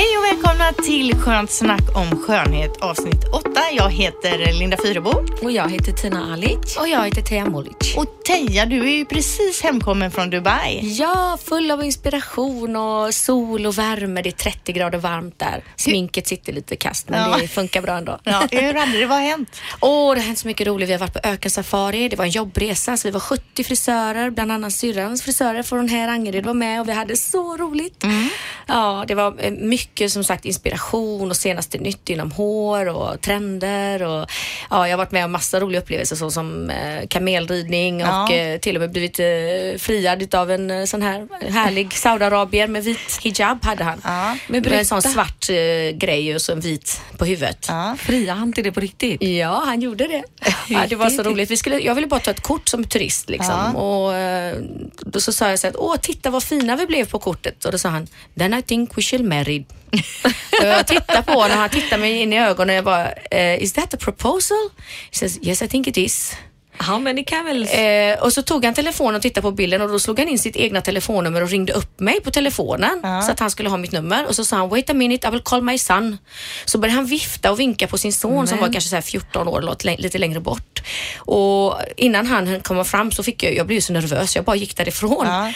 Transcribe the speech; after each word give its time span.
Hej 0.00 0.18
och 0.18 0.24
välkomna 0.24 0.72
till 0.72 1.14
Skönt 1.14 1.50
snack 1.50 1.96
om 1.96 2.18
skönhet 2.22 2.76
avsnitt 2.80 3.24
8. 3.32 3.50
Jag 3.72 3.90
heter 3.90 4.52
Linda 4.52 4.76
Fyrebo. 4.76 5.10
Och 5.42 5.52
jag 5.52 5.70
heter 5.70 5.92
Tina 5.92 6.32
Alic. 6.32 6.76
Och 6.76 6.88
jag 6.88 7.04
heter 7.04 7.22
Teija 7.22 7.46
Molic. 7.46 7.96
Och 7.96 8.06
Teija, 8.24 8.66
du 8.66 8.80
är 8.80 8.96
ju 8.96 9.04
precis 9.04 9.62
hemkommen 9.62 10.10
från 10.10 10.30
Dubai. 10.30 10.80
Ja, 10.82 11.38
full 11.44 11.70
av 11.70 11.84
inspiration 11.84 12.76
och 12.76 13.14
sol 13.14 13.66
och 13.66 13.78
värme. 13.78 14.22
Det 14.22 14.28
är 14.28 14.50
30 14.50 14.72
grader 14.72 14.98
varmt 14.98 15.38
där. 15.38 15.64
Sminket 15.76 16.26
sitter 16.26 16.52
lite 16.52 16.76
kast 16.76 17.08
men 17.08 17.30
Ja. 17.30 17.36
det 17.40 17.48
funkar 17.48 17.82
bra 17.82 17.96
ändå. 17.98 18.18
Ja, 18.24 18.48
hur 18.50 18.74
hade 18.74 18.98
det? 18.98 19.06
Vad 19.06 19.18
har 19.18 19.24
hänt? 19.24 19.60
Åh, 19.80 20.14
det 20.14 20.20
har 20.20 20.26
hänt 20.26 20.38
så 20.38 20.46
mycket 20.48 20.66
roligt. 20.66 20.88
Vi 20.88 20.92
har 20.92 21.00
varit 21.00 21.22
på 21.22 21.28
ökensafari. 21.28 22.08
Det 22.08 22.16
var 22.16 22.24
en 22.24 22.30
jobbresa. 22.30 22.96
Så 22.96 23.08
vi 23.08 23.12
var 23.12 23.20
70 23.20 23.64
frisörer, 23.64 24.30
bland 24.30 24.52
annat 24.52 24.72
syrrans 24.72 25.22
frisörer 25.22 25.62
från 25.62 25.88
här 25.88 26.08
Angered 26.08 26.46
var 26.46 26.54
med 26.54 26.80
och 26.80 26.88
vi 26.88 26.92
hade 26.92 27.16
så 27.16 27.56
roligt. 27.56 28.04
Ja, 28.66 29.04
det 29.08 29.14
var 29.14 29.34
eh, 29.38 29.52
mycket 29.90 30.12
som 30.12 30.24
sagt 30.24 30.44
inspiration 30.44 31.30
och 31.30 31.36
senaste 31.36 31.78
nytt 31.78 32.08
inom 32.10 32.32
hår 32.32 32.88
och 32.88 33.20
trender 33.20 34.02
och 34.02 34.30
ja, 34.70 34.88
jag 34.88 34.92
har 34.92 34.96
varit 34.96 35.12
med 35.12 35.24
om 35.24 35.32
massa 35.32 35.60
roliga 35.60 35.80
upplevelser 35.80 36.16
såsom 36.16 36.70
eh, 36.70 37.06
kamelridning 37.08 38.00
Ja. 38.00 38.24
och 38.24 38.32
eh, 38.32 38.58
till 38.58 38.76
och 38.76 38.80
med 38.80 38.90
blivit 38.92 39.20
eh, 39.20 39.78
friad 39.78 40.34
av 40.34 40.50
en 40.50 40.70
eh, 40.70 40.84
sån 40.84 41.02
här 41.02 41.28
härlig 41.50 41.92
Saudiarabier 41.92 42.68
med 42.68 42.84
vit 42.84 43.18
hijab 43.22 43.64
hade 43.64 43.84
han. 43.84 44.00
Ja. 44.04 44.36
Med, 44.48 44.66
en 44.66 44.84
sån 44.86 45.02
svart 45.02 45.50
eh, 45.50 45.96
grej 45.96 46.34
och 46.34 46.42
så 46.42 46.52
en 46.52 46.60
vit 46.60 47.00
på 47.18 47.24
huvudet. 47.24 47.66
Ja. 47.68 47.96
Friar 47.98 48.34
han 48.34 48.52
till 48.52 48.64
det 48.64 48.72
på 48.72 48.80
riktigt? 48.80 49.22
Ja, 49.22 49.62
han 49.66 49.80
gjorde 49.80 50.06
det. 50.06 50.22
Ja, 50.68 50.86
det 50.88 50.96
var 50.96 51.10
så 51.10 51.22
roligt. 51.22 51.50
Vi 51.50 51.56
skulle, 51.56 51.78
jag 51.80 51.94
ville 51.94 52.06
bara 52.06 52.20
ta 52.20 52.30
ett 52.30 52.40
kort 52.40 52.68
som 52.68 52.84
turist 52.84 53.30
liksom. 53.30 53.72
Ja. 53.74 53.80
Och 53.80 54.14
eh, 54.14 54.56
då 55.00 55.20
så 55.20 55.32
sa 55.32 55.48
jag 55.50 55.58
så 55.58 55.66
här, 55.66 55.74
åh 55.78 55.96
titta 55.96 56.30
vad 56.30 56.42
fina 56.42 56.76
vi 56.76 56.86
blev 56.86 57.10
på 57.10 57.18
kortet. 57.18 57.64
Och 57.64 57.72
då 57.72 57.78
sa 57.78 57.88
han, 57.88 58.06
then 58.38 58.54
I 58.54 58.62
think 58.62 58.98
we 58.98 59.02
shall 59.02 59.24
marry. 59.24 59.64
Och 60.60 60.66
jag 60.66 60.86
tittade 60.86 61.22
på 61.22 61.32
honom 61.32 61.50
och 61.50 61.58
han 61.58 61.70
tittade 61.70 62.00
mig 62.00 62.22
in 62.22 62.32
i 62.32 62.38
ögonen 62.40 62.68
och 62.70 62.76
jag 62.76 62.84
bara, 62.84 63.12
eh, 63.12 63.62
is 63.62 63.72
that 63.72 63.94
a 63.94 63.96
proposal? 64.00 64.70
He 65.10 65.16
says, 65.18 65.38
yes 65.42 65.62
I 65.62 65.68
think 65.68 65.86
it 65.86 65.96
is. 65.96 66.32
How 66.82 66.98
many 66.98 67.24
camels? 67.24 67.70
Eh, 67.70 68.18
och 68.22 68.32
så 68.32 68.42
tog 68.42 68.64
han 68.64 68.74
telefonen 68.74 69.14
och 69.14 69.22
tittade 69.22 69.42
på 69.42 69.50
bilden 69.50 69.82
och 69.82 69.88
då 69.88 69.98
slog 69.98 70.18
han 70.18 70.28
in 70.28 70.38
sitt 70.38 70.56
egna 70.56 70.80
telefonnummer 70.80 71.42
och 71.42 71.48
ringde 71.50 71.72
upp 71.72 72.00
mig 72.00 72.20
på 72.20 72.30
telefonen 72.30 73.00
så 73.22 73.32
att 73.32 73.40
han 73.40 73.50
skulle 73.50 73.68
ha 73.68 73.76
mitt 73.76 73.92
nummer 73.92 74.26
och 74.26 74.36
så 74.36 74.44
sa 74.44 74.56
han 74.56 74.68
wait 74.68 74.90
a 74.90 74.94
minute 74.94 75.28
I 75.28 75.30
will 75.30 75.40
call 75.42 75.62
my 75.62 75.78
son. 75.78 76.18
Så 76.64 76.78
började 76.78 76.96
han 76.96 77.06
vifta 77.06 77.50
och 77.50 77.60
vinka 77.60 77.86
på 77.86 77.98
sin 77.98 78.12
son 78.12 78.46
som 78.46 78.58
var 78.58 78.72
kanske 78.72 78.90
så 78.90 78.96
här 78.96 79.02
14 79.02 79.48
år 79.48 79.76
lite- 79.98 80.18
längre 80.18 80.40
bort. 80.40 80.82
Och 81.18 81.74
innan 81.96 82.26
han 82.26 82.60
komma 82.60 82.84
fram 82.84 83.12
så 83.12 83.22
fick 83.22 83.42
jag, 83.42 83.54
jag 83.56 83.66
blev 83.66 83.80
så 83.80 83.92
nervös 83.92 84.36
jag 84.36 84.44
bara 84.44 84.56
gick 84.56 84.76
därifrån. 84.76 85.26
Ja. 85.26 85.52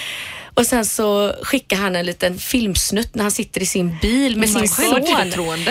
Och 0.55 0.67
sen 0.67 0.85
så 0.85 1.35
skickade 1.43 1.83
han 1.83 1.97
en 1.97 2.07
liten 2.07 2.39
filmsnutt 2.39 3.15
när 3.15 3.23
han 3.23 3.31
sitter 3.31 3.63
i 3.63 3.67
sin 3.67 3.97
bil 4.03 4.37
med 4.37 4.51
sin 4.51 4.69
son. 4.69 5.03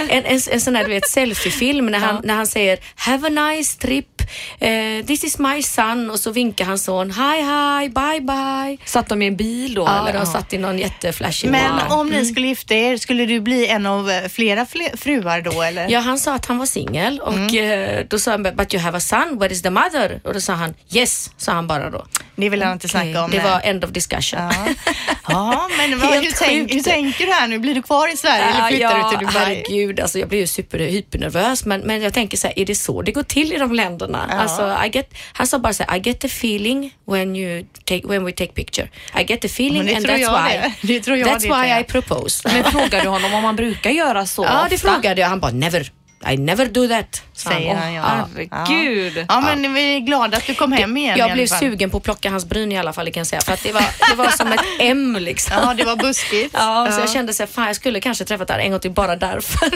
En, 0.09 0.26
en, 0.26 0.39
en 0.52 0.62
sån 0.62 0.76
här 0.76 0.84
du 0.84 0.89
vet, 0.89 1.09
selfiefilm 1.09 1.86
när 1.86 2.00
han, 2.00 2.22
när 2.23 2.34
han 2.34 2.48
säger 2.48 2.80
Have 2.95 3.28
a 3.28 3.30
nice 3.30 3.80
trip, 3.80 4.12
eh, 4.60 5.06
this 5.06 5.24
is 5.24 5.40
my 5.40 5.62
son 5.64 6.10
och 6.10 6.20
så 6.20 6.32
vinkar 6.32 6.66
hans 6.66 6.84
son 6.84 7.12
Hi 7.12 7.42
hi, 7.42 7.89
bye 7.89 8.22
bye. 8.22 8.78
Satt 8.86 9.10
de 9.10 9.22
i 9.22 9.28
en 9.28 9.36
bil 9.36 9.73
då? 9.73 9.82
Ja, 9.82 10.10
eller? 10.10 10.20
de 10.20 10.26
satt 10.26 10.54
i 10.54 10.58
någon 10.58 10.78
jätteflashig 10.80 11.50
Men 11.50 11.76
bil. 11.76 11.86
om 11.89 12.10
ni 12.10 12.26
skulle 12.26 12.48
gifta 12.48 12.73
er, 12.76 12.98
skulle 12.98 13.26
du 13.26 13.39
bli 13.39 13.67
en 13.67 13.86
av 13.86 14.12
eh, 14.12 14.30
flera 14.30 14.66
fle- 14.66 14.98
fruar 14.98 15.42
då 15.42 15.62
eller? 15.62 15.89
Ja, 15.89 16.00
han 16.00 16.20
sa 16.20 16.33
att 16.33 16.45
han 16.45 16.58
var 16.58 16.66
singel 16.66 17.20
och 17.20 17.56
eh, 17.56 18.06
då 18.10 18.20
sa 18.20 18.32
han 18.32 18.44
But 18.44 18.73
you 18.73 18.83
have 18.83 18.98
a 18.98 19.00
son, 19.00 19.38
where 19.39 19.54
is 19.54 19.62
the 19.62 19.70
mother? 19.70 20.22
Och 20.23 20.33
då 20.33 20.42
sa 20.42 20.54
han 20.54 20.73
Yes, 20.94 21.32
sa 21.38 21.52
han 21.52 21.67
bara 21.67 21.89
då. 21.89 22.06
Det 22.36 22.50
vill 22.50 22.64
han 22.64 22.73
inte 22.73 22.88
snacka 22.89 23.23
om. 23.23 23.32
Det 23.32 23.38
nej. 23.38 23.52
var 23.52 23.62
end 23.64 23.83
of 23.83 23.89
discussion. 23.92 24.39
Ja, 24.39 24.66
ja 25.28 25.70
men 25.78 26.00
vad, 26.00 26.14
hur, 26.14 26.32
tänk, 26.39 26.73
hur 26.73 26.82
tänker 26.82 27.26
du 27.26 27.32
här 27.32 27.48
nu? 27.48 27.60
Blir 27.60 27.76
du 27.76 27.82
kvar 27.82 28.14
i 28.14 28.17
Sverige 28.17 28.44
eller 28.44 28.67
flyttar 28.67 28.98
ja, 29.00 29.10
du 29.12 29.17
till 29.17 29.28
Dubai? 29.28 29.44
herregud. 29.45 30.00
Alltså, 30.00 30.20
jag 30.20 30.30
blir 30.30 30.39
ju 30.39 30.48
super, 30.48 30.80
hypernervös 30.80 31.66
men, 31.66 31.82
men 31.82 32.02
jag 32.02 32.14
tänker 32.14 32.38
så 32.38 32.48
här, 32.48 32.60
är 32.60 32.66
det 32.66 32.76
så 32.76 33.02
det 33.02 33.12
går 33.12 33.23
till 33.23 33.54
i 33.54 33.58
de 33.58 33.72
länderna? 33.73 34.13
Ja. 34.30 34.36
Alltså, 34.36 34.78
I 34.86 34.90
get, 34.94 35.14
han 35.34 35.48
sa 35.48 35.60
bara 35.60 35.74
så 35.74 35.84
här, 35.88 35.98
I 35.98 36.00
get 36.00 36.20
the 36.20 36.28
feeling 36.28 36.94
when, 37.06 37.36
you 37.36 37.66
take, 37.86 38.08
when 38.08 38.26
we 38.26 38.32
take 38.32 38.54
picture. 38.54 38.90
I 39.20 39.24
get 39.24 39.42
the 39.42 39.48
feeling 39.48 39.86
det 39.86 39.96
and 39.96 40.06
that's 40.06 40.18
jag 40.18 40.44
why, 40.44 40.52
det. 40.58 40.74
Det 40.94 41.00
tror 41.00 41.18
jag 41.18 41.28
that's 41.30 41.40
det, 41.42 41.48
why 41.48 41.68
Thea. 41.68 41.80
I 41.80 41.84
propose. 41.84 42.50
Men 42.50 42.64
frågade 42.64 43.02
du 43.04 43.08
honom 43.10 43.34
om 43.34 43.44
han 43.44 43.56
brukar 43.56 43.90
göra 43.90 44.26
så 44.26 44.44
ja, 44.50 44.66
det 44.70 44.76
ofta? 44.76 44.92
frågade 44.94 45.22
jag. 45.22 45.28
Han 45.30 45.40
bara, 45.40 45.52
never. 45.52 45.92
I 46.32 46.38
never 46.38 46.66
do 46.66 46.88
that. 46.88 47.22
Säger 47.34 47.76
han 47.76 47.94
ja. 47.94 48.04
Herregud. 48.04 49.26
Ja, 49.30 49.42
men 49.42 49.73
vi 49.73 49.95
är 49.95 50.00
glada 50.00 50.38
att 50.38 50.48
du 50.48 50.56
kom 50.56 50.72
hem 50.72 50.98
igen 50.98 51.17
Jag 51.17 51.34
blev 51.34 51.48
sugen 51.48 51.89
på 51.89 51.98
att 51.98 52.04
plocka 52.04 52.30
hans 52.30 52.45
bryn 52.45 52.72
i 52.72 52.78
alla 52.78 52.94
fall, 52.94 53.06
det 53.06 53.11
kan 53.11 53.22
jag 53.22 53.28
säga. 53.28 53.42
För 53.42 53.54
att 53.54 53.64
det 53.64 53.72
var, 53.72 53.86
det 54.10 54.16
var 54.16 54.30
som 54.30 54.52
ett 54.52 54.66
M 54.80 55.17
liksom. 55.20 55.56
Ja, 55.62 55.73
det 55.73 55.83
var 55.83 55.95
buskigt. 55.95 56.54
Ja, 56.54 56.88
så 56.92 57.00
jag 57.00 57.10
kände 57.10 57.33
så 57.33 57.44
här, 57.44 57.48
fan 57.48 57.67
jag 57.67 57.76
skulle 57.76 58.00
kanske 58.00 58.26
träffat 58.26 58.48
där 58.48 58.60
en 58.60 58.72
gång 58.72 58.80
till 58.80 58.92
bara 58.92 59.16
därför. 59.16 59.70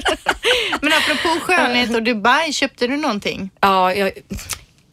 Men 0.82 0.94
apropå 0.94 1.40
skönhet 1.46 1.96
och 1.96 2.04
Dubai, 2.04 2.54
köpte 2.54 2.88
du 2.88 2.98
någonting? 2.98 3.50
Ja, 3.62 3.94
jag 3.94 4.12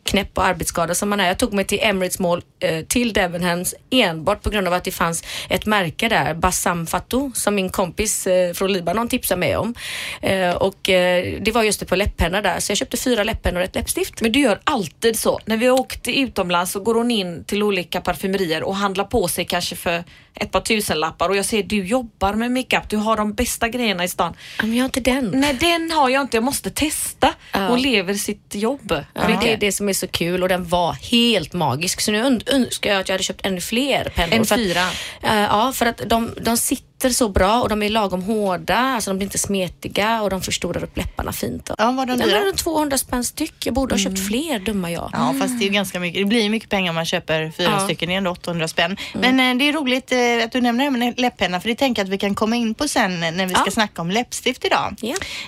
knäpp 0.04 0.38
och 0.38 0.44
arbetsskada 0.44 0.94
som 0.94 1.09
man 1.09 1.20
är. 1.20 1.26
Jag 1.26 1.38
tog 1.38 1.53
mig 1.53 1.65
till 1.65 1.78
Emirates 1.82 2.19
Mall 2.19 2.42
eh, 2.60 2.84
till 2.84 3.12
Debenhams 3.12 3.75
enbart 3.91 4.42
på 4.42 4.50
grund 4.50 4.69
av 4.69 4.75
att 4.75 4.84
det 4.84 4.91
fanns 4.91 5.25
ett 5.48 5.66
märke 5.66 6.09
där, 6.09 6.34
Bassam 6.34 6.87
Fatou, 6.87 7.32
som 7.34 7.54
min 7.54 7.70
kompis 7.70 8.26
eh, 8.26 8.53
från 8.53 8.72
Libanon 8.72 9.09
tipsade 9.09 9.38
mig 9.38 9.56
om. 9.56 9.75
Eh, 10.22 10.50
och 10.50 10.88
eh, 10.88 11.41
det 11.41 11.53
var 11.53 11.62
just 11.62 11.81
det 11.81 11.87
på 11.87 11.97
läpppennor 11.97 12.43
där, 12.43 12.60
så 12.60 12.70
jag 12.70 12.78
köpte 12.78 12.97
fyra 12.97 13.25
läpppennor 13.25 13.60
och 13.60 13.64
ett 13.64 13.75
läppstift. 13.75 14.20
Men 14.20 14.32
du 14.32 14.41
gör 14.41 14.60
alltid 14.64 15.19
så. 15.19 15.41
När 15.44 15.56
vi 15.56 15.70
åkte 15.70 16.19
utomlands 16.19 16.72
så 16.72 16.81
går 16.81 16.94
hon 16.94 17.10
in 17.10 17.44
till 17.44 17.62
olika 17.62 18.00
parfymerier 18.00 18.62
och 18.62 18.76
handlar 18.76 19.04
på 19.04 19.28
sig 19.28 19.44
kanske 19.44 19.76
för 19.76 20.04
ett 20.34 20.50
par 20.50 20.60
tusenlappar 20.60 21.28
och 21.28 21.37
jag 21.37 21.44
ser 21.44 21.62
du 21.62 21.87
jobbar 21.87 22.34
med 22.34 22.50
makeup, 22.50 22.88
du 22.88 22.97
har 22.97 23.16
de 23.16 23.34
bästa 23.34 23.69
grejerna 23.69 24.04
i 24.04 24.09
stan. 24.09 24.37
Men 24.60 24.75
jag 24.75 24.82
har 24.82 24.84
inte 24.84 25.00
den. 25.00 25.31
Nej 25.34 25.54
den 25.54 25.91
har 25.91 26.09
jag 26.09 26.22
inte, 26.22 26.37
jag 26.37 26.44
måste 26.44 26.70
testa. 26.70 27.34
Ja. 27.53 27.69
Hon 27.69 27.82
lever 27.82 28.14
sitt 28.14 28.54
jobb. 28.54 29.04
Ja, 29.14 29.22
det 29.43 29.53
är 29.53 29.56
det 29.56 29.72
som 29.72 29.88
är 29.88 29.93
så 29.94 30.06
kul 30.06 30.43
och 30.43 30.49
den 30.49 30.69
var 30.69 30.93
helt 30.93 31.53
magisk. 31.53 32.00
Så 32.00 32.12
nu 32.12 32.41
önskar 32.47 32.91
jag 32.91 33.00
att 33.00 33.09
jag 33.09 33.15
hade 33.15 33.25
köpt 33.25 33.47
ännu 33.47 33.60
fler 33.60 34.12
pennor. 34.15 34.34
En 34.34 34.44
För 34.44 34.55
att- 34.55 34.60
fyra? 34.60 34.81
Eh, 35.22 35.38
ja, 35.41 35.72
för 35.75 35.87
att 35.87 36.03
de, 36.06 36.34
de 36.41 36.56
sitter 36.56 36.84
så 37.10 37.28
bra 37.28 37.60
och 37.62 37.69
de 37.69 37.82
är 37.82 37.91
lagom 37.91 38.22
hårda. 38.22 38.76
Alltså 38.78 39.10
de 39.10 39.16
blir 39.16 39.26
inte 39.26 39.38
smetiga 39.38 40.22
och 40.22 40.31
de 40.31 40.42
förstorar 40.42 40.84
upp 40.84 40.97
läpparna 40.97 41.32
fint. 41.32 41.70
Ja, 41.78 41.91
var 41.91 42.06
de 42.06 42.16
dyra? 42.19 42.38
var 42.38 42.44
runt 42.47 42.56
200 42.59 42.98
spänn 42.98 43.25
styck. 43.25 43.54
Jag 43.66 43.75
borde 43.75 43.94
ha 43.94 43.98
köpt 43.98 44.26
fler, 44.28 44.59
dumma 44.59 44.91
jag. 44.91 45.10
Ja, 45.12 45.34
fast 45.41 45.59
det 45.60 45.64
är 45.66 45.70
ganska 45.70 46.00
mycket. 46.00 46.20
Det 46.20 46.25
blir 46.25 46.50
mycket 46.50 46.69
pengar 46.70 46.91
om 46.91 46.94
man 46.94 47.04
köper 47.04 47.50
fyra 47.56 47.70
Ja. 47.72 47.84
stycken. 47.84 48.09
Det 48.09 48.14
är 48.14 48.19
ändå 48.19 48.31
800 48.31 48.69
spänn. 48.69 48.97
Men 49.14 49.41
eh, 49.41 49.56
det 49.59 49.69
är 49.69 49.72
roligt 49.72 50.12
eh, 50.12 50.44
att 50.44 50.53
du 50.53 50.60
nämner 50.60 50.84
det 50.84 50.91
med 50.91 51.20
läppenna 51.20 51.60
för 51.60 51.69
det 51.69 51.75
tänker 51.75 52.00
jag 52.03 52.06
att 52.06 52.12
vi 52.12 52.19
kan 52.19 52.34
komma 52.34 52.56
in 52.56 52.75
på 52.75 52.88
sen 52.88 53.20
när 53.20 53.47
vi 53.47 53.54
ska 53.54 53.62
Ja. 53.66 53.70
snacka 53.70 54.03
om 54.03 54.10
läppstift 54.10 54.64
idag. 54.64 54.97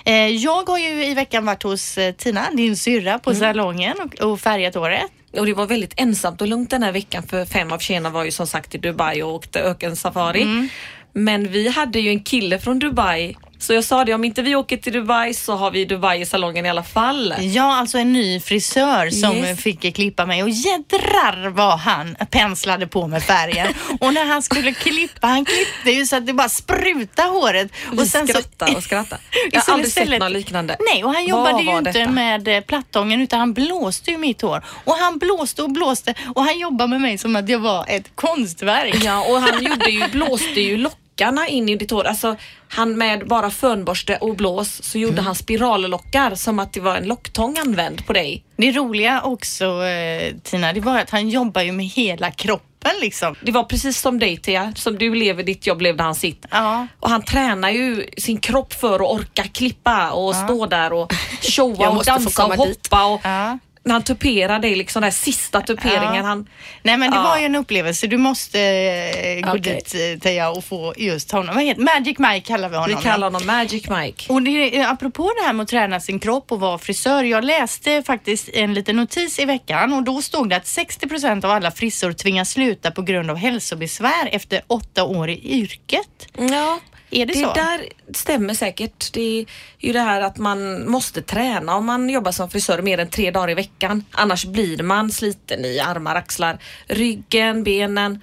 Eh, 0.05 0.13
jag 0.27 0.69
har 0.69 0.77
ju 0.77 1.05
i 1.05 1.13
veckan 1.13 1.45
varit 1.45 1.63
hos 1.63 1.97
eh, 1.97 2.13
Tina, 2.13 2.47
din 2.53 2.77
syrra, 2.77 3.19
på 3.19 3.35
salongen 3.35 3.95
och, 3.99 4.31
och 4.31 4.39
färgat 4.39 4.75
håret. 4.75 5.01
Och 5.37 5.45
det 5.45 5.53
var 5.53 5.65
väldigt 5.65 5.93
ensamt 5.97 6.41
och 6.41 6.47
lugnt 6.47 6.69
den 6.69 6.83
här 6.83 6.91
veckan 6.91 7.23
för 7.23 7.45
fem 7.45 7.71
av 7.71 7.79
tjejerna 7.79 8.09
var 8.09 8.23
ju 8.23 8.31
som 8.31 8.47
sagt 8.47 8.75
i 8.75 8.77
Dubai 8.77 9.21
och 9.23 9.33
åkte 9.33 9.59
ökensafari. 9.61 10.69
Men 11.17 11.51
vi 11.51 11.67
hade 11.69 11.99
ju 11.99 12.09
en 12.09 12.23
kille 12.23 12.59
från 12.59 12.79
Dubai 12.79 13.35
så 13.59 13.73
jag 13.73 13.83
sa 13.83 14.05
det, 14.05 14.13
om 14.13 14.23
inte 14.23 14.41
vi 14.41 14.55
åker 14.55 14.77
till 14.77 14.93
Dubai 14.93 15.33
så 15.33 15.55
har 15.55 15.71
vi 15.71 15.85
Dubai 15.85 16.21
i 16.21 16.25
salongen 16.25 16.65
i 16.65 16.69
alla 16.69 16.83
fall. 16.83 17.33
Ja, 17.39 17.75
alltså 17.77 17.97
en 17.97 18.13
ny 18.13 18.39
frisör 18.39 19.09
som 19.09 19.35
Yes. 19.37 19.59
fick 19.59 19.95
klippa 19.95 20.25
mig 20.25 20.43
och 20.43 20.49
jädrar 20.49 21.49
vad 21.49 21.79
han 21.79 22.15
penslade 22.31 22.87
på 22.87 23.07
med 23.07 23.23
färgen. 23.23 23.67
och 23.99 24.13
när 24.13 24.25
han 24.25 24.41
skulle 24.41 24.73
klippa, 24.73 25.27
han 25.27 25.45
klippte 25.45 25.91
ju 25.91 26.05
så 26.05 26.15
att 26.15 26.25
det 26.25 26.33
bara 26.33 26.49
sprutade 26.49 27.29
håret. 27.29 27.71
Vi 27.91 28.05
skrattade 28.05 28.75
och 28.75 28.83
skrattade. 28.83 29.21
Jag 29.51 29.59
har 29.59 29.65
Så 29.65 29.71
aldrig 29.73 29.91
sett 29.91 30.19
något 30.19 30.31
liknande. 30.31 30.77
Nej, 30.93 31.03
och 31.03 31.13
han 31.13 31.25
jobbade 31.25 31.63
ju 31.63 31.77
inte 31.77 31.91
detta? 31.91 32.11
med 32.11 32.47
eh, 32.47 32.61
plattången 32.61 33.21
utan 33.21 33.39
han 33.39 33.53
blåste 33.53 34.11
ju 34.11 34.17
mitt 34.17 34.41
hår. 34.41 34.63
Och 34.83 34.95
han 34.95 35.17
blåste 35.17 35.63
och 35.63 35.71
blåste 35.71 36.13
och 36.35 36.43
han 36.43 36.59
jobbade 36.59 36.89
med 36.89 37.01
mig 37.01 37.17
som 37.17 37.35
att 37.35 37.49
jag 37.49 37.59
var 37.59 37.85
ett 37.87 38.11
konstverk. 38.15 38.95
Ja, 39.03 39.25
och 39.29 39.41
han 39.41 39.63
gjorde 39.63 39.89
ju, 39.89 40.07
blåste 40.11 40.61
ju 40.61 40.77
lockarna 41.17 41.47
in 41.47 41.69
i 41.69 41.75
ditt 41.75 41.91
hår. 41.91 42.03
Alltså, 42.03 42.35
han 42.69 42.97
med 42.97 43.27
bara 43.27 43.49
fönborste 43.49 44.17
och 44.21 44.35
blås 44.35 44.83
så 44.83 44.97
gjorde 44.97 45.21
han 45.21 45.35
spirallockar 45.35 46.35
som 46.35 46.59
att 46.59 46.73
det 46.73 46.79
var 46.79 46.95
en 46.95 47.07
locktång 47.07 47.57
använd 47.57 48.05
på 48.05 48.13
dig. 48.13 48.43
Det 48.57 48.71
roliga 48.71 49.21
också 49.21 49.65
eh, 49.83 50.33
Tina, 50.43 50.73
det 50.73 50.79
var 50.79 50.99
att 50.99 51.09
han 51.09 51.29
jobbar 51.29 51.61
ju 51.61 51.71
med 51.71 51.85
hela 51.85 52.31
kroppen. 52.31 52.91
liksom. 53.01 53.35
Det 53.41 53.51
var 53.51 53.63
precis 53.63 53.99
som 54.01 54.19
dig 54.19 54.37
Tia, 54.37 54.73
som 54.75 54.97
du 54.97 55.15
lever 55.15 55.43
ditt 55.43 55.67
jobb 55.67 55.81
levde 55.81 56.03
han 56.03 56.15
sitt. 56.15 56.45
Ja. 56.51 56.87
Och 56.99 57.09
han 57.09 57.21
tränar 57.21 57.69
ju 57.69 58.07
sin 58.17 58.39
kropp 58.39 58.73
för 58.73 58.95
att 58.95 59.01
orka 59.01 59.43
klippa 59.43 60.11
och 60.11 60.35
stå 60.35 60.65
där 60.65 60.93
och 60.93 61.13
showa 61.41 61.89
och 61.89 62.05
dansa 62.05 62.45
och 62.45 62.55
hoppa. 62.55 63.05
Och 63.05 63.21
Ja. 63.23 63.57
När 63.87 63.93
han 63.93 64.03
tuperar 64.03 64.59
dig, 64.59 64.75
liksom 64.75 65.01
den 65.01 65.11
sista 65.11 65.61
tuperingen. 65.61 66.15
Ja. 66.15 66.21
Han, 66.23 66.47
Nej 66.83 66.97
men 66.97 67.11
det 67.11 67.17
Ja. 67.17 67.23
var 67.23 67.37
ju 67.37 67.45
en 67.45 67.55
upplevelse. 67.55 68.07
Du 68.07 68.17
måste 68.17 68.59
eh, 68.61 69.41
gå 69.41 69.49
Okej. 69.57 69.59
dit 69.61 69.95
eh, 69.95 70.19
Teija 70.21 70.49
och 70.49 70.65
få 70.65 70.93
just 70.97 71.31
honom. 71.31 71.55
Vad 71.55 71.63
heter 71.63 71.81
Magic 71.81 72.19
Mike 72.19 72.39
kallar 72.47 72.69
vi 72.69 72.73
vi 72.73 72.77
honom. 72.79 73.01
kallar 73.01 73.27
honom 73.31 73.45
Magic 73.47 73.89
Mike. 73.89 74.33
Och 74.33 74.41
det, 74.41 74.77
är- 74.77 74.87
apropå 74.91 75.31
det 75.41 75.45
här 75.45 75.53
med 75.53 75.63
att 75.63 75.69
träna 75.69 75.99
sin 75.99 76.19
kropp 76.19 76.51
och 76.51 76.59
vara 76.59 76.77
frisör. 76.77 77.23
Jag 77.23 77.43
läste 77.43 78.03
faktiskt 78.03 78.49
en 78.53 78.73
liten 78.73 78.95
notis 78.95 79.39
i 79.39 79.45
veckan 79.45 79.93
och 79.93 80.03
då 80.03 80.21
stod 80.21 80.49
det 80.49 80.55
att 80.55 80.67
60 80.67 81.07
procent 81.07 81.43
av 81.45 81.51
alla 81.51 81.71
frisor 81.71 82.13
tvingas 82.13 82.49
sluta 82.51 82.91
på 82.91 83.01
grund 83.01 83.29
av 83.31 83.37
hälsobesvär 83.37 84.29
efter 84.31 84.61
åtta 84.67 85.03
år 85.03 85.29
i 85.29 85.41
yrket. 85.59 86.27
Ja, 86.37 86.79
Är 87.09 87.25
det, 87.25 87.33
så? 87.33 87.53
där 87.53 87.89
stämmer 88.13 88.53
säkert. 88.53 89.13
Det 89.13 89.39
är 89.39 89.45
ju 89.77 89.93
det 89.93 89.99
här 89.99 90.21
att 90.21 90.37
man 90.37 90.89
måste 90.89 91.21
träna 91.21 91.75
om 91.75 91.85
man 91.85 92.09
jobbar 92.09 92.31
som 92.31 92.49
frisör 92.49 92.81
mer 92.81 92.97
än 92.97 93.09
tre 93.09 93.31
dagar 93.31 93.49
i 93.49 93.53
veckan. 93.53 94.05
Annars 94.11 94.45
blir 94.45 94.83
man 94.83 95.11
sliten 95.11 95.65
i 95.65 95.79
armar, 95.79 96.15
axlar, 96.15 96.57
ryggen, 96.87 97.63
benen. 97.63 98.21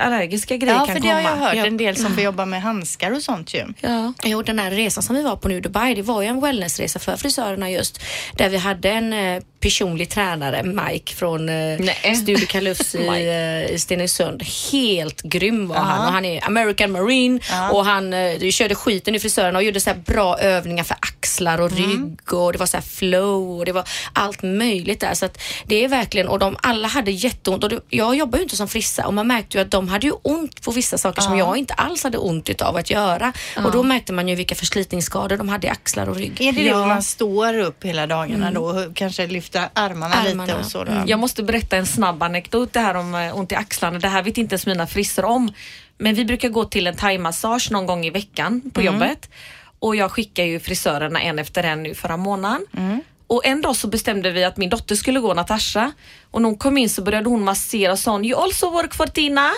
Allergiska 0.00 0.56
grejer 0.56 0.74
Ja, 0.74 0.86
kan 0.86 0.94
för 0.96 1.02
det 1.02 1.08
komma. 1.08 1.14
har 1.14 1.30
jag 1.30 1.36
hört. 1.36 1.56
Ja. 1.56 1.66
En 1.66 1.76
del 1.76 1.96
som 1.96 2.14
får 2.14 2.22
jobba 2.22 2.44
med 2.44 2.62
handskar 2.62 3.10
och 3.10 3.22
sånt 3.22 3.54
ju. 3.54 3.64
Ja. 3.80 4.12
Jo, 4.24 4.42
den 4.42 4.58
här 4.58 4.70
resan 4.70 5.02
som 5.02 5.16
vi 5.16 5.22
var 5.22 5.36
på 5.36 5.48
nu 5.48 5.56
i 5.56 5.60
Dubai, 5.60 5.94
det 5.94 6.02
var 6.02 6.22
ju 6.22 6.28
en 6.28 6.40
wellnessresa 6.40 6.98
för 6.98 7.16
frisörerna 7.16 7.70
just. 7.70 8.00
Där 8.36 8.48
vi 8.48 8.56
hade 8.56 8.90
en 8.90 9.12
eh, 9.12 9.42
personlig 9.60 10.10
tränare, 10.10 10.62
Mike 10.62 11.14
från 11.14 11.48
eh. 11.48 12.14
Studio 12.22 12.46
Kalufs 12.46 12.94
i, 12.94 13.06
eh, 13.06 13.74
i 13.74 13.78
Stenungsund. 13.78 14.42
Helt 14.72 15.22
grym 15.22 15.68
var 15.68 15.76
han 15.76 16.06
och 16.06 16.12
han 16.12 16.24
är 16.24 16.44
American 16.46 16.92
Marine 16.92 17.40
och 17.72 17.84
han 17.84 18.12
eh, 18.12 18.50
körde 18.50 18.74
skiten 18.74 19.14
i 19.14 19.18
frisörerna 19.18 19.58
och 19.58 19.64
gjorde 19.64 19.80
så 19.80 19.90
här 19.90 19.96
bra 19.96 20.38
övningar 20.38 20.84
för 20.84 20.96
axlar 21.00 21.23
och 21.60 21.70
rygg 21.70 22.32
och 22.32 22.52
det 22.52 22.58
var 22.58 22.66
så 22.66 22.76
här 22.76 22.84
flow 22.84 23.58
och 23.58 23.64
det 23.64 23.72
var 23.72 23.88
allt 24.12 24.42
möjligt 24.42 25.00
där. 25.00 25.14
Så 25.14 25.24
att 25.26 25.38
det 25.66 25.84
är 25.84 25.88
verkligen, 25.88 26.28
och 26.28 26.38
de 26.38 26.56
alla 26.62 26.88
hade 26.88 27.10
jätteont 27.10 27.64
och 27.64 27.70
det, 27.70 27.80
jag 27.88 28.16
jobbar 28.16 28.38
ju 28.38 28.42
inte 28.42 28.56
som 28.56 28.68
frissa 28.68 29.06
och 29.06 29.14
man 29.14 29.26
märkte 29.26 29.58
ju 29.58 29.62
att 29.64 29.70
de 29.70 29.88
hade 29.88 30.06
ju 30.06 30.12
ont 30.22 30.62
på 30.62 30.70
vissa 30.70 30.98
saker 30.98 31.22
som 31.22 31.38
jag 31.38 31.56
inte 31.56 31.74
alls 31.74 32.04
hade 32.04 32.18
ont 32.18 32.48
utav 32.50 32.76
att 32.76 32.90
göra. 32.90 33.32
Och 33.64 33.72
då 33.72 33.82
märkte 33.82 34.12
man 34.12 34.28
ju 34.28 34.34
vilka 34.34 34.54
förslitningsskador 34.54 35.36
de 35.36 35.48
hade 35.48 35.66
i 35.66 35.70
axlar 35.70 36.08
och 36.08 36.16
rygg. 36.16 36.40
Är 36.40 36.52
det 36.52 36.60
det 36.60 36.66
Ja. 36.68 36.82
om 36.82 36.88
man 36.88 37.02
står 37.02 37.58
upp 37.58 37.84
hela 37.84 38.06
dagarna 38.06 38.50
då 38.50 38.64
och 38.64 38.96
kanske 38.96 39.26
lyfter 39.26 39.68
armarna, 39.74 40.22
lite 40.22 40.30
Armarna. 40.30 40.56
och 40.58 40.64
så? 40.66 40.84
Då? 40.84 40.92
Jag 41.06 41.18
måste 41.18 41.42
berätta 41.42 41.76
en 41.76 41.86
snabb 41.86 42.22
anekdot 42.22 42.72
det 42.72 42.80
här 42.80 42.94
om 42.94 43.14
eh, 43.14 43.36
ont 43.38 43.52
i 43.52 43.54
axlarna. 43.54 43.98
Det 43.98 44.08
här 44.08 44.22
vet 44.22 44.38
inte 44.38 44.52
ens 44.54 44.66
mina 44.66 44.86
frisor 44.86 45.24
om. 45.24 45.52
Men 45.98 46.14
vi 46.14 46.24
brukar 46.24 46.48
gå 46.48 46.64
till 46.64 46.86
en 46.86 46.96
thaimassage 46.96 47.70
någon 47.70 47.86
gång 47.86 48.04
i 48.06 48.10
veckan 48.10 48.62
på 48.74 48.82
jobbet. 48.82 49.28
Och 49.84 49.96
jag 49.96 50.10
skickar 50.10 50.44
ju 50.44 50.60
frisörerna 50.60 51.20
en 51.20 51.38
efter 51.38 51.62
en 51.62 51.82
nu 51.82 51.94
förra 51.94 52.16
månaden. 52.16 52.66
Och 53.26 53.46
en 53.46 53.60
dag 53.62 53.76
så 53.76 53.88
bestämde 53.88 54.30
vi 54.30 54.44
att 54.44 54.56
min 54.56 54.70
dotter 54.70 54.94
skulle 54.94 55.20
gå 55.20 55.34
Natasha. 55.34 55.92
Och 56.30 56.42
när 56.42 56.48
hon 56.48 56.58
kom 56.58 56.78
in 56.78 56.88
så 56.88 57.02
började 57.02 57.28
hon 57.28 57.44
massera 57.44 57.92
och 57.92 57.98
sa 57.98 58.20
you 58.20 58.42
also 58.42 58.70
work 58.70 58.94
for 58.94 59.06
Tina? 59.06 59.50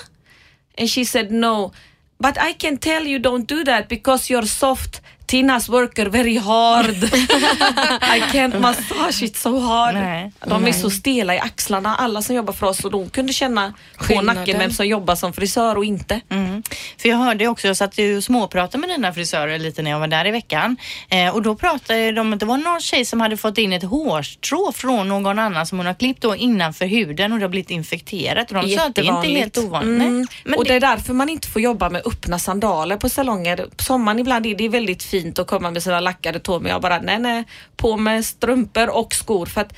And 0.78 0.90
she 0.90 1.04
said 1.04 1.32
no. 1.32 1.72
But 2.18 2.36
I 2.50 2.52
can 2.58 2.78
tell 2.78 3.06
you 3.06 3.18
don't 3.18 3.46
do 3.46 3.64
that 3.64 3.88
because 3.88 4.32
you're 4.32 4.46
soft. 4.46 5.02
Tina's 5.26 5.68
worker 5.68 6.06
very 6.06 6.38
hard. 6.38 6.90
I 8.16 8.20
can't 8.32 8.60
massage 8.60 9.22
it 9.22 9.36
so 9.36 9.58
hard. 9.58 9.94
Nej. 9.94 10.32
De 10.46 10.66
är 10.66 10.72
så 10.72 10.90
stela 10.90 11.34
i 11.34 11.38
axlarna, 11.38 11.96
alla 11.96 12.22
som 12.22 12.36
jobbar 12.36 12.52
för 12.52 12.66
oss 12.66 12.84
och 12.84 12.90
de 12.90 13.10
kunde 13.10 13.32
känna 13.32 13.72
på 14.08 14.22
nacken 14.22 14.58
vem 14.58 14.70
som 14.70 14.86
jobbar 14.86 15.14
som 15.14 15.32
frisör 15.32 15.76
och 15.76 15.84
inte. 15.84 16.20
Mm. 16.28 16.62
För 16.98 17.08
jag 17.08 17.16
hörde 17.16 17.48
också, 17.48 17.66
jag 17.66 17.76
satt 17.76 17.98
ju 17.98 18.16
och 18.16 18.24
småpratade 18.24 18.78
med 18.78 18.90
dina 18.90 19.12
frisörer 19.12 19.58
lite 19.58 19.82
när 19.82 19.90
jag 19.90 19.98
var 19.98 20.08
där 20.08 20.26
i 20.26 20.30
veckan. 20.30 20.76
Eh, 21.08 21.34
och 21.34 21.42
då 21.42 21.56
pratade 21.56 22.12
de 22.12 22.32
att 22.32 22.40
det 22.40 22.46
var 22.46 22.56
någon 22.56 22.80
tjej 22.80 23.04
som 23.04 23.20
hade 23.20 23.36
fått 23.36 23.58
in 23.58 23.72
ett 23.72 23.82
hårstrå 23.82 24.72
från 24.72 25.08
någon 25.08 25.38
annan 25.38 25.66
som 25.66 25.78
hon 25.78 25.86
har 25.86 25.94
klippt 25.94 26.22
då 26.22 26.36
innanför 26.36 26.86
huden 26.86 27.32
och 27.32 27.38
det 27.38 27.44
har 27.44 27.50
blivit 27.50 27.70
infekterat. 27.70 28.50
Och 28.50 28.54
de 28.62 28.76
sa 28.76 28.86
att 28.86 28.94
det 28.94 29.00
är 29.00 29.16
inte 29.16 29.28
helt 29.28 29.58
ovanligt. 29.58 30.02
Mm. 30.02 30.26
Men 30.44 30.58
och 30.58 30.64
det, 30.64 30.70
det 30.70 30.76
är 30.76 30.80
därför 30.80 31.12
man 31.12 31.28
inte 31.28 31.48
får 31.48 31.62
jobba 31.62 31.90
med 31.90 32.02
öppna 32.04 32.38
sandaler 32.38 32.96
på 32.96 33.08
salonger. 33.08 33.66
På 33.76 33.84
sommaren 33.84 34.18
ibland 34.18 34.46
är 34.46 34.54
det 34.54 34.68
väldigt 34.68 35.02
fint 35.02 35.15
och 35.38 35.46
komma 35.46 35.70
med 35.70 35.82
sina 35.82 36.00
lackade 36.00 36.38
tår 36.38 36.60
men 36.60 36.72
jag 36.72 36.80
bara 36.82 37.00
nej 37.00 37.18
nej, 37.18 37.44
på 37.76 37.96
med 37.96 38.24
strumpor 38.24 38.88
och 38.88 39.14
skor 39.14 39.46
för 39.46 39.60
att 39.60 39.74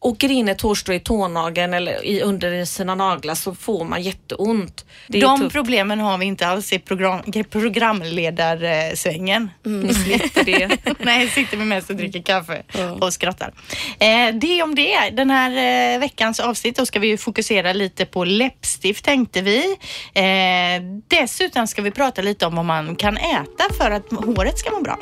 åker 0.00 0.30
in 0.30 0.48
ett 0.48 0.60
hårstrå 0.60 0.94
i 0.94 1.00
tånageln 1.00 1.74
eller 1.74 2.04
i, 2.04 2.22
under 2.22 2.64
sina 2.64 2.94
naglar 2.94 3.34
så 3.34 3.54
får 3.54 3.84
man 3.84 4.02
jätteont. 4.02 4.84
De 5.06 5.50
problemen 5.50 6.00
har 6.00 6.18
vi 6.18 6.26
inte 6.26 6.46
alls 6.46 6.72
i 6.72 6.78
program, 6.78 7.20
programledarsvängen. 7.50 9.50
Ni 9.62 9.94
slipper 9.94 10.44
det. 10.44 10.78
Nej, 10.98 11.28
sitter 11.28 11.56
vi 11.56 11.64
mest 11.64 11.90
och 11.90 11.96
dricker 11.96 12.22
kaffe 12.22 12.62
och 13.00 13.12
skrattar. 13.12 13.52
Eh, 13.98 14.34
det 14.34 14.62
om 14.62 14.74
det. 14.74 15.10
Den 15.12 15.30
här 15.30 15.94
eh, 15.94 16.00
veckans 16.00 16.40
avsnitt 16.40 16.76
då 16.76 16.86
ska 16.86 16.98
vi 16.98 17.16
fokusera 17.16 17.72
lite 17.72 18.06
på 18.06 18.24
läppstift 18.24 19.04
tänkte 19.04 19.42
vi. 19.42 19.76
Eh, 20.14 20.82
dessutom 21.08 21.66
ska 21.66 21.82
vi 21.82 21.90
prata 21.90 22.22
lite 22.22 22.46
om 22.46 22.56
vad 22.56 22.64
man 22.64 22.96
kan 22.96 23.16
äta 23.16 23.74
för 23.78 23.90
att 23.90 24.12
håret 24.12 24.58
ska 24.58 24.70
må 24.70 24.80
bra. 24.80 24.98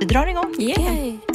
Vi 0.00 0.06
drar 0.06 0.26
igång. 0.26 0.54
Yay. 0.58 1.29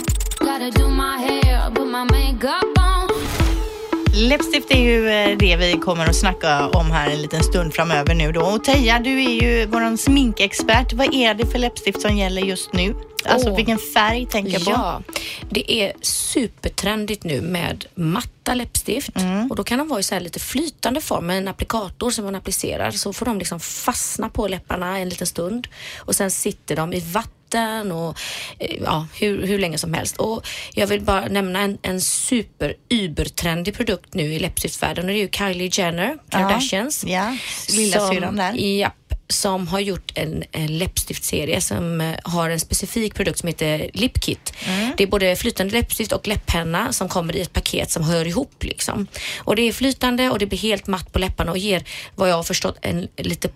Läppstift 4.14 4.72
är 4.72 4.80
ju 4.80 5.10
eh, 5.10 5.38
det 5.38 5.56
vi 5.56 5.74
kommer 5.74 6.06
att 6.06 6.16
snacka 6.16 6.68
om 6.68 6.92
här 6.92 7.10
en 7.10 7.22
liten 7.22 7.44
stund 7.44 7.74
framöver 7.74 8.14
nu 8.14 8.32
då. 8.32 8.42
Och 8.42 8.64
Teija, 8.64 9.00
du 9.00 9.24
är 9.24 9.42
ju 9.42 9.66
våran 9.66 9.98
sminkexpert. 9.98 10.94
Vad 10.94 11.14
är 11.14 11.34
det 11.34 11.46
för 11.46 11.60
läppstift 11.60 12.02
som 12.02 12.18
gäller 12.18 12.42
just 12.42 12.74
nu? 12.74 12.96
Alltså 13.26 13.50
Åh. 13.50 13.56
vilken 13.56 13.78
färg 13.78 14.26
tänker 14.26 14.52
jag 14.52 14.64
på? 14.64 14.72
Ja, 14.72 15.02
det 15.50 15.72
är 15.72 15.94
supertrendigt 16.02 17.24
nu 17.24 17.42
med 17.42 17.86
matta 17.96 18.54
läppstift 18.54 19.12
och 19.50 19.56
då 19.56 19.64
kan 19.64 19.78
de 19.78 19.88
vara 19.88 20.00
i 20.00 20.04
så 20.04 20.16
här 20.16 20.22
lite 20.22 20.40
flytande 20.40 21.02
form 21.02 21.26
med 21.26 21.38
en 21.38 21.48
applikator 21.48 22.12
som 22.12 22.26
man 22.26 22.36
applicerar 22.36 22.92
så 22.92 23.14
får 23.14 23.26
de 23.26 23.40
liksom 23.40 23.60
fastna 23.60 24.30
på 24.30 24.48
läpparna 24.48 24.98
en 24.98 25.10
liten 25.10 25.28
stund 25.28 25.68
och 25.98 26.16
sen 26.16 26.32
sitter 26.32 26.76
de 26.76 26.94
i 26.94 27.00
vatten 27.00 27.35
och 27.92 28.18
eh, 28.60 28.78
ja, 28.84 29.08
hur, 29.14 29.48
hur 29.48 29.60
länge 29.60 29.78
som 29.78 29.94
helst. 29.94 30.18
Och 30.18 30.48
jag 30.74 30.88
vill 30.88 31.02
bara 31.02 31.28
nämna 31.28 31.60
en, 31.60 31.78
en 31.82 32.02
super 32.02 32.74
übertrendig 32.90 33.76
produkt 33.76 34.14
nu 34.14 34.24
i 34.24 34.40
läppstiftsvärlden 34.40 35.06
och 35.06 35.12
det 35.12 35.18
är 35.18 35.22
ju 35.22 35.30
Kylie 35.30 35.70
Jenner, 35.74 36.18
Kardashians. 36.30 37.04
Ja, 37.08 37.38
lilla 37.70 38.10
syrran 38.10 38.36
där. 38.36 38.54
Japp, 38.54 39.05
som 39.30 39.68
har 39.68 39.80
gjort 39.80 40.12
en, 40.16 40.44
en 40.52 40.78
läppstiftserie 40.78 41.62
som 41.62 42.02
eh, 42.02 42.16
har 42.24 42.50
en 42.50 42.60
specifik 42.60 43.16
produkt 43.16 43.40
som 43.40 43.48
heter 43.48 43.90
Lip 43.94 44.22
Kit. 44.24 44.54
Mm. 44.66 44.92
Det 44.98 45.04
är 45.04 45.08
både 45.08 45.36
flytande 45.36 45.74
läppstift 45.74 46.12
och 46.12 46.28
läpppenna 46.28 46.94
som 46.94 47.10
kommer 47.10 47.36
i 47.36 47.42
ett 47.42 47.54
paket 47.54 47.92
som 47.92 48.04
hör 48.04 48.28
ihop 48.28 48.64
liksom. 48.64 49.08
Och 49.38 49.56
det 49.56 49.62
är 49.62 49.72
flytande 49.72 50.30
och 50.30 50.40
det 50.40 50.46
blir 50.46 50.60
helt 50.60 50.88
matt 50.88 51.14
på 51.14 51.20
läpparna 51.20 51.52
och 51.52 51.58
ger 51.58 51.84
vad 52.16 52.30
jag 52.30 52.36
har 52.36 52.44
förstått 52.44 52.78
en 52.82 53.08
lite 53.18 53.50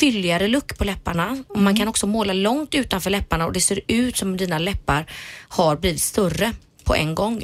fylligare 0.00 0.48
look 0.48 0.78
på 0.78 0.84
läpparna. 0.84 1.44
Och 1.48 1.58
man 1.62 1.76
kan 1.76 1.88
också 1.88 2.06
måla 2.06 2.32
långt 2.32 2.74
utanför 2.74 3.10
läpparna 3.10 3.46
och 3.46 3.52
det 3.52 3.60
ser 3.60 3.80
ut 3.86 4.16
som 4.16 4.36
dina 4.36 4.58
läppar 4.58 5.06
har 5.48 5.76
blivit 5.76 6.02
större 6.02 6.52
på 6.90 6.94
en 6.96 7.14
gång. 7.14 7.42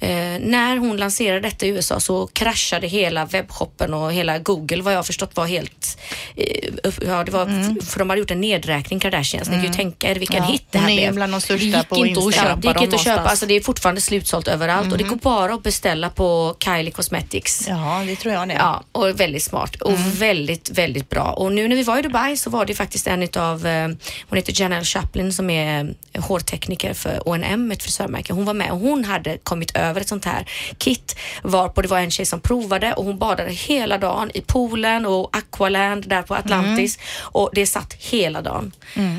Eh, 0.00 0.08
när 0.40 0.76
hon 0.76 0.96
lanserade 0.96 1.40
detta 1.40 1.66
i 1.66 1.68
USA 1.68 2.00
så 2.00 2.26
kraschade 2.26 2.86
hela 2.86 3.24
webbshoppen 3.24 3.94
och 3.94 4.12
hela 4.12 4.38
Google 4.38 4.82
vad 4.82 4.92
jag 4.92 4.98
har 4.98 5.02
förstått 5.02 5.36
var 5.36 5.46
helt... 5.46 5.98
Eh, 6.36 6.72
upp- 6.82 7.02
ja, 7.06 7.24
det 7.24 7.30
var, 7.32 7.46
För 7.84 7.98
de 7.98 8.10
hade 8.10 8.20
gjort 8.20 8.30
en 8.30 8.40
nedräkning 8.40 9.00
Kardashians. 9.00 9.48
Ni 9.48 9.54
kan 9.56 9.64
ju 9.64 9.72
tänka 9.72 10.10
er 10.10 10.14
vilken 10.14 10.42
Ja, 10.42 10.50
hit 10.50 10.64
det 10.70 10.78
här 10.78 10.90
ju 10.90 10.96
blev. 10.96 11.14
bland 11.14 11.32
de 11.32 11.40
största 11.40 11.64
Det 11.64 11.76
gick 11.76 11.88
på 11.88 12.06
inte 12.06 12.20
att 12.20 12.34
köpa 12.34 12.56
Det 12.56 12.68
gick 12.68 12.80
inte 12.82 12.96
att 12.96 13.04
köpa, 13.04 13.22
alltså 13.22 13.46
det 13.46 13.54
är 13.54 13.60
fortfarande 13.60 14.00
slutsålt 14.00 14.48
överallt 14.48 14.92
och 14.92 14.98
det 14.98 15.04
går 15.04 15.16
bara 15.16 15.54
att 15.54 15.62
beställa 15.62 16.10
på 16.10 16.56
Kylie 16.64 16.90
Cosmetics. 16.90 17.66
Ja, 17.68 18.02
det 18.06 18.16
tror 18.16 18.34
jag 18.34 18.48
det. 18.48 18.54
Ja, 18.54 18.82
och 18.92 19.20
väldigt 19.20 19.42
smart 19.42 19.74
och 19.82 19.98
väldigt, 20.20 20.70
väldigt 20.70 21.08
bra. 21.10 21.22
Och 21.32 21.52
nu 21.52 21.68
när 21.68 21.76
vi 21.76 21.82
var 21.82 21.98
i 21.98 22.02
Dubai 22.02 22.36
så 22.36 22.50
var 22.50 22.64
det 22.66 22.74
faktiskt 22.74 23.06
en 23.06 23.22
utav, 23.22 23.66
eh, 23.66 23.88
hon 24.28 24.36
heter 24.36 24.60
Janelle 24.60 24.84
Chaplin 24.84 25.32
som 25.32 25.50
är 25.50 25.94
eh, 26.12 26.24
hårtekniker 26.24 26.94
för 26.94 27.20
H&M, 27.24 27.72
ett 27.72 27.82
frisörmärke. 27.82 28.32
Hon 28.32 28.44
var 28.44 28.54
med 28.54 28.70
och 28.74 28.80
hon 28.80 29.04
hade 29.04 29.38
kommit 29.38 29.76
över 29.76 30.00
ett 30.00 30.08
sånt 30.08 30.24
här 30.24 30.50
kit 30.78 31.16
varpå 31.42 31.82
det 31.82 31.88
var 31.88 31.98
en 31.98 32.10
tjej 32.10 32.26
som 32.26 32.40
provade 32.40 32.92
och 32.94 33.04
hon 33.04 33.18
badade 33.18 33.50
hela 33.50 33.98
dagen 33.98 34.30
i 34.34 34.40
poolen 34.40 35.06
och 35.06 35.36
Aqualand 35.36 36.08
där 36.08 36.22
på 36.22 36.34
Atlantis 36.34 36.98
och 37.20 37.50
det 37.52 37.66
satt 37.66 37.92
hela 37.94 38.42
dagen 38.42 38.72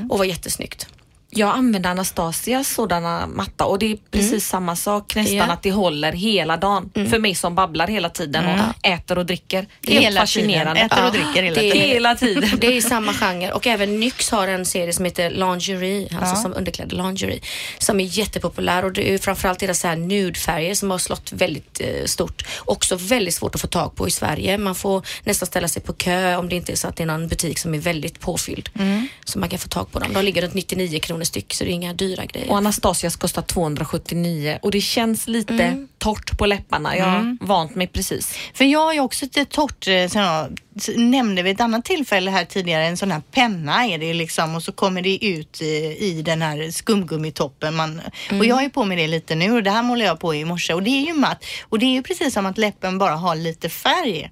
och 0.09 0.17
var 0.17 0.25
jättesnyggt. 0.25 0.87
Jag 1.37 1.49
använder 1.55 1.89
Anastasias 1.89 2.69
sådana 2.73 3.27
matta 3.27 3.65
och 3.65 3.79
det 3.79 3.91
är 3.91 3.97
precis 4.11 4.47
samma 4.47 4.75
sak 4.75 5.15
nästan 5.15 5.35
Ja. 5.37 5.43
att 5.45 5.63
det 5.63 5.71
håller 5.71 6.11
hela 6.13 6.57
dagen. 6.57 6.89
För 6.93 7.19
mig 7.19 7.35
som 7.35 7.55
babblar 7.55 7.87
hela 7.87 8.09
tiden 8.09 8.45
och 8.45 8.87
äter 8.87 9.17
och 9.17 9.25
dricker. 9.25 9.67
Helt 9.87 10.03
Hela 10.05 10.19
fascinerande. 10.21 10.73
tiden. 10.81 10.85
Äter 10.85 11.01
och 11.01 11.07
Ja. 11.07 11.11
dricker 11.11 11.43
hela 11.43 11.55
det 11.61 11.67
är- 11.67 11.71
tiden. 11.71 11.87
Hela 11.89 12.15
tiden. 12.15 12.49
Det 12.59 12.77
är 12.77 12.81
samma 12.81 13.13
genre 13.13 13.51
och 13.51 13.67
även 13.67 13.99
NYX 13.99 14.31
har 14.31 14.47
en 14.47 14.65
serie 14.65 14.93
som 14.93 15.05
heter 15.05 15.29
Lingerie, 15.31 16.07
alltså 16.21 16.35
som 16.35 16.53
underkläder 16.53 16.95
lingerie, 16.97 17.39
som 17.77 17.99
är 17.99 18.03
jättepopulär 18.03 18.85
och 18.85 18.93
det 18.93 19.13
är 19.13 19.17
framförallt 19.17 19.59
deras 19.59 19.79
så 19.79 19.87
här 19.87 19.95
nude-färger 19.95 20.75
som 20.75 20.91
har 20.91 20.97
slått 20.97 21.31
väldigt 21.31 21.81
eh, 21.81 22.05
stort. 22.05 22.43
Också 22.65 22.95
väldigt 22.95 23.33
svårt 23.33 23.55
att 23.55 23.61
få 23.61 23.67
tag 23.67 23.95
på 23.95 24.07
i 24.07 24.11
Sverige. 24.11 24.57
Man 24.57 24.75
får 24.75 25.05
nästan 25.23 25.47
ställa 25.47 25.67
sig 25.67 25.81
på 25.81 25.93
kö 25.93 26.35
om 26.35 26.49
det 26.49 26.55
inte 26.55 26.71
är 26.71 26.75
så 26.75 26.87
att 26.87 26.95
det 26.95 27.03
är 27.03 27.07
någon 27.07 27.27
butik 27.27 27.59
som 27.59 27.73
är 27.73 27.79
väldigt 27.79 28.19
påfylld. 28.19 28.69
Så 29.25 29.39
man 29.39 29.49
kan 29.49 29.59
få 29.59 29.67
tag 29.67 29.91
på 29.91 29.99
dem. 29.99 30.13
De 30.13 30.21
ligger 30.25 30.41
runt 30.41 30.53
99 30.53 30.99
kronor 30.99 31.23
styck 31.25 31.53
så 31.53 31.63
det 31.63 31.69
är 31.69 31.73
inga 31.73 31.93
dyra 31.93 32.25
grejer. 32.25 32.49
Och 32.49 32.57
Anastasias 32.57 33.15
kostar 33.15 33.41
279 33.41 34.59
och 34.61 34.71
det 34.71 34.81
känns 34.81 35.27
lite 35.27 35.87
torrt 36.05 36.37
på 36.37 36.45
läpparna. 36.45 36.97
Jag 36.97 37.05
har 37.05 37.37
vant 37.41 37.75
mig 37.75 37.87
precis. 37.87 38.37
För 38.53 38.65
jag 38.65 38.79
har 38.79 38.93
ju 38.93 38.99
också 38.99 39.25
lite 39.25 39.45
torrt, 39.45 39.87
eh, 39.87 40.07
som 40.07 40.21
jag 40.21 40.57
nämnde 40.95 41.41
vid 41.43 41.53
ett 41.53 41.61
annat 41.61 41.85
tillfälle 41.85 42.31
här 42.31 42.45
tidigare, 42.45 42.85
en 42.85 42.97
sån 42.97 43.11
här 43.11 43.21
penna 43.31 43.85
är 43.85 43.97
det 43.97 44.13
liksom 44.13 44.55
och 44.55 44.63
så 44.63 44.71
kommer 44.71 45.01
det 45.01 45.25
ut 45.25 45.61
i, 45.61 45.97
i 45.99 46.21
den 46.21 46.41
här 46.41 46.71
skumgummitoppen. 46.71 47.75
Man, 47.75 48.01
Och 48.39 48.45
jag 48.45 48.63
är 48.63 48.69
på 48.69 48.85
med 48.85 48.97
det 48.97 49.07
lite 49.07 49.35
nu 49.35 49.51
och 49.51 49.63
det 49.63 49.71
här 49.71 49.83
målar 49.83 50.05
jag 50.05 50.19
på 50.19 50.35
i 50.35 50.45
morse 50.45 50.73
och 50.73 50.83
det 50.83 50.89
är 50.89 51.05
ju 51.05 51.13
matt 51.13 51.45
och 51.69 51.79
det 51.79 51.85
är 51.85 51.91
ju 51.91 52.03
precis 52.03 52.33
som 52.33 52.45
att 52.45 52.57
läppen 52.57 52.97
bara 52.97 53.15
har 53.15 53.35
lite 53.35 53.69
färg. 53.69 54.31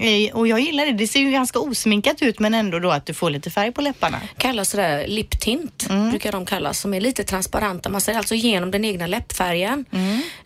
Eh, 0.00 0.34
Och 0.36 0.48
jag 0.48 0.60
gillar 0.60 0.86
det. 0.86 0.92
Det 0.92 1.06
ser 1.06 1.20
ju 1.20 1.30
ganska 1.30 1.58
osminkat 1.58 2.22
ut 2.22 2.38
men 2.38 2.54
ändå 2.54 2.78
då 2.78 2.90
att 2.90 3.06
du 3.06 3.14
får 3.14 3.30
lite 3.30 3.50
färg 3.50 3.72
på 3.72 3.80
läpparna. 3.80 4.20
kallas 4.38 4.70
sådär 4.70 5.06
liptint, 5.06 5.88
brukar 6.10 6.32
de 6.32 6.46
kallas, 6.46 6.80
som 6.80 6.94
är 6.94 7.00
lite 7.00 7.24
transparenta. 7.24 7.88
Man 7.88 8.00
ser 8.00 8.14
alltså 8.14 8.34
igenom 8.34 8.70
den 8.70 8.84
egna 8.84 9.06
läppfärgen. 9.06 9.84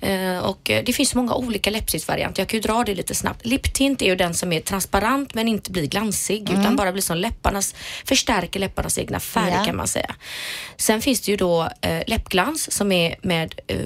Eh, 0.01 0.39
och 0.39 0.68
det 0.69 0.93
finns 0.93 1.15
många 1.15 1.35
olika 1.35 1.71
läppstiftsvarianter. 1.71 2.43
Jag 2.43 2.49
kan 2.49 2.57
ju 2.57 2.63
dra 2.63 2.85
det 2.85 2.95
lite 2.95 3.15
snabbt. 3.15 3.47
Liptint 3.47 4.03
är 4.03 4.07
ju 4.07 4.17
den 4.17 4.35
som 4.35 4.53
är 4.53 4.61
transparent 4.61 5.35
men 5.35 5.49
inte 5.49 5.71
blir 5.71 5.87
glansig 5.87 6.51
utan 6.51 6.77
bara 6.77 6.93
blir 6.93 7.03
som 7.03 7.17
läpparnas, 7.17 7.75
förstärker 8.05 8.61
läpparnas 8.61 8.99
egna 8.99 9.21
färg 9.21 9.53
Ja. 9.59 9.65
kan 9.65 9.77
man 9.77 9.89
säga. 9.89 10.15
Sen 10.77 11.03
finns 11.03 11.21
det 11.21 11.31
ju 11.31 11.37
då 11.37 11.69
eh, 11.81 12.03
läppglans 12.07 12.73
som 12.73 12.93
är 12.93 13.17
med 13.23 13.61
eh, 13.67 13.77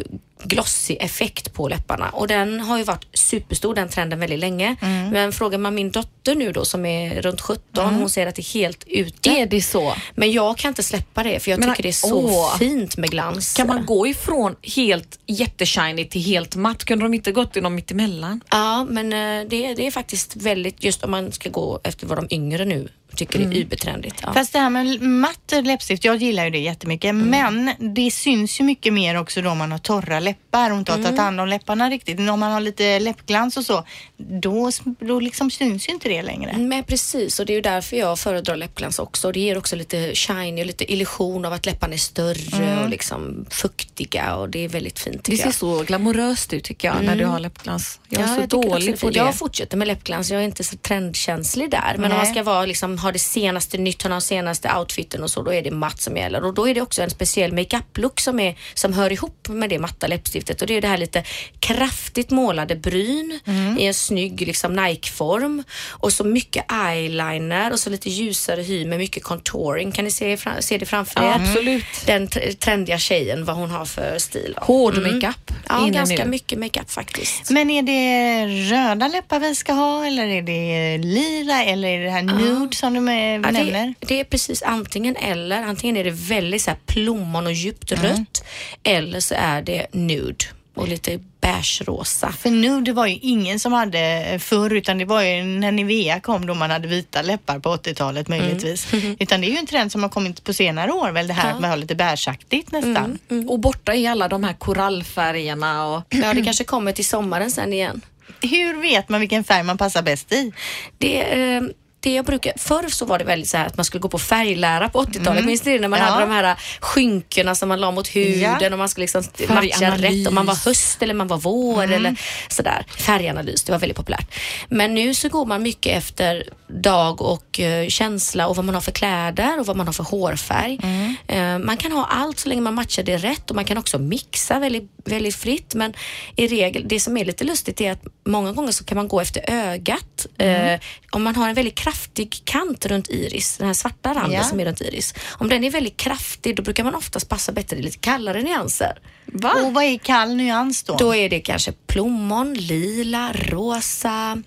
glossy 0.44 0.94
effekt 0.94 1.52
på 1.54 1.68
läpparna 1.68 2.08
och 2.08 2.28
den 2.28 2.60
har 2.60 2.78
ju 2.78 2.84
varit 2.84 3.06
superstor 3.14 3.74
den 3.74 3.88
trenden 3.88 4.20
väldigt 4.20 4.38
länge. 4.38 4.76
Men 5.12 5.32
frågar 5.32 5.58
man 5.58 5.74
min 5.74 5.90
dotter 5.90 6.34
nu 6.34 6.52
då 6.52 6.64
som 6.64 6.86
är 6.86 7.22
runt 7.22 7.40
17, 7.40 7.94
hon 7.94 8.10
säger 8.10 8.26
att 8.26 8.34
det 8.34 8.42
är 8.42 8.54
helt 8.54 8.84
ute. 8.86 9.30
Är 9.30 9.46
det 9.46 9.62
så? 9.62 9.94
Men 10.14 10.32
jag 10.32 10.58
kan 10.58 10.68
inte 10.68 10.82
släppa 10.82 11.22
det 11.22 11.40
för 11.40 11.50
jag 11.50 11.60
Men, 11.60 11.68
tycker 11.70 11.82
det 11.82 11.88
är 11.88 11.92
så 11.92 12.26
åh. 12.26 12.58
fint 12.58 12.96
med 12.96 13.10
glans. 13.10 13.54
Kan 13.54 13.66
man 13.66 13.86
gå 13.86 14.06
ifrån 14.06 14.56
helt 14.76 15.18
jätteshiny 15.26 16.04
till 16.04 16.22
helt 16.22 16.56
matt? 16.56 16.84
Kunde 16.84 17.04
de 17.04 17.14
inte 17.14 17.32
gått 17.32 17.56
i 17.56 17.60
någon 17.60 17.74
mittemellan? 17.74 18.40
Ja, 18.50 18.84
men 18.84 19.12
eh, 19.12 19.48
det, 19.48 19.74
det 19.74 19.86
är 19.86 19.90
faktiskt 19.90 20.36
väldigt, 20.36 20.84
just 20.84 21.04
om 21.04 21.10
man 21.10 21.32
ska 21.32 21.50
gå 21.50 21.80
efter 21.84 22.06
vad 22.06 22.18
de 22.18 22.26
yngre 22.30 22.64
nu 22.64 22.88
tycker 23.16 23.38
det 23.38 23.44
är 23.44 23.60
übertrendigt. 23.60 24.16
Ja. 24.22 24.32
Fast 24.32 24.52
det 24.52 24.58
här 24.58 24.70
med 24.70 25.02
matt 25.02 25.52
läppstift, 25.62 26.04
jag 26.04 26.16
gillar 26.16 26.44
ju 26.44 26.50
det 26.50 26.58
jättemycket. 26.58 27.14
Men 27.14 27.70
det 27.78 28.10
syns 28.10 28.60
ju 28.60 28.64
mycket 28.64 28.92
mer 28.92 29.20
också 29.20 29.42
då 29.42 29.50
om 29.50 29.58
man 29.58 29.72
har 29.72 29.78
torra 29.78 30.20
läppar 30.20 30.70
och 30.70 30.78
inte 30.78 30.92
har 30.92 31.02
tagit 31.02 31.18
hand 31.18 31.40
om 31.40 31.48
läpparna 31.48 31.90
riktigt. 31.90 32.18
Men 32.18 32.28
om 32.28 32.40
man 32.40 32.52
har 32.52 32.60
lite 32.60 32.98
läppglans 33.00 33.56
och 33.56 33.64
så, 33.64 33.84
då, 34.16 34.70
då 35.00 35.20
liksom 35.20 35.50
syns 35.50 35.88
ju 35.88 35.92
inte 35.92 36.08
det 36.08 36.22
längre. 36.22 36.56
Men 36.58 36.84
precis, 36.84 37.40
och 37.40 37.46
det 37.46 37.52
är 37.52 37.54
ju 37.54 37.60
därför 37.60 37.96
jag 37.96 38.18
föredrar 38.18 38.56
läppglans 38.56 38.98
också. 38.98 39.26
Och 39.26 39.32
Det 39.32 39.40
ger 39.40 39.58
också 39.58 39.76
lite 39.76 40.14
shiny 40.14 40.60
och 40.60 40.66
lite 40.66 40.92
illusion 40.92 41.44
av 41.44 41.52
att 41.52 41.66
läpparna 41.66 41.94
är 41.94 41.98
större 41.98 42.82
och 42.82 42.88
liksom 42.88 43.46
fuktiga 43.50 44.34
och 44.36 44.48
det 44.48 44.64
är 44.64 44.68
väldigt 44.68 44.98
fint 44.98 45.16
Det 45.16 45.22
tycker 45.22 45.36
ser 45.36 45.44
jag. 45.46 45.54
så 45.54 45.82
glamoröst 45.82 46.52
ut 46.52 46.64
tycker 46.64 46.88
jag 46.88 47.04
när 47.04 47.16
du 47.16 47.24
har 47.24 47.38
läppglans. 47.38 48.00
Jag 48.08 48.22
är 48.22 48.26
så 48.26 48.40
jag 48.40 48.48
dålig 48.48 49.00
på 49.00 49.10
det. 49.10 49.18
Jag 49.18 49.34
fortsätter 49.34 49.76
med 49.76 49.88
läppglans. 49.88 50.30
Jag 50.30 50.40
är 50.40 50.44
inte 50.44 50.64
så 50.64 50.76
trendkänslig 50.76 51.70
där. 51.70 51.94
Men 51.96 52.04
om 52.04 52.08
Nej. 52.08 52.18
man 52.18 52.26
ska 52.26 52.42
vara, 52.42 52.66
liksom, 52.66 52.98
ha 53.02 53.12
det 53.12 53.18
senaste 53.18 53.78
nytt, 53.78 54.02
ha 54.02 54.10
den 54.10 54.20
senaste 54.20 54.74
outfiten 54.78 55.22
och 55.22 55.30
så, 55.30 55.42
då 55.42 55.52
är 55.54 55.62
det 55.62 55.70
matt 55.70 56.00
som 56.00 56.16
gäller. 56.16 56.44
Och 56.44 56.54
då 56.54 56.68
är 56.68 56.74
det 56.74 56.80
också 56.80 57.02
en 57.02 57.10
speciell 57.10 57.52
makeup-look 57.52 58.20
som, 58.20 58.40
är, 58.40 58.58
som 58.74 58.92
hör 58.92 59.12
ihop 59.12 59.48
med 59.48 59.70
det 59.70 59.78
matta 59.78 60.06
läppstiftet. 60.06 60.60
Och 60.62 60.66
det 60.68 60.74
är 60.76 60.80
det 60.80 60.88
här 60.88 60.98
lite 60.98 61.24
kraftigt 61.60 62.30
målade 62.30 62.76
bryn 62.76 63.40
Mm. 63.46 63.78
i 63.78 63.86
en 63.86 63.94
snygg 63.94 64.40
liksom, 64.46 64.72
Nike-form. 64.76 65.64
Och 65.90 66.12
så 66.12 66.24
mycket 66.24 66.64
eyeliner 66.72 67.72
och 67.72 67.80
så 67.80 67.90
lite 67.90 68.10
ljusare 68.10 68.62
hy 68.62 68.86
med 68.86 68.98
mycket 68.98 69.22
contouring. 69.24 69.92
Kan 69.92 70.04
ni 70.04 70.10
se, 70.10 70.38
se 70.60 70.78
det 70.78 70.86
framför 70.86 71.20
er? 71.22 71.32
absolut. 71.34 71.84
Den 72.06 72.28
tr- 72.28 72.56
trendiga 72.56 72.98
tjejen, 72.98 73.44
vad 73.44 73.56
hon 73.56 73.70
har 73.70 73.84
för 73.84 74.18
stil. 74.18 74.54
Hård 74.60 74.98
makeup 74.98 75.52
Ja, 75.68 75.86
ganska 75.92 76.24
nu. 76.24 76.30
mycket 76.30 76.58
makeup 76.58 76.90
faktiskt. 76.90 77.50
Men 77.50 77.70
är 77.70 77.82
det 77.82 78.46
röda 78.74 79.08
läppar 79.08 79.40
vi 79.40 79.54
ska 79.54 79.72
ha 79.72 80.06
eller 80.06 80.26
är 80.26 80.42
det 80.42 80.98
lila 80.98 81.64
eller 81.64 81.88
är 81.88 82.04
det 82.04 82.10
här 82.10 82.22
nude 82.22 82.76
som 82.76 82.91
du 82.94 83.00
med, 83.00 83.46
Ja, 83.46 83.50
nämner? 83.50 83.94
det, 84.00 84.06
det 84.06 84.20
är 84.20 84.24
precis 84.24 84.62
antingen 84.62 85.16
eller. 85.16 85.62
Antingen 85.62 85.96
är 85.96 86.04
det 86.04 86.10
väldigt 86.10 86.62
så 86.62 86.70
här 86.70 86.78
plommon 86.86 87.46
och 87.46 87.52
djupt 87.52 87.92
Mm. 87.92 88.04
rött 88.04 88.44
eller 88.82 89.20
så 89.20 89.34
är 89.38 89.62
det 89.62 89.86
nude 89.92 90.44
och 90.74 90.88
lite 90.88 91.20
beige-rosa. 91.40 92.32
För 92.32 92.50
nude 92.50 92.92
var 92.92 93.06
ju 93.06 93.18
ingen 93.22 93.60
som 93.60 93.72
hade 93.72 94.38
förr 94.42 94.72
utan 94.74 94.98
det 94.98 95.04
var 95.04 95.22
ju 95.22 95.42
när 95.42 95.72
Nivea 95.72 96.20
kom 96.20 96.46
då 96.46 96.54
man 96.54 96.70
hade 96.70 96.88
vita 96.88 97.22
läppar 97.22 97.58
på 97.58 97.76
80-talet 97.76 98.28
möjligtvis. 98.28 98.86
Utan 99.18 99.40
det 99.40 99.46
är 99.46 99.50
ju 99.50 99.56
en 99.56 99.66
trend 99.66 99.92
som 99.92 100.02
har 100.02 100.10
kommit 100.10 100.44
på 100.44 100.52
senare 100.52 100.92
år 100.92 101.10
väl 101.10 101.26
det 101.26 101.32
här 101.34 101.52
att 101.54 101.60
man 101.60 101.70
har 101.70 101.76
lite 101.76 101.94
beigeaktigt 101.94 102.72
nästan. 102.72 103.18
Och 103.48 103.58
borta 103.60 103.94
är 103.94 104.10
alla 104.10 104.28
de 104.28 104.44
här 104.44 104.52
korallfärgerna 104.54 105.86
och 105.86 106.02
Ja, 106.10 106.34
det 106.34 106.42
kanske 106.42 106.64
kommer 106.64 106.92
till 106.92 107.06
sommaren 107.06 107.50
sen 107.50 107.72
igen. 107.72 108.00
Hur 108.42 108.80
vet 108.82 109.08
man 109.08 109.20
vilken 109.20 109.44
färg 109.44 109.62
man 109.62 109.78
passar 109.78 110.02
bäst 110.02 110.32
i? 110.32 110.52
Det, 110.98 111.22
eh, 111.22 111.62
det 112.02 112.14
jag 112.14 112.24
brukar, 112.24 112.52
förr 112.56 112.88
så 112.88 113.04
var 113.04 113.18
det 113.18 113.24
väldigt 113.24 113.48
så 113.48 113.56
här 113.56 113.66
att 113.66 113.76
man 113.76 113.84
skulle 113.84 114.00
gå 114.00 114.08
på 114.08 114.18
färglära 114.18 114.88
på 114.88 115.02
80-talet. 115.04 115.44
Minns 115.44 115.64
ni 115.64 115.72
det 115.72 115.78
när 115.78 115.88
man 115.88 115.98
Ja. 115.98 116.04
hade 116.04 116.20
de 116.26 116.32
här 116.32 116.56
skynkena 116.80 117.54
som 117.54 117.68
man 117.68 117.80
la 117.80 117.90
mot 117.90 118.08
huden 118.08 118.56
Ja. 118.60 118.72
och 118.72 118.78
man 118.78 118.88
skulle 118.88 119.02
liksom 119.02 119.22
matcha 119.48 119.90
rätt 119.96 120.28
om 120.28 120.34
man 120.34 120.46
var 120.46 120.54
höst 120.64 121.02
eller 121.02 121.14
man 121.14 121.26
var 121.28 121.36
vår 121.38 121.92
eller 121.92 122.16
sådär. 122.48 122.84
Färganalys, 122.98 123.62
det 123.64 123.72
var 123.72 123.78
väldigt 123.78 123.96
populärt. 123.96 124.34
Men 124.68 124.94
nu 124.94 125.14
så 125.14 125.28
går 125.28 125.46
man 125.46 125.62
mycket 125.62 125.96
efter 125.98 126.44
dag 126.82 127.22
och 127.22 127.60
eh, 127.60 127.88
känsla 127.88 128.46
och 128.46 128.56
vad 128.56 128.64
man 128.64 128.74
har 128.74 128.82
för 128.82 128.92
kläder 128.92 129.60
och 129.60 129.66
vad 129.66 129.76
man 129.76 129.86
har 129.86 129.92
för 129.92 130.04
hårfärg. 130.04 130.80
Eh, 131.26 131.58
man 131.58 131.76
kan 131.76 131.92
ha 131.92 132.04
allt 132.06 132.38
så 132.38 132.48
länge 132.48 132.60
man 132.60 132.74
matchar 132.74 133.02
det 133.02 133.16
rätt 133.16 133.50
och 133.50 133.56
man 133.56 133.64
kan 133.64 133.78
också 133.78 133.98
mixa 133.98 134.58
väldigt, 134.58 134.90
väldigt 135.04 135.36
fritt. 135.36 135.74
Men 135.74 135.94
i 136.36 136.46
regel, 136.48 136.88
det 136.88 137.00
som 137.00 137.16
är 137.16 137.24
lite 137.24 137.44
lustigt 137.44 137.80
är 137.80 137.92
att 137.92 138.02
många 138.26 138.52
gånger 138.52 138.72
så 138.72 138.84
kan 138.84 138.96
man 138.96 139.08
gå 139.08 139.20
efter 139.20 139.42
ögat. 139.50 140.04
Eh, 140.38 140.80
om 141.10 141.22
man 141.22 141.36
har 141.36 141.48
en 141.48 141.54
väldigt 141.54 141.74
kraftig 141.78 142.40
kant 142.44 142.86
runt 142.86 143.08
iris, 143.10 143.56
den 143.58 143.66
här 143.66 143.74
svarta 143.74 144.14
randen 144.14 144.32
Ja. 144.32 144.44
som 144.44 144.60
är 144.60 144.64
runt 144.64 144.80
iris. 144.80 145.14
Om 145.30 145.48
den 145.48 145.64
är 145.64 145.70
väldigt 145.70 145.96
kraftig 145.96 146.56
då 146.56 146.62
brukar 146.62 146.84
man 146.84 146.94
oftast 146.94 147.28
passa 147.28 147.52
bättre 147.52 147.76
i 147.76 147.82
lite 147.82 147.98
kallare 147.98 148.42
nyanser. 148.42 148.98
Va? 149.26 149.52
Och 149.64 149.74
vad 149.74 149.84
är 149.84 149.98
kall 149.98 150.34
nyans 150.34 150.82
då? 150.82 150.96
Då 150.96 151.14
är 151.14 151.28
det 151.28 151.40
kanske 151.40 151.72
plommon, 151.86 152.54
lila, 152.54 153.32
rosa, 153.32 154.42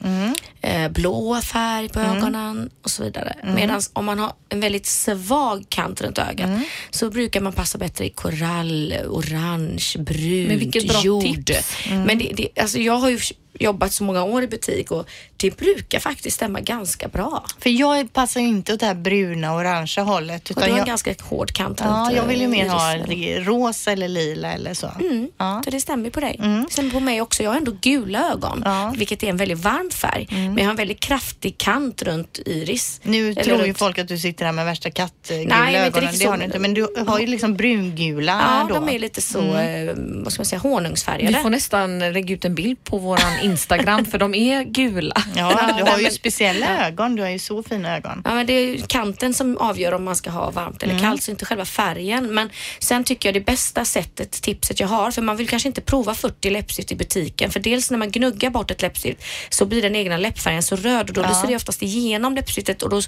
eh, 0.61 0.89
blå 0.89 1.41
färg 1.41 1.89
på 1.89 1.99
ögonen 1.99 2.69
och 2.83 2.89
så 2.91 3.03
vidare. 3.03 3.35
Medan 3.55 3.81
om 3.93 4.05
man 4.05 4.19
har 4.19 4.33
en 4.49 4.59
väldigt 4.59 4.85
svag 4.85 5.65
kant 5.69 6.01
runt 6.01 6.17
ögat 6.17 6.49
så 6.89 7.09
brukar 7.09 7.41
man 7.41 7.53
passa 7.53 7.77
bättre 7.77 8.05
i 8.05 8.09
korall, 8.09 8.93
orange, 9.07 9.93
brunt, 9.97 10.47
Men 10.47 10.59
vilket 10.59 10.87
bra 10.87 11.01
jord. 11.01 11.45
tips. 11.45 11.77
Men 11.89 12.17
det, 12.17 12.31
det, 12.35 12.61
alltså 12.61 12.79
jag 12.79 12.97
har 12.97 13.09
ju 13.09 13.19
jobbat 13.59 13.93
så 13.93 14.03
många 14.03 14.23
år 14.23 14.43
i 14.43 14.47
butik 14.47 14.91
och 14.91 15.07
det 15.37 15.57
brukar 15.57 15.99
faktiskt 15.99 16.35
stämma 16.35 16.59
ganska 16.59 17.07
bra. 17.07 17.45
För 17.59 17.69
jag 17.69 18.13
passar 18.13 18.41
ju 18.41 18.47
inte 18.47 18.73
åt 18.73 18.79
det 18.79 18.85
här 18.85 18.93
bruna 18.95 19.53
och 19.53 19.59
orangea 19.59 20.03
hållet. 20.03 20.49
Och 20.49 20.55
du 20.55 20.61
Utan 20.61 20.63
har 20.63 20.69
en 20.69 20.77
jag, 20.77 20.87
ganska 20.87 21.15
hård 21.23 21.51
kant 21.53 21.79
ja, 21.83 22.11
jag 22.11 22.23
vill 22.23 22.37
ju 22.39 22.43
eh, 22.43 22.49
mer 22.49 22.69
ha 22.69 22.93
irisen. 22.95 23.09
det 23.09 23.39
rosa 23.39 23.91
eller 23.91 24.07
lila 24.07 24.51
eller 24.53 24.73
så. 24.73 24.91
Ja. 25.37 25.61
Så 25.65 25.69
det 25.69 25.81
stämmer 25.81 26.09
på 26.09 26.19
dig. 26.19 26.39
Det 26.67 26.73
stämmer 26.73 26.91
på 26.91 26.99
mig 26.99 27.21
också. 27.21 27.43
Jag 27.43 27.49
har 27.51 27.57
ändå 27.57 27.71
gula 27.81 28.31
ögon, 28.31 28.61
Ja. 28.65 28.93
vilket 28.97 29.23
är 29.23 29.27
en 29.27 29.37
väldigt 29.37 29.59
varm 29.59 29.89
färg. 29.91 30.27
Men 30.29 30.57
jag 30.57 30.63
har 30.65 30.69
en 30.71 30.75
väldigt 30.75 30.99
kraftig 30.99 31.57
kant 31.57 32.01
runt 32.01 32.39
iris. 32.45 32.99
Nu 33.03 33.31
Eller 33.31 33.43
tror 33.43 33.57
ju 33.61 33.63
runt- 33.67 33.77
folk 33.77 33.97
att 33.97 34.07
du 34.07 34.17
sitter 34.17 34.45
här 34.45 34.51
med 34.51 34.65
värsta 34.65 34.91
kattgula 34.91 35.59
Nej, 35.59 35.75
ögonen. 35.75 36.13
Det 36.19 36.25
har 36.25 36.37
du 36.37 36.43
inte. 36.43 36.59
Men 36.59 36.73
du 36.73 36.87
har 37.07 37.19
ju 37.19 37.27
liksom 37.27 37.55
brungula 37.55 38.41
Ja, 38.45 38.65
då. 38.69 38.75
de 38.85 38.89
är 38.95 38.99
lite 38.99 39.21
så, 39.21 39.39
eh, 39.55 39.93
vad 39.97 40.33
ska 40.33 40.39
man 40.41 40.45
säga, 40.45 40.59
honungsfärgade. 40.59 41.37
Vi 41.37 41.43
får 41.43 41.49
nästan 41.49 41.99
lägga 41.99 42.33
ut 42.35 42.45
en 42.45 42.55
bild 42.55 42.83
på 42.83 42.97
våran 42.97 43.39
Instagram 43.45 44.05
för 44.05 44.17
de 44.17 44.35
är 44.35 44.63
gula. 44.63 45.23
Ja, 45.35 45.73
du 45.77 45.83
har 45.91 45.97
ju 45.99 46.11
speciella 46.11 46.87
ögon. 46.87 47.15
Du 47.15 47.21
har 47.21 47.29
ju 47.29 47.39
så 47.39 47.63
fina 47.63 47.95
ögon. 47.97 48.21
Ja, 48.25 48.33
men 48.35 48.45
det 48.45 48.53
är 48.53 48.65
ju 48.65 48.81
kanten 48.87 49.33
som 49.33 49.57
avgör 49.57 49.91
om 49.91 50.03
man 50.03 50.15
ska 50.15 50.29
ha 50.29 50.51
varmt 50.51 50.83
eller 50.83 50.99
kallt, 50.99 51.23
så 51.23 51.31
inte 51.31 51.45
själva 51.45 51.65
färgen. 51.65 52.33
Men 52.33 52.49
sen 52.79 53.03
tycker 53.03 53.29
jag 53.29 53.33
det 53.33 53.45
bästa 53.45 53.85
sättet, 53.85 54.31
tipset 54.31 54.79
jag 54.79 54.87
har, 54.87 55.11
för 55.11 55.21
man 55.21 55.37
vill 55.37 55.49
kanske 55.49 55.69
inte 55.69 55.81
prova 55.81 56.13
40 56.15 56.49
läppstift 56.49 56.91
i 56.91 56.95
butiken 56.95 57.15
butiken. 57.15 57.51
För 57.51 57.59
dels 57.59 57.91
när 57.91 57.97
man 57.97 58.11
gnuggar 58.11 58.49
bort 58.49 58.71
ett 58.71 58.81
läppstift 58.81 59.23
så 59.49 59.65
blir 59.65 59.81
den 59.81 59.95
egna 59.95 60.17
läppfärgen 60.17 60.63
så 60.63 60.75
röd 60.75 61.09
och 61.09 61.13
då 61.15 61.21
Ja. 61.21 61.27
lyser 61.29 61.47
det 61.47 61.55
oftast 61.55 61.83
igenom 61.83 62.35
läppstiftet 62.35 62.81
och 62.83 62.89
då 62.89 63.01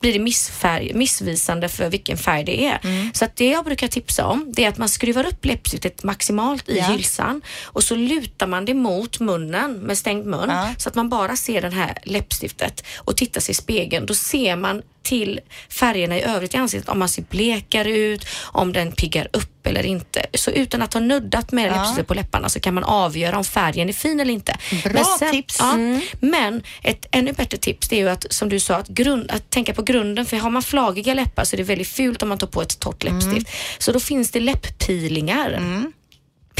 blir 0.00 0.12
det 0.12 0.18
missfärg, 0.18 0.94
missvisande 0.94 1.68
för 1.68 1.88
vilken 1.90 2.18
färg 2.18 2.44
det 2.44 2.64
är. 2.66 2.80
Mm. 2.84 3.10
Så 3.14 3.24
att 3.24 3.36
det 3.36 3.48
jag 3.50 3.64
brukar 3.64 3.88
tipsa 3.88 4.26
om 4.26 4.52
det 4.56 4.64
är 4.64 4.68
att 4.68 4.78
man 4.78 4.88
skruvar 4.88 5.26
upp 5.26 5.44
läppstiftet 5.44 6.02
maximalt 6.04 6.68
i 6.68 6.78
Ja. 6.78 6.84
hylsan 6.84 7.42
och 7.64 7.82
så 7.84 7.94
lutar 7.94 8.46
man 8.46 8.64
det 8.64 8.74
mot 8.74 9.20
munnen 9.20 9.81
med 9.82 9.98
stängd 9.98 10.26
mun 10.26 10.48
Ja. 10.48 10.68
så 10.78 10.88
att 10.88 10.94
man 10.94 11.08
bara 11.08 11.36
ser 11.36 11.62
den 11.62 11.72
här 11.72 11.98
läppstiftet 12.04 12.84
och 12.96 13.16
tittar 13.16 13.40
sig 13.40 13.52
i 13.52 13.54
spegeln. 13.54 14.06
Då 14.06 14.14
ser 14.14 14.56
man 14.56 14.82
till 15.02 15.40
färgerna 15.68 16.18
i 16.18 16.22
övrigt 16.22 16.54
i 16.54 16.56
ansiktet 16.56 16.88
om 16.88 16.98
man 16.98 17.08
ser 17.08 17.22
blekare 17.22 17.90
ut, 17.98 18.26
om 18.42 18.72
den 18.72 18.92
piggar 18.92 19.28
upp 19.32 19.66
eller 19.66 19.86
inte. 19.86 20.26
Så 20.34 20.50
utan 20.50 20.82
att 20.82 20.94
ha 20.94 21.00
nuddat 21.00 21.52
med 21.52 21.66
Ja. 21.70 21.76
läppstiftet 21.76 22.06
på 22.06 22.14
läpparna 22.14 22.48
så 22.48 22.60
kan 22.60 22.74
man 22.74 22.84
avgöra 22.84 23.38
om 23.38 23.44
färgen 23.44 23.88
är 23.88 23.92
fin 23.92 24.20
eller 24.20 24.32
inte. 24.32 24.56
Bra 24.84 25.04
tips. 25.32 25.56
Ja, 25.58 25.72
Mm. 25.72 26.00
Men 26.20 26.62
ett 26.82 27.06
ännu 27.10 27.32
bättre 27.32 27.56
tips 27.58 27.88
det 27.88 27.96
är 27.96 28.00
ju 28.00 28.08
att, 28.08 28.26
som 28.32 28.48
du 28.48 28.60
sa, 28.60 28.76
att, 28.76 28.88
grund, 28.88 29.30
att 29.30 29.50
tänka 29.50 29.74
på 29.74 29.82
grunden. 29.82 30.26
För 30.26 30.36
har 30.36 30.50
man 30.50 30.62
flagiga 30.62 31.14
läppar 31.14 31.44
så 31.44 31.56
är 31.56 31.58
det 31.58 31.62
väldigt 31.64 31.88
fult 31.88 32.22
om 32.22 32.28
man 32.28 32.38
tar 32.38 32.46
på 32.46 32.62
ett 32.62 32.78
torrt 32.78 33.04
Mm. 33.04 33.14
läppstift. 33.18 33.50
Så 33.78 33.92
då 33.92 34.00
finns 34.00 34.30
det 34.30 34.40
läpppeelingar. 34.40 35.52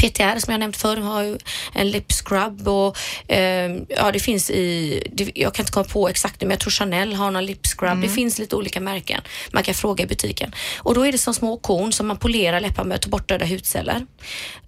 PTR 0.03 0.39
som 0.39 0.51
jag 0.51 0.59
nämnt 0.59 0.77
förr 0.77 0.97
har 0.97 1.23
ju 1.23 1.37
en 1.73 1.91
lip 1.91 2.11
scrub 2.11 2.67
och 2.67 2.97
eh, 3.27 3.71
ja 3.89 4.11
det 4.13 4.19
finns 4.19 4.49
i, 4.49 5.03
det, 5.11 5.31
jag 5.35 5.53
kan 5.53 5.63
inte 5.63 5.71
komma 5.71 5.83
på 5.83 6.09
exakt 6.09 6.41
nu 6.41 6.47
men 6.47 6.51
jag 6.51 6.59
tror 6.59 6.71
Chanel 6.71 7.13
har 7.13 7.31
någon 7.31 7.45
lip 7.45 7.67
scrub. 7.67 8.01
Det 8.01 8.09
finns 8.09 8.39
lite 8.39 8.55
olika 8.55 8.79
märken. 8.79 9.21
Man 9.51 9.63
kan 9.63 9.73
fråga 9.73 10.03
i 10.03 10.07
butiken. 10.07 10.55
Och 10.77 10.95
då 10.95 11.05
är 11.05 11.11
det 11.11 11.17
som 11.17 11.33
små 11.33 11.57
korn 11.57 11.91
som 11.91 12.07
man 12.07 12.17
polerar 12.17 12.59
läppar 12.59 12.83
med 12.83 12.95
och 12.95 13.01
tar 13.01 13.09
bort 13.09 13.27
döda 13.27 13.45
hudceller. 13.45 14.05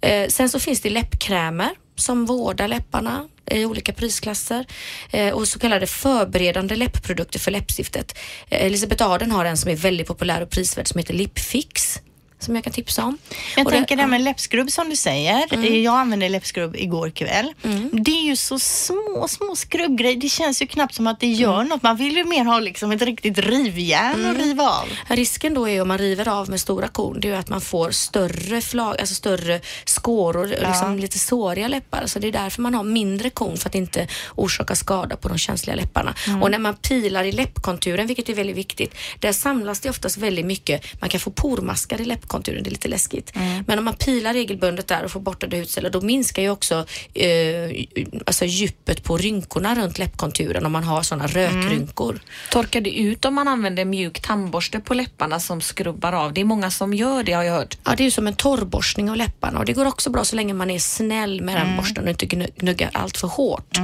Eh, 0.00 0.28
sen 0.28 0.48
så 0.48 0.60
finns 0.60 0.80
det 0.80 0.90
läppkrämer 0.90 1.70
som 1.96 2.26
vårdar 2.26 2.68
läpparna 2.68 3.28
i 3.50 3.64
olika 3.64 3.92
prisklasser 3.92 4.66
eh, 5.10 5.34
och 5.34 5.48
så 5.48 5.58
kallade 5.58 5.86
förberedande 5.86 6.76
läppprodukter 6.76 7.38
för 7.38 7.50
läppstiftet. 7.50 8.18
Eh, 8.50 8.66
Elisabeth 8.66 9.04
Arden 9.04 9.30
har 9.30 9.44
en 9.44 9.56
som 9.56 9.70
är 9.70 9.76
väldigt 9.76 10.06
populär 10.06 10.42
och 10.42 10.50
prisvärd 10.50 10.88
som 10.88 10.98
heter 10.98 11.14
Lipfix 11.14 12.00
som 12.38 12.54
jag 12.54 12.64
kan 12.64 12.72
tipsa 12.72 13.04
om. 13.04 13.18
Jag 13.56 13.66
Och 13.66 13.72
tänker 13.72 13.96
det 13.96 14.02
här 14.02 14.08
med 14.08 14.20
läppskrubb 14.20 14.70
som 14.70 14.90
du 14.90 14.96
säger. 14.96 15.66
Jag 15.82 15.94
använde 15.94 16.28
läppskrubb 16.28 16.76
igår 16.76 17.10
kväll. 17.10 17.54
Det 17.92 18.10
är 18.10 18.24
ju 18.24 18.36
så 18.36 18.58
små, 18.58 19.26
små 19.28 19.56
skrubbgrejer. 19.56 20.16
Det 20.16 20.28
känns 20.28 20.62
ju 20.62 20.66
knappt 20.66 20.94
som 20.94 21.06
att 21.06 21.20
det 21.20 21.26
gör 21.26 21.64
något. 21.64 21.82
Man 21.82 21.96
vill 21.96 22.16
ju 22.16 22.24
mer 22.24 22.44
ha 22.44 22.60
liksom 22.60 22.92
ett 22.92 23.02
riktigt 23.02 23.38
rivjärn 23.38 24.26
att 24.26 24.36
riva 24.36 24.62
av. 24.62 24.88
Risken 25.08 25.54
då 25.54 25.68
är 25.68 25.82
om 25.82 25.88
man 25.88 25.98
river 25.98 26.28
av 26.28 26.50
med 26.50 26.60
stora 26.60 26.88
korn, 26.88 27.20
det 27.20 27.28
är 27.28 27.32
ju 27.32 27.38
att 27.38 27.48
man 27.48 27.60
får 27.60 27.90
större 27.90 28.60
flag, 28.60 29.00
alltså 29.00 29.14
större 29.14 29.60
skåror 29.84 30.36
och 30.36 30.68
liksom 30.68 30.98
lite 30.98 31.18
såriga 31.18 31.68
läppar. 31.68 32.06
Så 32.06 32.18
det 32.18 32.28
är 32.28 32.32
därför 32.32 32.62
man 32.62 32.74
har 32.74 32.84
mindre 32.84 33.30
korn 33.30 33.56
för 33.56 33.68
att 33.68 33.74
inte 33.74 34.08
orsaka 34.34 34.74
skada 34.74 35.16
på 35.16 35.28
de 35.28 35.38
känsliga 35.38 35.76
läpparna. 35.76 36.14
Och 36.42 36.50
när 36.50 36.58
man 36.58 36.74
pilar 36.76 37.24
i 37.24 37.32
läppkonturen, 37.32 38.06
vilket 38.06 38.28
är 38.28 38.34
väldigt 38.34 38.56
viktigt, 38.56 38.94
där 39.20 39.32
samlas 39.32 39.80
det 39.80 39.90
oftast 39.90 40.16
väldigt 40.16 40.46
mycket. 40.46 41.00
Man 41.00 41.10
kan 41.10 41.20
få 41.20 41.30
pormaskar 41.30 42.00
i 42.00 42.04
läppkonturen, 42.04 42.25
det 42.44 42.48
är 42.68 42.70
lite 42.70 42.88
läskigt. 42.88 43.32
Men 43.66 43.78
om 43.78 43.84
man 43.84 43.94
pilar 43.94 44.32
regelbundet 44.34 44.86
där 44.88 45.04
och 45.04 45.10
får 45.10 45.20
bort 45.20 45.40
döda 45.40 45.56
hudceller, 45.56 45.90
då 45.90 46.00
minskar 46.00 46.42
ju 46.42 46.50
också 46.50 46.86
eh, 47.14 47.84
alltså 48.26 48.44
djupet 48.44 49.04
på 49.04 49.16
rynkorna 49.16 49.74
runt 49.74 49.98
läppkonturen 49.98 50.66
om 50.66 50.72
man 50.72 50.84
har 50.84 51.02
sådana 51.02 51.26
rökrynkor. 51.26 52.20
Torkar 52.50 52.80
det 52.80 52.98
ut 52.98 53.24
om 53.24 53.34
man 53.34 53.48
använder 53.48 53.84
mjuk 53.84 54.20
tandborste 54.20 54.80
på 54.80 54.94
läpparna 54.94 55.40
som 55.40 55.60
skrubbar 55.60 56.12
av? 56.12 56.32
Det 56.32 56.40
är 56.40 56.44
många 56.44 56.70
som 56.70 56.94
gör 56.94 57.22
det 57.22 57.32
har 57.32 57.42
jag 57.42 57.54
hört. 57.54 57.78
Ja, 57.84 57.94
det 57.96 58.02
är 58.02 58.04
ju 58.04 58.10
som 58.10 58.26
en 58.26 58.34
torrborstning 58.36 59.10
av 59.10 59.16
läpparna 59.16 59.58
och 59.58 59.64
det 59.64 59.72
går 59.72 59.86
också 59.86 60.10
bra 60.10 60.24
så 60.24 60.36
länge 60.36 60.54
man 60.54 60.70
är 60.70 60.78
snäll 60.78 61.40
med 61.42 61.56
den 61.56 61.76
borsten 61.76 62.04
och 62.04 62.10
inte 62.10 62.26
gnu- 62.26 62.50
gnuggar 62.56 62.90
allt 62.92 63.16
för 63.16 63.28
hårt. 63.28 63.78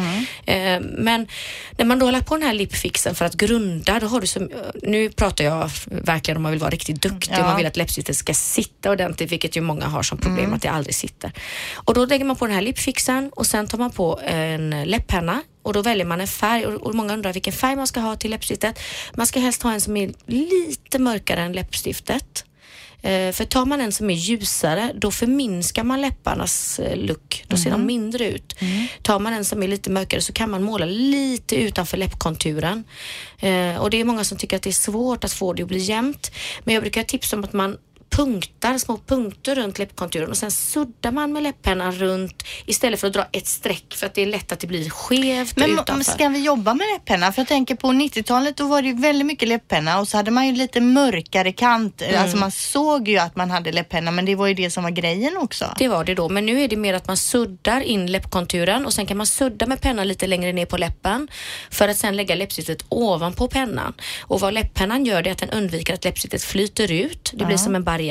Eh, 0.46 0.80
men 0.80 1.26
när 1.78 1.84
man 1.84 1.99
då 1.99 2.06
har 2.06 2.12
lagt 2.12 2.26
på 2.26 2.37
den 2.37 2.46
här 2.46 2.54
lipfixen 2.54 3.14
för 3.14 3.25
att 3.25 3.34
grunda, 3.34 4.00
då 4.00 4.06
har 4.06 4.20
du 4.20 4.26
som, 4.26 4.49
nu 4.82 5.11
pratar 5.11 5.44
jag 5.44 5.70
verkligen 5.87 6.37
om 6.37 6.42
man 6.42 6.52
vill 6.52 6.61
vara 6.61 6.70
riktigt 6.70 7.02
duktig 7.02 7.32
och 7.32 7.38
Ja. 7.38 7.46
man 7.46 7.56
vill 7.56 7.66
att 7.66 7.76
läppstiftet 7.76 8.16
ska 8.16 8.31
sitta 8.34 8.90
ordentligt, 8.90 9.32
vilket 9.32 9.56
ju 9.56 9.60
många 9.60 9.86
har 9.86 10.02
som 10.02 10.18
problem 10.18 10.52
att 10.54 10.62
det 10.62 10.68
aldrig 10.68 10.94
sitter. 10.94 11.32
Och 11.74 11.94
då 11.94 12.06
lägger 12.06 12.24
man 12.24 12.36
på 12.36 12.46
den 12.46 12.54
här 12.54 12.62
lipfixen 12.62 13.30
och 13.36 13.46
sen 13.46 13.66
tar 13.66 13.78
man 13.78 13.90
på 13.90 14.20
en 14.24 14.70
läpppenna 14.84 15.42
och 15.62 15.72
då 15.72 15.82
väljer 15.82 16.06
man 16.06 16.20
en 16.20 16.28
färg 16.28 16.66
och, 16.66 16.94
många 16.94 17.12
undrar 17.14 17.32
vilken 17.32 17.52
färg 17.52 17.76
man 17.76 17.86
ska 17.86 18.00
ha 18.00 18.16
till 18.16 18.30
läppstiftet. 18.30 18.78
Man 19.14 19.26
ska 19.26 19.40
helst 19.40 19.62
ha 19.62 19.72
en 19.72 19.80
som 19.80 19.96
är 19.96 20.12
lite 20.26 20.98
mörkare 20.98 21.40
än 21.40 21.52
läppstiftet. 21.52 22.44
Eh, 23.04 23.32
För 23.32 23.44
tar 23.44 23.64
man 23.66 23.80
en 23.80 23.92
som 23.92 24.10
är 24.10 24.14
ljusare, 24.14 24.92
då 24.94 25.10
förminskar 25.10 25.84
man 25.84 26.00
läpparnas 26.00 26.78
eh, 26.78 26.96
look. 26.96 27.44
Då 27.48 27.56
ser 27.56 27.70
de 27.70 27.86
mindre 27.86 28.30
ut. 28.30 28.54
Tar 29.02 29.18
man 29.18 29.32
en 29.32 29.44
som 29.44 29.62
är 29.62 29.68
lite 29.68 29.90
mörkare 29.90 30.20
så 30.20 30.32
kan 30.32 30.50
man 30.50 30.62
måla 30.62 30.86
lite 30.86 31.56
utanför 31.56 31.96
läppkonturen. 31.96 32.84
Eh, 33.38 33.76
Och 33.76 33.90
det 33.90 34.00
är 34.00 34.04
många 34.04 34.24
som 34.24 34.38
tycker 34.38 34.56
att 34.56 34.62
det 34.62 34.70
är 34.70 34.72
svårt 34.72 35.24
att 35.24 35.32
få 35.32 35.52
det 35.52 35.62
att 35.62 35.68
bli 35.68 35.78
jämnt. 35.78 36.30
Men 36.64 36.74
jag 36.74 36.82
brukar 36.82 37.02
tipsa 37.02 37.36
om 37.36 37.44
att 37.44 37.52
man 37.52 37.76
punktar, 38.12 38.78
små 38.78 38.99
punkter 39.07 39.54
runt 39.54 39.78
läppkonturen 39.78 40.31
och 40.31 40.37
sen 40.37 40.50
suddar 40.50 41.12
man 41.12 41.33
med 41.33 41.42
läpppennan 41.42 41.92
runt 41.92 42.42
istället 42.66 43.00
för 43.00 43.07
att 43.07 43.12
dra 43.12 43.26
ett 43.33 43.47
streck 43.47 43.95
för 43.95 44.07
att 44.07 44.14
det 44.14 44.23
är 44.23 44.26
lätt 44.26 44.52
att 44.52 44.60
det 44.60 44.67
blir 44.67 44.91
skevt 44.91 45.56
Men 45.56 45.71
utanför. 45.71 46.13
ska 46.13 46.28
vi 46.28 46.45
jobba 46.45 46.75
med 46.75 46.86
läppenna? 46.95 47.32
För 47.32 47.41
jag 47.41 47.49
tänker 47.49 47.75
på 47.75 47.89
90-talet 47.89 48.56
då 48.56 48.67
var 48.67 48.82
det 48.82 48.89
ju 48.89 48.95
väldigt 48.95 49.26
mycket 49.26 49.49
läppenna 49.49 49.99
och 50.00 50.08
så 50.08 50.17
hade 50.17 50.30
man 50.30 50.47
ju 50.47 50.52
lite 50.52 50.80
mörkare 50.80 51.52
kant. 51.52 52.02
Mm. 52.02 52.23
Alltså 52.23 52.36
man 52.36 52.50
såg 52.50 53.08
ju 53.08 53.19
att 53.19 53.36
man 53.36 53.50
hade 53.50 53.73
läppenna 53.73 54.10
men 54.10 54.25
det 54.25 54.34
var 54.34 54.47
ju 54.47 54.54
det 54.54 54.71
som 54.71 54.84
var 54.84 54.91
grejen 54.91 55.36
också. 55.36 55.75
Det 55.78 55.89
var 55.89 56.04
det 56.04 56.15
då, 56.15 56.28
men 56.28 56.47
nu 56.47 56.63
är 56.63 56.69
det 56.69 56.76
mer 56.76 56.95
att 56.95 57.06
man 57.06 57.17
suddar 57.17 57.80
in 57.80 58.13
läppkonturen 58.13 58.86
och 58.86 58.93
sen 58.93 59.06
kan 59.06 59.17
man 59.17 59.26
sudda 59.26 59.67
med 59.67 59.80
pennan 59.80 60.08
lite 60.08 60.26
längre 60.26 60.52
ner 60.52 60.67
på 60.67 60.76
läppen 60.76 61.28
för 61.71 61.89
att 61.89 61.97
sen 61.97 62.17
lägga 62.17 62.34
läppstiftet 62.34 62.84
ovanpå 62.89 63.49
pennan. 63.49 63.93
Och 64.21 64.41
vad 64.41 64.54
läpppennan 64.54 65.04
gör 65.04 65.23
det 65.23 65.30
är 65.30 65.32
att 65.32 65.39
den 65.39 65.50
undviker 65.50 65.95
att 65.95 66.04
läppstiftet 66.04 66.43
flyter 66.43 66.93
ut. 66.93 67.32
Det 67.34 67.45
blir 67.45 67.56
som 67.56 67.75
en 67.75 67.84
barriär. 67.84 68.01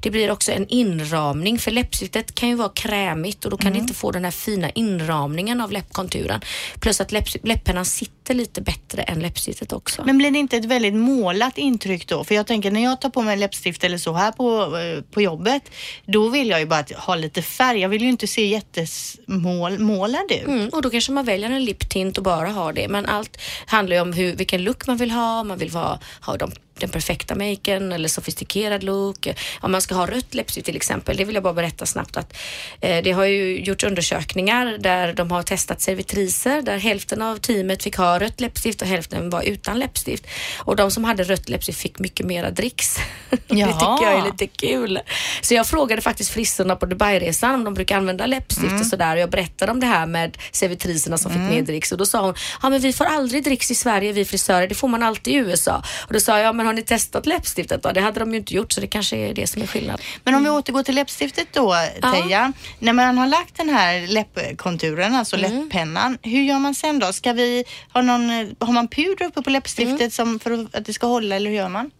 Det 0.00 0.10
blir 0.10 0.30
också 0.30 0.52
en 0.52 0.68
inramning 0.68 1.58
för 1.58 1.70
läppstiftet 1.70 2.34
kan 2.34 2.48
ju 2.48 2.54
vara 2.54 2.68
krämigt 2.68 3.44
och 3.44 3.50
då 3.50 3.56
kan 3.56 3.72
det 3.72 3.78
inte 3.78 3.94
få 3.94 4.10
den 4.10 4.24
här 4.24 4.30
fina 4.30 4.70
inramningen 4.70 5.60
av 5.60 5.72
läppkonturen. 5.72 6.40
Plus 6.80 7.00
att 7.00 7.12
läpps- 7.12 7.40
läpppennan 7.42 7.84
sitter 7.84 8.34
lite 8.34 8.62
bättre 8.62 9.02
än 9.02 9.20
läppstiftet 9.20 9.72
också. 9.72 10.02
Men 10.04 10.18
blir 10.18 10.30
det 10.30 10.38
inte 10.38 10.56
ett 10.56 10.64
väldigt 10.64 10.94
målat 10.94 11.58
intryck 11.58 12.06
då? 12.08 12.24
För 12.24 12.34
jag 12.34 12.46
tänker 12.46 12.70
när 12.70 12.84
jag 12.84 13.00
tar 13.00 13.10
på 13.10 13.22
mig 13.22 13.36
läppstift 13.36 13.84
eller 13.84 13.98
så 13.98 14.12
här 14.12 14.32
på, 14.32 14.76
eh, 14.78 15.02
på 15.10 15.22
jobbet, 15.22 15.62
då 16.06 16.28
vill 16.28 16.48
jag 16.48 16.60
ju 16.60 16.66
bara 16.66 16.84
ha 16.96 17.14
lite 17.14 17.42
färg. 17.42 17.80
Jag 17.80 17.88
vill 17.88 18.02
ju 18.02 18.08
inte 18.08 18.26
se 18.26 18.46
jättesmålad 18.46 20.32
ut. 20.32 20.46
Mm, 20.46 20.68
och 20.68 20.82
då 20.82 20.90
kanske 20.90 21.12
man 21.12 21.24
väljer 21.24 21.50
en 21.50 21.64
liptint 21.64 22.18
och 22.18 22.24
bara 22.24 22.48
har 22.48 22.72
det. 22.72 22.88
Men 22.88 23.06
allt 23.06 23.38
handlar 23.66 23.96
ju 23.96 24.02
om 24.02 24.12
hur, 24.12 24.36
vilken 24.36 24.62
look 24.62 24.86
man 24.86 24.96
vill 24.96 25.10
ha. 25.10 25.44
Man 25.44 25.58
vill 25.58 25.70
ha, 25.72 25.98
ha 26.20 26.36
de, 26.36 26.52
den 26.80 26.90
perfekta 26.90 27.34
maken 27.34 27.92
eller 27.92 28.08
sofistikerad 28.08 28.82
look. 28.82 29.28
Om 29.60 29.72
man 29.72 29.82
ska 29.82 29.94
ha 29.94 30.06
rött 30.06 30.34
läppstift 30.34 30.66
till 30.66 30.76
exempel. 30.76 31.16
Det 31.16 31.24
vill 31.24 31.34
jag 31.34 31.44
bara 31.44 31.54
berätta 31.54 31.86
snabbt 31.86 32.16
att 32.16 32.36
eh, 32.80 33.02
det 33.02 33.12
har 33.12 33.24
ju 33.24 33.60
gjorts 33.60 33.84
undersökningar 33.84 34.78
där 34.78 35.12
de 35.12 35.30
har 35.30 35.42
testat 35.42 35.80
servitriser 35.80 36.62
där 36.62 36.78
hälften 36.78 37.22
av 37.22 37.36
teamet 37.36 37.82
fick 37.82 37.96
ha 37.96 38.18
rött 38.18 38.40
läppstift 38.40 38.82
och 38.82 38.88
hälften 38.88 39.30
var 39.30 39.42
utan 39.42 39.78
läppstift. 39.78 40.26
Och 40.58 40.76
de 40.76 40.90
som 40.90 41.04
hade 41.04 41.22
rött 41.22 41.48
läppstift 41.48 41.80
fick 41.80 41.98
mycket 41.98 42.26
mera 42.26 42.50
dricks. 42.50 42.96
det 43.30 43.38
tycker 43.46 44.02
jag 44.02 44.18
är 44.18 44.24
lite 44.24 44.46
kul. 44.46 45.00
Så 45.40 45.54
jag 45.54 45.66
frågade 45.66 46.02
faktiskt 46.02 46.30
frissorna 46.30 46.76
på 46.76 46.86
Dubai-resan 46.86 47.54
om 47.54 47.64
de 47.64 47.74
brukar 47.74 47.96
använda 47.96 48.26
läppstift 48.26 48.80
och 48.80 48.86
sådär. 48.86 49.16
Och 49.16 49.22
jag 49.22 49.30
berättade 49.30 49.72
om 49.72 49.80
det 49.80 49.86
här 49.86 50.06
med 50.06 50.38
servitriserna 50.52 51.18
som 51.18 51.32
fick 51.32 51.40
mer 51.40 51.62
dricks 51.62 51.92
och 51.92 51.98
då 51.98 52.06
sa 52.06 52.20
hon, 52.20 52.34
ja 52.62 52.70
men 52.70 52.80
vi 52.80 52.92
får 52.92 53.04
aldrig 53.04 53.44
dricks 53.44 53.70
i 53.70 53.74
Sverige 53.74 54.12
vi 54.12 54.24
frisörer, 54.24 54.68
det 54.68 54.74
får 54.74 54.88
man 54.88 55.02
alltid 55.02 55.34
i 55.34 55.36
USA. 55.36 55.82
Och 56.06 56.12
då 56.12 56.20
sa 56.20 56.38
jag, 56.38 56.46
ja 56.46 56.52
men 56.52 56.67
har 56.68 56.74
ni 56.74 56.82
testat 56.82 57.26
läppstiftet 57.26 57.82
då? 57.82 57.92
Det 57.92 58.00
hade 58.00 58.20
de 58.20 58.30
ju 58.32 58.36
inte 58.38 58.54
gjort 58.54 58.72
så 58.72 58.80
det 58.80 58.86
kanske 58.86 59.16
är 59.16 59.34
det 59.34 59.46
som 59.46 59.62
är 59.62 59.66
skillnad. 59.66 60.00
Men 60.24 60.34
om 60.34 60.44
vi 60.44 60.50
återgår 60.50 60.82
till 60.82 60.94
läppstiftet 60.94 61.48
då, 61.52 61.74
Teija. 62.12 62.52
När 62.78 62.92
man 62.92 63.18
har 63.18 63.26
lagt 63.26 63.56
den 63.56 63.68
här 63.68 64.06
läppkonturen, 64.06 65.14
alltså 65.14 65.36
Mm. 65.36 65.62
läpppennan, 65.62 66.18
hur 66.22 66.42
gör 66.42 66.58
man 66.58 66.74
sen 66.74 66.98
då? 66.98 67.12
Ska 67.12 67.32
vi 67.32 67.64
ha 67.92 68.02
någon, 68.02 68.30
har 68.58 68.72
man 68.72 68.88
puder 68.88 69.24
uppe 69.26 69.42
på 69.42 69.50
läppstiftet 69.50 70.00
Mm. 70.00 70.10
som 70.10 70.40
för 70.40 70.66
att 70.72 70.84
det 70.84 70.92
ska 70.92 71.06
hålla 71.06 71.36
eller 71.36 71.50
hur 71.50 71.56
gör 71.56 71.68
man? 71.68 71.90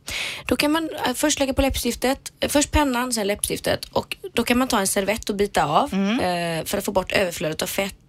Då 0.47 0.57
kan 0.57 0.73
man 0.73 0.89
eh, 1.07 1.15
först 1.15 1.39
lägga 1.39 1.55
på 1.55 1.63
läppstiftet, 1.63 2.33
eh, 2.41 2.49
först 2.49 2.71
pennan, 2.71 3.13
sen 3.13 3.27
läppstiftet 3.27 3.85
och 3.85 4.17
då 4.35 4.43
kan 4.43 4.59
man 4.59 4.69
ta 4.69 4.79
en 4.81 4.87
servett 4.87 5.29
och 5.31 5.37
bita 5.37 5.65
av 5.65 5.93
eh, 5.95 6.65
för 6.65 6.79
att 6.79 6.85
få 6.85 6.93
bort 6.93 7.13
överflödet 7.13 7.63
av 7.63 7.67
fett. 7.67 8.08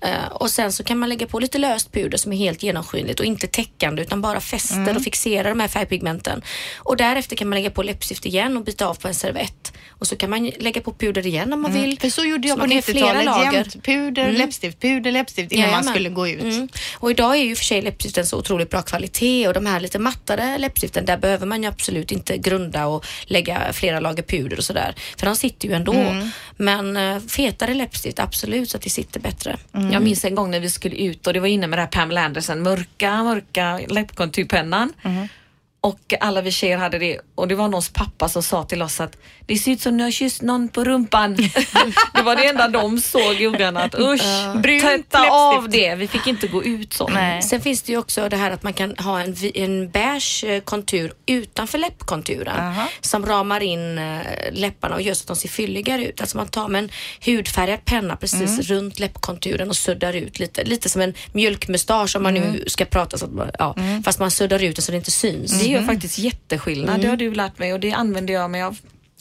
Eh, 0.00 0.26
och 0.30 0.50
sen 0.50 0.72
så 0.72 0.84
kan 0.84 0.98
man 0.98 1.08
lägga 1.08 1.26
på 1.26 1.38
lite 1.38 1.58
löst 1.58 1.92
puder 1.92 2.18
som 2.18 2.32
är 2.32 2.36
helt 2.36 2.62
genomskinligt 2.62 3.20
och 3.20 3.26
inte 3.26 3.46
täckande 3.46 4.02
utan 4.02 4.20
bara 4.20 4.40
fäster 4.40 4.96
och 4.96 5.02
fixerar 5.02 5.48
de 5.48 5.60
här 5.60 5.68
färgpigmenten. 5.68 6.42
Och 6.78 6.96
därefter 6.96 7.36
kan 7.36 7.48
man 7.48 7.56
lägga 7.56 7.70
på 7.70 7.82
läppstift 7.82 8.26
igen 8.26 8.56
och 8.56 8.64
bita 8.64 8.86
av 8.86 8.94
på 8.94 9.08
en 9.08 9.14
servett. 9.14 9.59
Och 9.88 10.06
så 10.06 10.16
kan 10.16 10.30
man 10.30 10.46
lägga 10.58 10.80
på 10.80 10.92
puder 10.92 11.26
igen 11.26 11.52
om 11.52 11.62
man 11.62 11.72
vill. 11.72 11.84
Mm. 11.84 11.96
För 11.96 12.08
så 12.10 12.24
gjorde 12.24 12.48
jag 12.48 12.54
Så 12.58 12.60
på 12.60 12.66
man 12.66 12.68
kan 12.68 12.76
göra 12.76 12.82
flera 12.82 13.06
90-talet 13.06 13.24
lager. 13.24 13.52
jämt. 13.52 13.84
Puder, 13.84 14.32
läppstift, 14.32 14.80
puder, 14.80 15.12
läppstift 15.12 15.52
innan 15.52 15.62
man 15.62 15.70
Jajamän. 15.70 15.94
skulle 15.94 16.08
gå 16.08 16.28
ut. 16.28 16.42
Mm. 16.42 16.68
Och 16.94 17.10
idag 17.10 17.36
är 17.36 17.42
ju 17.44 17.56
för 17.56 17.64
sig 17.64 17.82
läppstiften 17.82 18.26
så 18.26 18.38
otroligt 18.38 18.70
bra 18.70 18.82
kvalitet 18.82 19.48
och 19.48 19.54
de 19.54 19.66
här 19.66 19.80
lite 19.80 19.98
mattare 19.98 20.58
läppstiften, 20.58 21.04
där 21.04 21.16
behöver 21.16 21.46
man 21.46 21.62
ju 21.62 21.68
absolut 21.68 22.12
inte 22.12 22.36
grunda 22.38 22.86
och 22.86 23.06
lägga 23.24 23.72
flera 23.72 24.00
lager 24.00 24.22
puder 24.22 24.56
och 24.58 24.64
sådär. 24.64 24.94
För 25.16 25.26
de 25.26 25.36
sitter 25.36 25.68
ju 25.68 25.74
ändå. 25.74 25.92
Mm. 25.92 26.28
Men 26.56 26.96
eh, 26.96 27.18
fetare 27.28 27.74
läppstift, 27.74 28.18
absolut 28.18 28.70
så 28.70 28.76
att 28.76 28.82
det 28.82 28.90
sitter 28.90 29.20
bättre. 29.20 29.56
Jag 29.92 30.02
minns 30.02 30.24
en 30.24 30.34
gång 30.34 30.50
när 30.50 30.60
vi 30.60 30.70
skulle 30.70 30.96
ut 30.96 31.26
och 31.26 31.32
det 31.32 31.40
var 31.40 31.46
inne 31.48 31.66
med 31.66 31.78
det 31.78 31.82
här 31.82 31.88
Pamela 31.88 32.24
Anderson, 32.24 32.62
mörka, 32.62 33.22
mörka 33.22 33.80
läppkonturpennan. 33.88 34.92
Och 35.82 36.14
alla 36.20 36.40
vi 36.40 36.50
tjejer 36.50 36.78
hade 36.78 36.98
det 36.98 37.20
och 37.34 37.48
det 37.48 37.54
var 37.54 37.68
någons 37.68 37.88
pappa 37.88 38.28
som 38.28 38.42
sa 38.42 38.64
till 38.64 38.82
oss 38.82 39.00
att 39.00 39.16
det 39.46 39.56
ser 39.56 39.72
ut 39.72 39.80
som 39.80 39.96
ni 39.96 40.02
har 40.02 40.10
kysst 40.10 40.42
någon 40.42 40.68
på 40.68 40.84
rumpan. 40.84 41.36
det 42.14 42.22
var 42.22 42.36
det 42.36 42.46
enda 42.46 42.68
de 42.68 43.00
såg 43.00 43.40
i 43.40 43.64
att 43.64 43.94
usch, 43.94 44.62
Brunt 44.62 44.82
tvätta 44.82 45.30
av 45.30 45.68
det. 45.68 45.94
Vi 45.94 46.08
fick 46.08 46.26
inte 46.26 46.46
gå 46.46 46.64
ut 46.64 46.92
så. 46.92 47.08
Nej. 47.08 47.42
Sen 47.42 47.60
finns 47.60 47.82
det 47.82 47.92
ju 47.92 47.98
också 47.98 48.28
det 48.28 48.36
här 48.36 48.50
att 48.50 48.62
man 48.62 48.72
kan 48.72 48.96
ha 48.96 49.20
en, 49.20 49.36
en 49.54 49.90
beige 49.90 50.44
eh, 50.44 50.60
kontur 50.60 51.12
utanför 51.26 51.78
läppkonturen 51.78 52.60
Aha. 52.60 52.88
som 53.00 53.26
ramar 53.26 53.60
in 53.62 53.98
eh, 53.98 54.20
läpparna 54.52 54.94
och 54.94 55.02
gör 55.02 55.14
så 55.14 55.22
att 55.22 55.26
de 55.26 55.36
ser 55.36 55.48
fylligare 55.48 56.04
ut. 56.04 56.20
Alltså 56.20 56.36
man 56.36 56.48
tar 56.48 56.68
med 56.68 56.84
en 56.84 56.90
hudfärgad 57.24 57.84
penna 57.84 58.16
precis 58.16 58.70
runt 58.70 58.98
läppkonturen 58.98 59.68
och 59.68 59.76
suddar 59.76 60.12
ut 60.16 60.38
lite. 60.38 60.64
Lite 60.64 60.88
som 60.88 61.02
en 61.02 61.14
mjölkmustasch 61.32 62.16
om 62.16 62.22
man 62.22 62.34
nu 62.34 62.64
ska 62.66 62.84
prata 62.84 63.18
så 63.18 63.24
att 63.24 63.32
man, 63.32 63.50
ja, 63.58 63.76
fast 64.04 64.18
man 64.18 64.30
suddar 64.30 64.62
ut 64.62 64.76
den 64.76 64.82
så 64.82 64.92
det 64.92 64.98
inte 64.98 65.10
syns. 65.10 65.62
Gör 65.70 65.82
faktiskt 65.82 66.18
jätteskillnad, 66.18 67.00
det 67.00 67.08
har 67.08 67.16
du 67.16 67.34
lärt 67.34 67.58
mig 67.58 67.72
och 67.72 67.80
det 67.80 67.92
använder 67.92 68.34
jag 68.34 68.50
mig 68.50 68.62
av. 68.62 68.78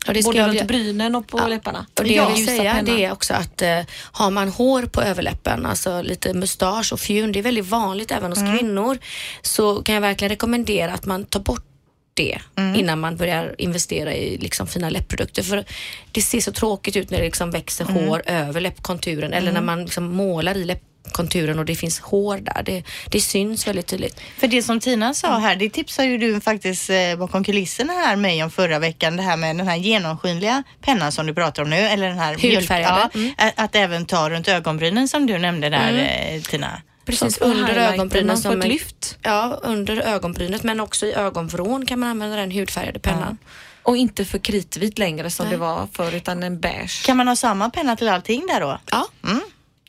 Och 0.07 0.13
det 0.13 0.21
ska 0.21 0.29
både 0.29 0.39
jag 0.39 0.49
runt 0.49 0.67
brynen 0.67 1.15
och 1.15 1.27
på 1.27 1.47
läpparna. 1.47 1.85
Och 1.97 2.03
det 2.03 2.13
jag 2.13 2.31
vill 2.31 2.45
säga 2.45 2.73
pennan. 2.73 2.85
det 2.85 3.05
är 3.05 3.12
också 3.12 3.33
att 3.33 3.62
eh, 3.62 3.81
har 4.12 4.31
man 4.31 4.49
hår 4.49 4.81
på 4.81 5.01
överläppen, 5.01 5.65
alltså 5.65 6.01
lite 6.01 6.33
mustasch 6.33 6.93
och 6.93 6.99
fjun, 6.99 7.31
det 7.31 7.39
är 7.39 7.43
väldigt 7.43 7.65
vanligt 7.65 8.12
även 8.12 8.31
hos 8.31 8.39
kvinnor, 8.39 8.97
så 9.41 9.83
kan 9.83 9.95
jag 9.95 10.01
verkligen 10.01 10.29
rekommendera 10.29 10.93
att 10.93 11.05
man 11.05 11.25
tar 11.25 11.39
bort 11.39 11.65
det 12.13 12.39
innan 12.75 12.99
man 12.99 13.17
börjar 13.17 13.55
investera 13.57 14.13
i 14.13 14.38
liksom 14.38 14.67
fina 14.67 14.89
läppprodukter. 14.89 15.43
För 15.43 15.65
det 16.12 16.21
ser 16.21 16.41
så 16.41 16.51
tråkigt 16.51 16.95
ut 16.95 17.09
när 17.09 17.17
det 17.17 17.23
liksom 17.23 17.51
växer 17.51 17.85
hår 17.85 18.21
över 18.25 18.62
läppkonturen 18.62 19.33
eller 19.33 19.51
när 19.51 19.62
man 19.62 19.83
liksom 19.83 20.03
målar 20.03 20.57
i 20.57 20.65
läppkonturen 21.05 21.59
och 21.59 21.65
det 21.65 21.75
finns 21.75 21.99
hår 21.99 22.38
där. 22.38 22.63
Det, 22.63 22.83
det 23.12 23.21
syns 23.21 23.67
väldigt 23.67 23.88
tydligt. 23.88 24.19
För 24.38 24.47
det 24.47 24.63
som 24.63 24.79
Tina 24.79 25.13
sa 25.13 25.38
här, 25.38 25.55
det 25.55 25.69
tipsade 25.69 26.07
ju 26.07 26.17
du 26.17 26.41
faktiskt 26.41 26.89
eh, 26.89 27.15
bakom 27.17 27.43
kulisserna 27.43 27.93
här 27.93 28.15
mig 28.15 28.43
om 28.43 28.51
förra 28.51 28.79
veckan. 28.79 29.17
Det 29.17 29.23
här 29.23 29.38
med 29.38 29.55
den 29.57 29.67
här 29.67 29.75
genomskinliga 29.75 30.63
pennan 30.81 31.12
som 31.12 31.25
du 31.27 31.33
pratar 31.33 31.63
om 31.63 31.69
nu. 31.69 31.75
Eller 31.77 32.07
den 32.07 32.19
här 32.19 32.35
mjölk- 32.35 32.55
Hudfärgade. 32.55 33.09
Ja, 33.13 33.45
att, 33.47 33.53
att 33.59 33.75
även 33.75 34.05
ta 34.05 34.29
runt 34.29 34.47
ögonbrynen 34.47 35.07
som 35.07 35.25
du 35.27 35.38
nämnde 35.38 35.69
där 35.69 36.09
eh, 36.33 36.41
Tina. 36.41 36.81
Precis 37.05 37.35
Så 37.38 37.43
under 37.43 37.75
ögonbrynen. 37.75 38.38
som 38.38 38.62
ett 38.62 38.67
lyft. 38.67 39.17
Ja, 39.21 39.59
under 39.63 39.97
ögonbrynet 40.01 40.63
men 40.63 40.79
också 40.79 41.05
i 41.05 41.13
ögonvrån 41.13 41.85
kan 41.85 41.99
man 41.99 42.09
använda 42.09 42.35
den 42.35 42.51
hudfärgade 42.51 42.99
pennan. 42.99 43.38
Och 43.83 43.97
inte 43.97 44.25
för 44.25 44.38
kritvit 44.39 44.97
längre 44.99 45.29
som 45.29 45.49
det 45.49 45.57
var 45.57 45.88
förr 45.93 46.15
utan 46.15 46.43
en 46.43 46.59
beige. 46.59 47.05
Kan 47.05 47.17
man 47.17 47.27
ha 47.27 47.35
samma 47.35 47.69
penna 47.69 47.95
till 47.95 48.09
allting 48.09 48.47
där 48.47 48.62
då? 48.62 48.79
Ja. 48.91 49.07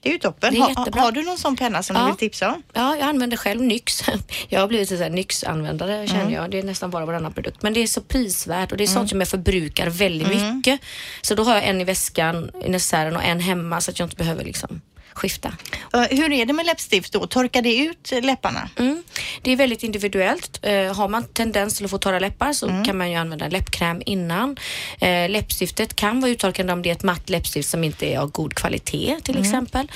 Det 0.03 0.09
är 0.09 0.13
ju 0.13 0.19
toppen. 0.19 0.55
Det 0.55 0.59
är 0.61 0.75
Ha, 0.75 1.03
har 1.03 1.13
du 1.13 1.23
någon 1.23 1.39
sån 1.39 1.57
penna 1.57 1.83
som 1.83 1.97
Ja. 1.97 2.03
du 2.03 2.07
vill 2.09 2.17
tipsa 2.17 2.49
om? 2.53 2.63
Ja, 2.73 2.97
jag 2.97 3.09
använder 3.09 3.37
själv 3.37 3.63
Nyx. 3.63 4.03
Jag 4.49 4.61
har 4.61 4.69
blivit 4.69 4.91
en 4.91 5.13
Nyx-användare 5.13 6.07
känner 6.07 6.31
jag. 6.33 6.51
Det 6.51 6.59
är 6.59 6.63
nästan 6.63 6.91
bara 6.91 7.07
varannan 7.07 7.33
produkt. 7.33 7.63
Men 7.63 7.73
det 7.73 7.81
är 7.83 7.87
så 7.87 8.01
prisvärt 8.01 8.73
och 8.73 8.79
det 8.79 8.85
är 8.85 8.89
sånt 8.89 9.11
som 9.11 9.21
jag 9.21 9.29
förbrukar 9.29 9.91
väldigt 9.91 10.29
mycket. 10.29 10.81
Så 11.23 11.35
då 11.35 11.43
har 11.45 11.55
jag 11.55 11.65
en 11.65 11.81
i 11.81 11.85
väskan, 11.85 12.51
i 12.65 12.69
necessären 12.69 13.17
och 13.17 13.25
en 13.25 13.41
hemma 13.41 13.81
så 13.81 13.91
att 13.91 13.99
jag 13.99 14.07
inte 14.07 14.17
behöver 14.17 14.45
liksom 14.45 14.81
skifta. 15.15 15.53
Eh, 15.95 16.01
hur 16.11 16.33
är 16.33 16.47
det 16.47 16.53
med 16.53 16.67
läppstift 16.67 17.13
då? 17.13 17.27
Torkar 17.27 17.63
det 17.63 17.77
ut 17.77 18.11
läpparna? 18.23 18.71
Mm. 18.79 19.03
Det 19.43 19.53
är 19.53 19.57
väldigt 19.57 19.83
individuellt. 19.83 20.59
Eh, 20.63 20.95
har 20.97 21.09
man 21.09 21.25
tendens 21.25 21.77
till 21.77 21.85
att 21.85 21.91
få 21.91 21.99
torra 21.99 22.19
läppar 22.19 22.53
så 22.53 22.69
Mm. 22.69 22.85
kan 22.85 22.99
man 22.99 23.11
ju 23.11 23.17
använda 23.17 23.49
läppkräm 23.49 24.03
innan. 24.07 24.57
Eh, 25.01 25.31
läppstiftet 25.31 25.97
kan 25.97 26.21
vara 26.21 26.31
uttorkande 26.31 26.73
om 26.73 26.83
det 26.83 26.89
är 26.89 26.93
ett 26.93 27.03
matt 27.03 27.31
läppstift 27.31 27.69
som 27.69 27.85
inte 27.85 28.07
är 28.07 28.19
av 28.19 28.31
god 28.31 28.55
kvalitet 28.55 29.17
till 29.23 29.35
Mm. 29.37 29.47
exempel. 29.47 29.91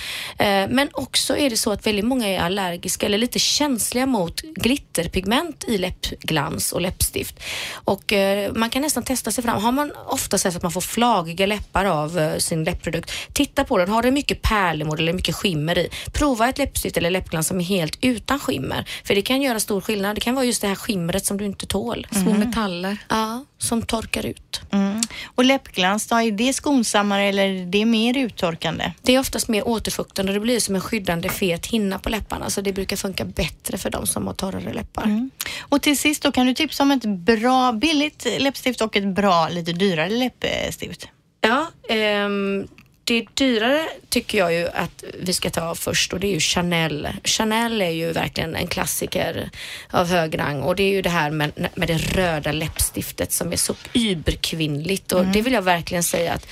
Men 0.68 0.88
också 0.92 1.36
är 1.36 1.50
det 1.50 1.56
så 1.56 1.72
att 1.72 1.86
väldigt 1.86 2.04
många 2.04 2.28
är 2.28 2.38
allergiska 2.38 3.06
eller 3.06 3.18
lite 3.18 3.38
känsliga 3.38 4.06
mot 4.06 4.40
glitterpigment 4.40 5.64
i 5.68 5.78
läppglans 5.78 6.72
och 6.72 6.80
läppstift. 6.80 7.40
Och 7.72 8.12
man 8.54 8.70
kan 8.70 8.82
nästan 8.82 9.02
testa 9.02 9.30
sig 9.32 9.44
fram. 9.44 9.62
Har 9.62 9.72
man 9.72 9.92
ofta 10.06 10.38
sett 10.38 10.56
att 10.56 10.62
man 10.62 10.72
får 10.72 10.80
flagiga 10.80 11.46
läppar 11.46 11.84
av 11.84 12.38
sin 12.38 12.64
läppprodukt, 12.64 13.10
titta 13.32 13.64
på 13.64 13.78
den. 13.78 13.88
Har 13.88 14.02
den 14.02 14.14
mycket 14.14 14.42
pärlemor 14.42 14.96
eller 15.04 15.12
mycket 15.12 15.34
skimmer 15.34 15.78
i, 15.78 15.88
prova 16.12 16.48
ett 16.48 16.58
läppstift 16.58 16.96
eller 16.96 17.10
läppglans 17.10 17.46
som 17.46 17.60
är 17.60 17.64
helt 17.64 17.98
utan 18.00 18.38
skimmer. 18.38 18.88
För 19.04 19.14
det 19.14 19.22
kan 19.22 19.42
göra 19.42 19.60
stor 19.60 19.80
skillnad. 19.80 20.16
Det 20.16 20.20
kan 20.20 20.34
vara 20.34 20.44
just 20.44 20.62
det 20.62 20.68
här 20.68 20.74
skimret 20.74 21.26
som 21.26 21.36
du 21.36 21.44
inte 21.44 21.66
tål. 21.66 22.06
Små 22.10 22.34
metaller. 22.34 22.96
Ja, 23.08 23.44
som 23.58 23.82
torkar 23.82 24.26
ut. 24.26 24.60
Mm. 24.70 25.00
Och 25.24 25.44
läppglans 25.44 26.06
då, 26.06 26.16
är 26.16 26.30
det 26.30 26.52
skonsammare 26.52 27.22
eller 27.22 27.42
är 27.42 27.66
det 27.66 27.84
mer 27.84 28.18
uttorkande? 28.18 28.92
Det 29.02 29.14
är 29.14 29.18
oftast 29.18 29.48
mer 29.48 29.68
återfuktande 29.68 30.32
det 30.32 30.40
blir 30.40 30.60
som 30.60 30.74
en 30.74 30.80
skyddande 30.80 31.28
fet 31.28 31.66
hinna 31.66 31.98
på 31.98 32.08
läpparna 32.08 32.50
så 32.50 32.60
det 32.60 32.72
brukar 32.72 32.96
funka 32.96 33.24
bättre 33.24 33.78
för 33.78 33.90
de 33.90 34.06
som 34.06 34.26
har 34.26 34.34
torrare 34.34 34.72
läppar. 34.72 35.28
Och 35.60 35.82
till 35.82 35.98
sist 35.98 36.22
då, 36.22 36.32
kan 36.32 36.46
du 36.46 36.54
tipsa 36.54 36.82
om 36.82 36.90
ett 36.90 37.04
bra 37.04 37.72
billigt 37.72 38.26
läppstift 38.38 38.80
och 38.80 38.96
ett 38.96 39.06
bra 39.06 39.48
lite 39.48 39.72
dyrare 39.72 40.08
läppstift? 40.08 41.08
Ja, 41.40 41.70
ehm, 41.88 42.68
det 43.04 43.26
dyrare 43.34 43.88
tycker 44.08 44.38
jag 44.38 44.54
ju 44.54 44.68
att 44.68 45.04
vi 45.20 45.32
ska 45.32 45.50
ta 45.50 45.74
först 45.74 46.12
och 46.12 46.20
det 46.20 46.26
är 46.26 46.32
ju 46.32 46.40
Chanel. 46.40 47.08
Chanel 47.24 47.82
är 47.82 47.90
ju 47.90 48.12
verkligen 48.12 48.56
en 48.56 48.66
klassiker 48.66 49.50
av 49.90 50.08
hög 50.08 50.38
rang 50.38 50.62
och 50.62 50.76
det 50.76 50.82
är 50.82 50.92
ju 50.92 51.02
det 51.02 51.10
här 51.10 51.30
med, 51.30 51.68
med 51.74 51.88
det 51.88 51.98
röda 51.98 52.52
läppstiftet 52.52 53.32
som 53.32 53.52
är 53.52 53.56
så 53.56 53.74
überkvinnligt 53.92 55.12
och 55.12 55.26
det 55.26 55.42
vill 55.42 55.52
jag 55.52 55.62
verkligen 55.62 56.02
säga 56.02 56.32
att 56.32 56.46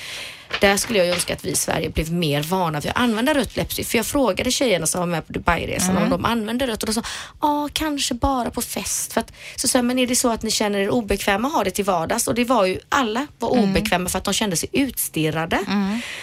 där 0.61 0.77
skulle 0.77 0.99
jag 0.99 1.09
önska 1.09 1.35
att 1.35 1.45
vi 1.45 1.51
i 1.51 1.55
Sverige 1.57 1.91
blev 1.91 2.13
mer 2.13 2.43
vana 2.43 2.81
vid 2.81 2.91
att 2.91 2.97
använda 2.97 3.35
rött 3.35 3.57
läppstift. 3.57 3.91
För 3.91 3.99
jag 3.99 4.07
frågade 4.07 4.51
tjejerna 4.51 4.87
som 4.87 4.99
var 5.01 5.07
med 5.07 5.27
på 5.27 5.33
Dubai-resan 5.33 5.97
om 5.97 6.11
de 6.11 6.25
använder 6.25 6.67
rött 6.67 6.83
och 6.83 6.87
de 6.87 6.93
sa 6.93 7.03
ja, 7.41 7.69
kanske 7.73 8.15
bara 8.15 8.51
på 8.51 8.63
fest. 8.63 9.13
För 9.13 9.21
att, 9.21 9.33
så 9.57 9.69
sa 9.69 9.79
jag, 9.79 9.85
men 9.85 9.99
är 9.99 10.07
det 10.07 10.17
så 10.17 10.31
att 10.31 10.43
ni 10.43 10.51
känner 10.51 10.79
er 10.79 10.91
obekväma 10.91 11.49
att 11.49 11.55
ha 11.55 11.65
det 11.65 11.71
till 11.71 11.85
vardags? 11.85 12.29
Och 12.29 12.35
det 12.35 12.45
var 12.45 12.65
ju, 12.65 12.79
alla 12.89 13.27
var 13.39 13.49
obekväma 13.49 14.09
för 14.09 14.19
att 14.19 14.25
de 14.25 14.35
kände 14.35 14.57
sig 14.57 14.69
utstirrade. 14.73 15.59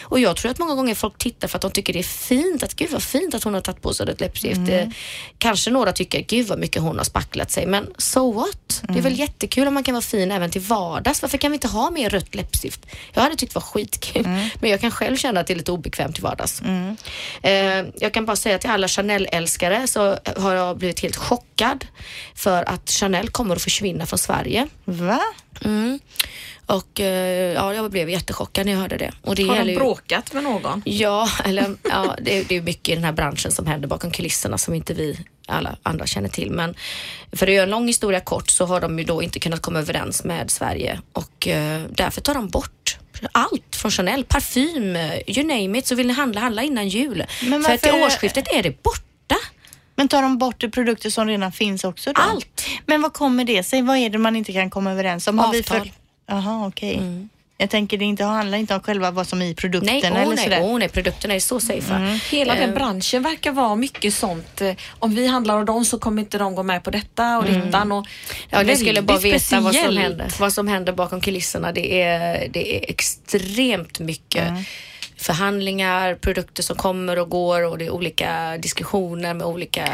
Och 0.01 0.19
jag 0.19 0.35
tror 0.35 0.51
att 0.51 0.59
många 0.59 0.75
gånger 0.75 0.95
folk 0.95 1.17
tittar 1.17 1.47
för 1.47 1.55
att 1.57 1.61
de 1.61 1.71
tycker 1.71 1.93
det 1.93 1.99
är 1.99 2.03
fint. 2.03 2.63
Att 2.63 2.75
gud 2.75 2.89
vad 2.91 3.03
fint 3.03 3.33
att 3.33 3.43
hon 3.43 3.53
har 3.53 3.61
tagit 3.61 3.81
på 3.81 3.93
sig 3.93 4.05
rött 4.05 4.19
läppstift. 4.21 4.69
Eh, 4.69 4.87
Kanske 5.37 5.71
några 5.71 5.91
tycker 5.91 6.21
gud 6.21 6.47
vad 6.47 6.59
mycket 6.59 6.81
hon 6.81 6.97
har 6.97 7.03
spacklat 7.03 7.51
sig. 7.51 7.65
Men 7.65 7.87
so 7.97 8.31
what? 8.31 8.81
Det 8.81 8.97
är 8.99 9.01
väl 9.03 9.19
jättekul 9.19 9.67
om 9.67 9.73
man 9.73 9.83
kan 9.83 9.93
vara 9.93 10.01
fin 10.01 10.31
även 10.31 10.51
till 10.51 10.61
vardags. 10.61 11.21
Varför 11.21 11.37
kan 11.37 11.51
vi 11.51 11.55
inte 11.55 11.67
ha 11.67 11.89
mer 11.91 12.09
rött 12.09 12.35
läppstift? 12.35 12.85
Jag 13.13 13.21
hade 13.21 13.35
tyckt 13.35 13.53
det 13.53 13.59
var 13.59 13.61
skitkul. 13.61 14.18
Men 14.59 14.69
jag 14.69 14.81
kan 14.81 14.91
själv 14.91 15.15
känna 15.17 15.39
att 15.39 15.47
det 15.47 15.53
är 15.53 15.57
lite 15.57 15.71
obekvämt 15.71 16.15
till 16.15 16.23
vardags. 16.23 16.61
Eh, 17.41 17.85
jag 17.95 18.13
kan 18.13 18.25
bara 18.25 18.35
säga 18.35 18.57
till 18.59 18.69
alla 18.69 18.87
Chanel-älskare 18.87 19.87
så 19.87 20.17
har 20.37 20.53
jag 20.53 20.77
blivit 20.77 20.99
helt 20.99 21.15
chockad 21.15 21.85
för 22.35 22.69
att 22.69 22.89
Chanel 22.89 23.29
kommer 23.29 23.55
att 23.55 23.61
försvinna 23.61 24.05
från 24.05 24.19
Sverige. 24.19 24.67
Va? 24.85 25.19
Mm. 25.65 25.99
Och 26.65 26.99
eh, 26.99 27.53
ja, 27.53 27.73
jag 27.73 27.91
blev 27.91 28.09
jättechockad 28.09 28.65
när 28.65 28.73
jag 28.73 28.79
hörde 28.79 28.97
det. 28.97 29.11
Och 29.21 29.35
det 29.35 29.43
Har 29.47 29.59
de 29.59 29.69
ju- 29.69 29.75
bråkat 29.75 30.33
med 30.33 30.43
någon? 30.43 30.81
Ja, 30.85 31.29
eller 31.45 31.75
ja, 31.83 32.15
det, 32.21 32.37
är- 32.39 32.43
det 32.47 32.55
är 32.55 32.61
mycket 32.61 32.89
i 32.89 32.95
den 32.95 33.03
här 33.03 33.11
branschen 33.11 33.51
som 33.51 33.67
händer 33.67 33.87
bakom 33.87 34.11
kulisserna 34.11 34.57
som 34.57 34.73
inte 34.73 34.93
vi 34.93 35.19
alla 35.47 35.75
andra 35.83 36.05
känner 36.05 36.29
till. 36.29 36.51
Men 36.51 36.75
för 37.33 37.47
att 37.47 37.53
göra 37.53 37.63
en 37.63 37.69
lång 37.69 37.87
historia 37.87 38.19
kort 38.19 38.49
så 38.49 38.65
har 38.65 38.81
de 38.81 38.99
ju 38.99 39.05
då 39.05 39.23
inte 39.23 39.39
kunnat 39.39 39.61
komma 39.61 39.79
överens 39.79 40.23
med 40.23 40.51
Sverige 40.51 40.99
och 41.13 41.47
eh, 41.47 41.81
därför 41.89 42.21
tar 42.21 42.33
de 42.33 42.49
bort 42.49 42.78
allt 43.31 43.75
från 43.75 43.91
Chanel, 43.91 44.23
parfym, 44.25 44.95
eh, 44.95 45.13
you 45.27 45.47
name 45.47 45.79
it. 45.79 45.87
Så 45.87 45.95
vill 45.95 46.07
ni 46.07 46.13
handla, 46.13 46.41
handla 46.41 46.63
innan 46.63 46.87
jul. 46.87 47.25
För 47.65 47.73
att 47.73 47.81
till 47.81 47.91
årsskiftet 47.93 48.47
är 48.53 48.63
det 48.63 48.83
borta. 48.83 49.35
Men 49.95 50.07
tar 50.07 50.21
de 50.21 50.37
bort 50.37 50.61
de 50.61 50.71
produkter 50.71 51.09
som 51.09 51.27
redan 51.27 51.51
finns 51.51 51.83
också 51.83 52.13
då? 52.13 52.21
Allt. 52.21 52.65
Men 52.85 53.01
vad 53.01 53.13
kommer 53.13 53.45
det 53.45 53.63
sig? 53.63 53.81
Vad 53.81 53.97
är 53.97 54.09
det 54.09 54.17
man 54.17 54.35
inte 54.35 54.53
kan 54.53 54.69
komma 54.69 54.91
överens 54.91 55.27
om? 55.27 55.39
Har 55.39 55.47
Avtal. 55.47 55.77
Mm. 55.77 55.89
Jaha, 56.27 56.67
okej. 56.67 57.01
Jag 57.61 57.69
tänker 57.69 57.97
det 57.97 58.05
inte 58.05 58.23
handlar 58.23 58.57
inte 58.57 58.75
om 58.75 58.81
själva 58.81 59.11
vad 59.11 59.27
som 59.27 59.41
är 59.41 59.45
i 59.45 59.55
produkten 59.55 59.93
Nej, 59.93 60.05
eller 60.05 60.27
åh 60.27 60.33
nej, 60.35 60.43
sådär. 60.43 60.59
åh 60.63 60.79
nej, 60.79 60.89
produkterna 60.89 61.33
är 61.35 61.39
så 61.39 61.59
safe. 61.59 62.19
Hela 62.31 62.55
den 62.55 62.69
Eh, 62.69 62.75
branschen 62.75 63.23
verkar 63.23 63.51
vara 63.51 63.75
mycket 63.75 64.13
sånt. 64.13 64.61
eh, 64.61 64.73
Om 64.99 65.15
vi 65.15 65.27
handlar 65.27 65.57
av 65.57 65.65
dem 65.65 65.85
så 65.85 65.99
kommer 65.99 66.21
inte 66.21 66.37
de 66.37 66.55
gå 66.55 66.63
med 66.63 66.83
på 66.83 66.91
detta 66.91 67.37
och 67.37 67.45
dittan. 67.45 67.91
Och 67.91 68.05
Ja, 68.49 68.61
ni 68.63 68.75
skulle 68.75 69.01
bara 69.01 69.17
veta 69.17 69.59
vad 69.59 69.75
som, 69.75 69.97
händer, 69.97 70.27
vad 70.39 70.53
som 70.53 70.67
händer 70.67 70.93
bakom 70.93 71.21
kulisserna. 71.21 71.71
Det 71.71 72.01
är, 72.01 72.47
det 72.49 72.75
är 72.77 72.89
extremt 72.89 73.99
mycket 73.99 74.53
förhandlingar, 75.17 76.15
produkter 76.15 76.63
som 76.63 76.75
kommer 76.75 77.19
och 77.19 77.29
går 77.29 77.65
och 77.65 77.77
det 77.77 77.85
är 77.85 77.89
olika 77.89 78.57
diskussioner 78.57 79.33
med 79.33 79.47
olika 79.47 79.85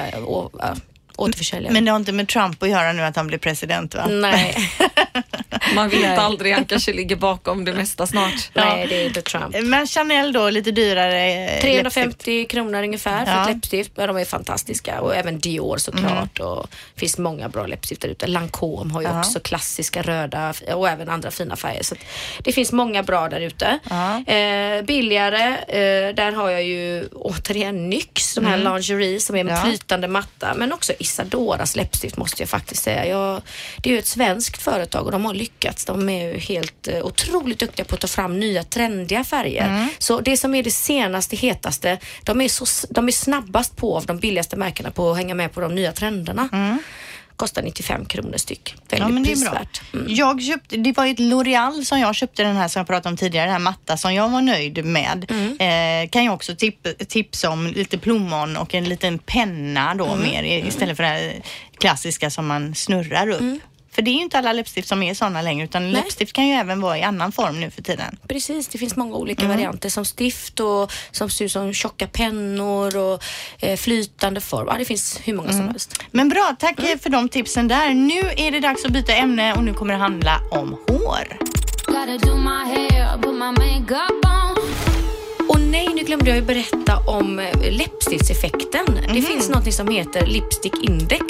återförsäljare. 1.18 1.74
Men 1.74 1.86
det 1.86 1.92
har 1.92 1.96
inte 2.00 2.12
med 2.12 2.28
Trump 2.28 2.64
att 2.64 2.70
göra 2.70 2.94
nu 2.94 3.02
att 3.04 3.16
han 3.16 3.28
blir 3.28 3.38
president 3.38 3.96
va? 3.96 4.08
Nej. 4.08 4.58
Man 5.76 5.90
vet 5.90 6.20
aldrig, 6.20 6.54
han 6.54 6.66
kanske 6.66 6.94
ligger 6.94 7.16
bakom 7.16 7.66
det 7.66 7.74
mesta 7.74 8.08
snart. 8.08 8.34
Nej, 8.54 8.88
det 8.90 9.02
är 9.02 9.06
inte 9.06 9.22
Trump. 9.22 9.56
Men 9.64 9.88
Chanel 9.88 10.34
då, 10.34 10.50
lite 10.50 10.72
dyrare 10.72 11.26
eh, 11.32 11.40
läppstift. 11.46 11.62
350 11.62 12.46
kronor 12.46 12.84
ungefär 12.84 13.26
för 13.26 13.32
Ja. 13.32 13.42
ett 13.42 13.56
läppstift. 13.56 13.92
Men 13.96 14.08
de 14.08 14.18
är 14.18 14.26
fantastiska 14.26 15.02
och 15.02 15.16
även 15.16 15.40
Dior 15.40 15.78
såklart. 15.78 16.40
Och 16.40 16.68
det 16.94 17.00
finns 17.00 17.18
många 17.18 17.50
bra 17.50 17.68
läppstift 17.68 18.02
där 18.02 18.10
ute. 18.10 18.28
Lancome 18.28 18.94
har 18.94 19.02
ju 19.02 19.08
Ja. 19.08 19.20
också 19.20 19.40
klassiska 19.40 20.02
röda 20.02 20.54
och 20.76 20.90
även 20.90 21.10
andra 21.10 21.32
fina 21.32 21.56
färger. 21.56 21.84
Så 21.84 21.96
det 22.44 22.52
finns 22.52 22.72
många 22.72 23.04
bra 23.04 23.30
där 23.30 23.40
ute. 23.42 23.80
Eh, 24.28 24.86
billigare, 24.86 25.44
eh, 25.68 26.16
där 26.16 26.32
har 26.32 26.50
jag 26.50 26.64
ju 26.64 27.08
återigen 27.14 27.90
NYX, 27.90 28.36
de 28.36 28.46
här 28.46 28.58
lingerie 28.58 29.20
som 29.20 29.36
är 29.36 29.46
Ja. 29.46 29.62
flytande 29.66 30.08
matta. 30.08 30.54
Men 30.58 30.74
också 30.74 30.94
Isadoras 31.06 31.76
läppstift 31.76 32.18
måste 32.18 32.42
jag 32.42 32.50
faktiskt 32.50 32.84
säga. 32.84 33.06
Jag, 33.08 33.42
det 33.78 33.90
är 33.90 33.94
ju 33.94 34.00
ett 34.00 34.08
svenskt 34.08 34.62
företag 34.62 35.06
och 35.06 35.12
de 35.12 35.26
har 35.26 35.34
lyckats. 35.34 35.86
De 35.86 36.10
är 36.10 36.34
ju 36.34 36.38
helt 36.40 36.88
eh, 36.88 37.06
otroligt 37.06 37.60
duktiga 37.60 37.86
på 37.86 37.96
att 37.96 38.02
ta 38.02 38.08
fram 38.08 38.40
nya 38.40 38.64
trendiga 38.64 39.24
färger. 39.24 39.88
Så 39.98 40.20
det 40.20 40.38
som 40.38 40.56
är 40.56 40.64
det 40.64 40.72
senaste, 40.72 41.36
hetaste, 41.36 41.98
de 42.24 42.42
är, 42.42 42.50
så, 42.50 42.88
de 42.90 43.08
är 43.08 43.12
snabbast 43.12 43.76
på 43.76 43.98
av 43.98 44.06
de 44.06 44.18
billigaste 44.20 44.56
märkena 44.58 44.92
på 44.92 45.12
att 45.12 45.18
hänga 45.18 45.36
med 45.36 45.54
på 45.54 45.62
de 45.62 45.76
nya 45.76 45.92
trenderna. 45.92 46.50
Kostar 47.36 47.62
95 47.62 48.06
kronor 48.06 48.38
styck. 48.38 48.76
Väldigt 48.90 49.00
Ja, 49.00 49.08
men 49.08 49.24
det 49.24 49.32
är 49.32 49.36
bra. 49.42 49.50
prisvärt. 49.52 49.82
Mm. 49.94 50.06
Jag 50.10 50.42
köpte, 50.44 50.78
det 50.78 50.98
var 50.98 51.06
ett 51.06 51.20
L'Oreal 51.20 51.84
som 51.84 52.00
jag 52.00 52.16
köpte 52.16 52.44
den 52.44 52.56
här 52.56 52.68
som 52.68 52.80
jag 52.80 52.88
pratade 52.88 53.10
om 53.10 53.18
tidigare, 53.18 53.46
den 53.46 53.52
här 53.54 53.60
matta 53.60 53.98
som 53.98 54.14
jag 54.14 54.30
var 54.30 54.42
nöjd 54.42 54.86
med. 54.86 55.26
Mm. 55.32 56.04
Eh, 56.06 56.10
kan 56.10 56.26
jag 56.26 56.34
också 56.34 56.56
tip, 56.56 57.08
tipsa 57.08 57.50
om 57.50 57.68
lite 57.68 57.98
plommon 57.98 58.58
och 58.58 58.74
en 58.76 58.84
liten 58.84 59.18
penna 59.20 59.96
då 59.96 60.06
Mm. 60.06 60.20
mer 60.22 60.44
istället 60.68 60.96
för 60.98 61.04
det 61.04 61.10
här 61.10 61.34
klassiska 61.78 62.30
som 62.30 62.48
man 62.48 62.76
snurrar 62.76 63.28
upp. 63.30 63.62
För 63.96 64.02
det 64.02 64.12
är 64.12 64.16
ju 64.16 64.22
inte 64.22 64.38
alla 64.38 64.54
läppstift 64.54 64.88
som 64.88 65.04
är 65.04 65.14
sådana 65.14 65.42
längre 65.42 65.64
utan 65.66 65.82
Mm. 65.82 65.94
Nej. 65.94 66.02
läppstift 66.02 66.34
kan 66.34 66.48
ju 66.48 66.54
även 66.54 66.82
vara 66.82 66.98
i 66.98 67.04
annan 67.04 67.32
form 67.32 67.60
nu 67.60 67.72
för 67.72 67.82
tiden. 67.82 68.18
Precis, 68.28 68.68
det 68.68 68.78
finns 68.78 68.96
många 68.96 69.16
olika 69.16 69.48
varianter 69.48 69.90
som 69.90 70.06
stift 70.06 70.60
och 70.60 70.92
som 71.12 71.30
ser 71.30 71.46
ut 71.46 71.52
som 71.52 71.74
tjocka 71.74 72.08
pennor 72.08 72.98
och 72.98 73.24
eh, 73.60 73.78
flytande 73.78 74.42
form. 74.42 74.68
Ja, 74.72 74.76
det 74.78 74.86
finns 74.86 75.20
hur 75.24 75.34
många 75.34 75.52
som 75.52 75.68
helst. 75.68 76.04
Men 76.12 76.30
bra, 76.30 76.56
tack 76.60 76.80
eh, 76.80 76.98
för 77.00 77.10
de 77.10 77.30
tipsen 77.30 77.68
där. 77.68 77.94
Nu 77.94 78.20
är 78.38 78.52
det 78.52 78.60
dags 78.60 78.86
att 78.86 78.92
byta 78.92 79.14
ämne 79.14 79.54
och 79.54 79.64
nu 79.64 79.74
kommer 79.74 79.94
det 79.94 80.00
handla 80.00 80.40
om 80.52 80.78
hår. 80.88 81.38
Nej, 85.76 85.88
nu 85.96 86.04
glömde 86.04 86.30
jag 86.30 86.36
ju 86.38 86.42
berätta 86.46 86.98
om 87.08 87.40
eh, 87.40 87.72
läppstiftseffekten. 87.72 88.86
Det 89.14 89.22
finns 89.22 89.50
något 89.50 89.74
som 89.74 89.88
heter 89.88 90.26
Lipstick 90.26 90.74
Index 90.84 91.26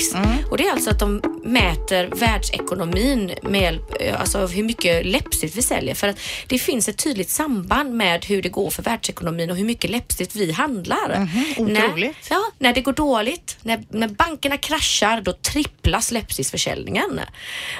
och 0.51 0.58
det 0.58 0.67
är 0.67 0.71
alltså 0.71 0.89
att 0.89 0.99
de 0.99 1.21
mäter 1.43 2.08
världsekonomin 2.15 3.31
med 3.41 3.62
hjälp, 3.62 3.95
eh, 3.99 4.19
alltså 4.21 4.38
av 4.39 4.51
hur 4.51 4.63
mycket 4.63 5.05
läppstift 5.05 5.55
vi 5.58 5.62
säljer. 5.62 5.95
För 5.95 6.08
att 6.08 6.19
det 6.47 6.60
finns 6.60 6.89
ett 6.89 6.97
tydligt 6.97 7.29
samband 7.29 7.93
med 7.93 8.25
hur 8.25 8.41
det 8.41 8.49
går 8.49 8.69
för 8.69 8.84
världsekonomin 8.84 9.49
och 9.51 9.58
hur 9.58 9.65
mycket 9.65 9.89
läppstift 9.91 10.36
vi 10.36 10.51
handlar. 10.51 11.27
otroligt. 11.58 12.15
När, 12.29 12.36
ja, 12.38 12.41
när 12.60 12.73
det 12.73 12.81
går 12.81 12.93
dåligt, 12.93 13.58
när, 13.62 13.84
när 13.89 14.08
bankerna 14.08 14.58
kraschar, 14.58 15.21
då 15.21 15.34
tripplas 15.34 16.12
läppstiftsförsäljningen. 16.12 17.19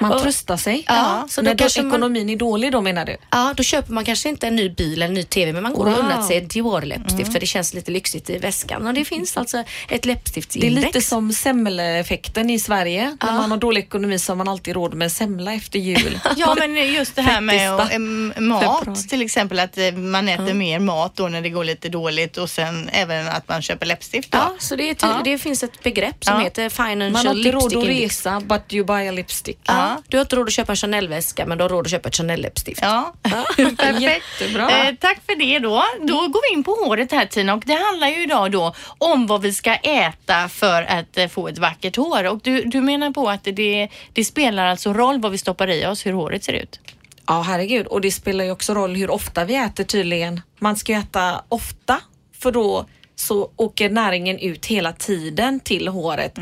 Man 0.00 0.12
Och- 0.12 0.22
tröstar 0.22 0.56
sig. 0.56 0.84
Ja, 0.86 1.26
så 1.28 1.40
då 1.40 1.44
När 1.44 1.54
då 1.54 1.64
man- 1.76 1.86
ekonomin 1.88 2.30
är 2.30 2.36
dålig 2.36 2.72
då 2.72 2.80
menar 2.80 3.04
du? 3.04 3.16
Ja, 3.30 3.54
då 3.56 3.62
köper 3.62 3.92
man 3.92 4.04
kanske 4.04 4.28
inte 4.28 4.46
en 4.46 4.56
ny 4.56 4.68
bil 4.68 4.92
eller 4.92 5.06
en 5.06 5.14
ny 5.14 5.22
TV, 5.22 5.52
men 5.52 5.62
man 5.62 5.74
går 5.74 5.86
och 5.86 5.92
Wow. 5.92 5.98
unnar 6.00 6.22
sig 6.22 6.36
ett 6.56 6.64
Dior-läppstift 6.64 7.32
för 7.32 7.40
det 7.40 7.46
känns 7.46 7.74
lite 7.74 7.90
lyxigt 7.90 8.30
i 8.30 8.38
väskan. 8.38 8.86
Och 8.86 8.94
det 8.94 9.04
finns 9.04 9.36
alltså 9.36 9.58
ett 9.58 9.66
Det 9.88 9.94
är 9.94 10.06
läppstiftsindex. 10.06 10.86
lite 10.86 11.00
som 11.00 11.32
semmeleffekten 11.32 12.50
i 12.50 12.58
Sverige. 12.58 13.16
När 13.22 13.32
man 13.32 13.50
har 13.50 13.58
dålig 13.58 13.80
ekonomi 13.82 14.18
så 14.18 14.32
har 14.32 14.36
man 14.36 14.48
alltid 14.48 14.74
råd 14.74 14.94
med 14.94 15.12
semla 15.12 15.54
efter 15.54 15.78
jul. 15.78 16.18
Ja, 16.36 16.56
men 16.58 16.92
just 16.92 17.16
det 17.16 17.22
här 17.22 17.40
med 17.40 17.72
att, 17.74 17.80
30 17.80 17.94
em, 17.96 18.32
februari. 18.34 18.86
mat 18.86 19.08
till 19.08 19.22
exempel, 19.22 19.58
att 19.58 19.78
eh, 19.78 19.92
man 19.92 20.28
äter 20.28 20.54
mer 20.54 20.78
mat 20.78 21.16
då 21.16 21.28
när 21.28 21.40
det 21.42 21.50
går 21.50 21.64
lite 21.64 21.88
dåligt 21.88 22.36
och 22.36 22.50
sen 22.50 22.88
även 22.92 23.28
att 23.28 23.48
man 23.48 23.62
köper 23.62 23.86
läppstift 23.86 24.32
då. 24.32 24.38
Ja, 24.38 24.54
så 24.58 24.76
det, 24.76 25.02
Ja. 25.02 25.20
det 25.24 25.38
finns 25.38 25.62
ett 25.62 25.82
begrepp 25.82 26.24
som 26.24 26.34
Ja. 26.34 26.40
heter 26.44 26.68
Financial 26.68 27.12
Man 27.12 27.26
har 27.26 27.34
inte 27.34 27.52
råd 27.52 27.62
Lipstick 27.72 27.82
att 27.82 27.88
resa 27.88 28.40
but 28.40 28.72
you 28.72 28.84
buy 28.86 29.08
a 29.08 29.12
lipstick. 29.12 29.58
Ja. 29.66 30.02
Du 30.08 30.16
har 30.16 30.24
inte 30.24 30.36
råd 30.36 30.46
att 30.46 30.52
köpa 30.52 30.72
en 30.72 30.76
Chanel-väska, 30.76 31.46
men 31.46 31.58
du 31.58 31.64
har 31.64 31.68
råd 31.68 31.84
att 31.86 31.90
köpa 31.90 32.08
ett 32.08 32.14
Chanel-läppstift. 32.14 32.78
Ja, 32.82 33.14
perfekt. 33.22 34.00
Jättebra. 34.00 34.70
Eh, 34.88 34.94
tack 35.00 35.18
för 35.26 35.36
det 35.38 35.58
då. 35.58 35.84
Då 36.02 36.28
går 36.36 36.50
vi 36.50 36.56
in 36.58 36.64
på 36.64 36.70
håret 36.70 37.12
här 37.12 37.26
Tina 37.26 37.54
och 37.54 37.62
det 37.66 37.74
handlar 37.74 38.08
ju 38.08 38.22
idag 38.22 38.52
då 38.52 38.74
om 38.98 39.26
vad 39.26 39.42
vi 39.42 39.52
ska 39.52 39.74
äta 39.74 40.48
för 40.48 40.82
att 40.82 41.18
eh, 41.18 41.28
få 41.28 41.48
ett 41.48 41.58
vackert 41.58 41.96
hår. 41.96 42.24
Och 42.24 42.40
du, 42.42 42.62
du 42.62 42.80
menar 42.80 43.10
på 43.10 43.28
att 43.28 43.44
det, 43.44 43.88
det 44.12 44.24
spelar 44.24 44.66
alltså 44.66 44.92
roll 44.92 45.20
vad 45.20 45.32
vi 45.32 45.38
stoppar 45.38 45.70
i 45.70 45.86
oss, 45.86 46.06
hur 46.06 46.12
håret 46.12 46.44
ser 46.44 46.52
ut? 46.52 46.80
Ja, 47.26 47.42
herregud. 47.42 47.86
Och 47.86 48.00
det 48.00 48.10
spelar 48.10 48.44
ju 48.44 48.50
också 48.50 48.74
roll 48.74 48.96
hur 48.96 49.10
ofta 49.10 49.44
vi 49.44 49.54
äter 49.54 49.84
tydligen. 49.84 50.40
Man 50.58 50.76
ska 50.76 50.92
ju 50.92 50.98
äta 50.98 51.42
ofta 51.48 52.00
för 52.38 52.52
då 52.52 52.86
så 53.16 53.50
åker 53.56 53.90
näringen 53.90 54.38
ut 54.38 54.66
hela 54.66 54.92
tiden 54.92 55.60
till 55.60 55.88
håret. 55.88 56.38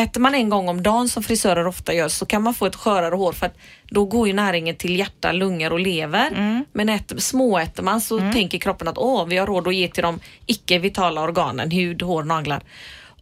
Äter 0.00 0.20
man 0.20 0.34
en 0.34 0.48
gång 0.48 0.68
om 0.68 0.82
dagen 0.82 1.08
som 1.08 1.22
frisörer 1.22 1.66
ofta 1.66 1.94
gör 1.94 2.08
så 2.08 2.26
kan 2.26 2.42
man 2.42 2.54
få 2.54 2.66
ett 2.66 2.76
skörare 2.76 3.14
hår 3.14 3.32
för 3.32 3.46
att 3.46 3.56
då 3.90 4.04
går 4.04 4.26
ju 4.28 4.34
näringen 4.34 4.76
till 4.76 4.98
hjärta, 4.98 5.32
lungor 5.32 5.72
och 5.72 5.80
lever. 5.80 6.30
Men 6.72 6.88
äter, 6.88 7.18
småäter 7.18 7.82
man 7.82 8.00
så 8.00 8.18
tänker 8.18 8.58
kroppen 8.58 8.88
att 8.88 8.98
åh, 8.98 9.26
vi 9.26 9.36
har 9.36 9.46
råd 9.46 9.68
att 9.68 9.74
ge 9.74 9.88
till 9.88 10.02
de 10.02 10.20
icke-vitala 10.46 11.22
organen, 11.22 11.70
hud, 11.70 12.02
hår, 12.02 12.22
naglar. 12.24 12.62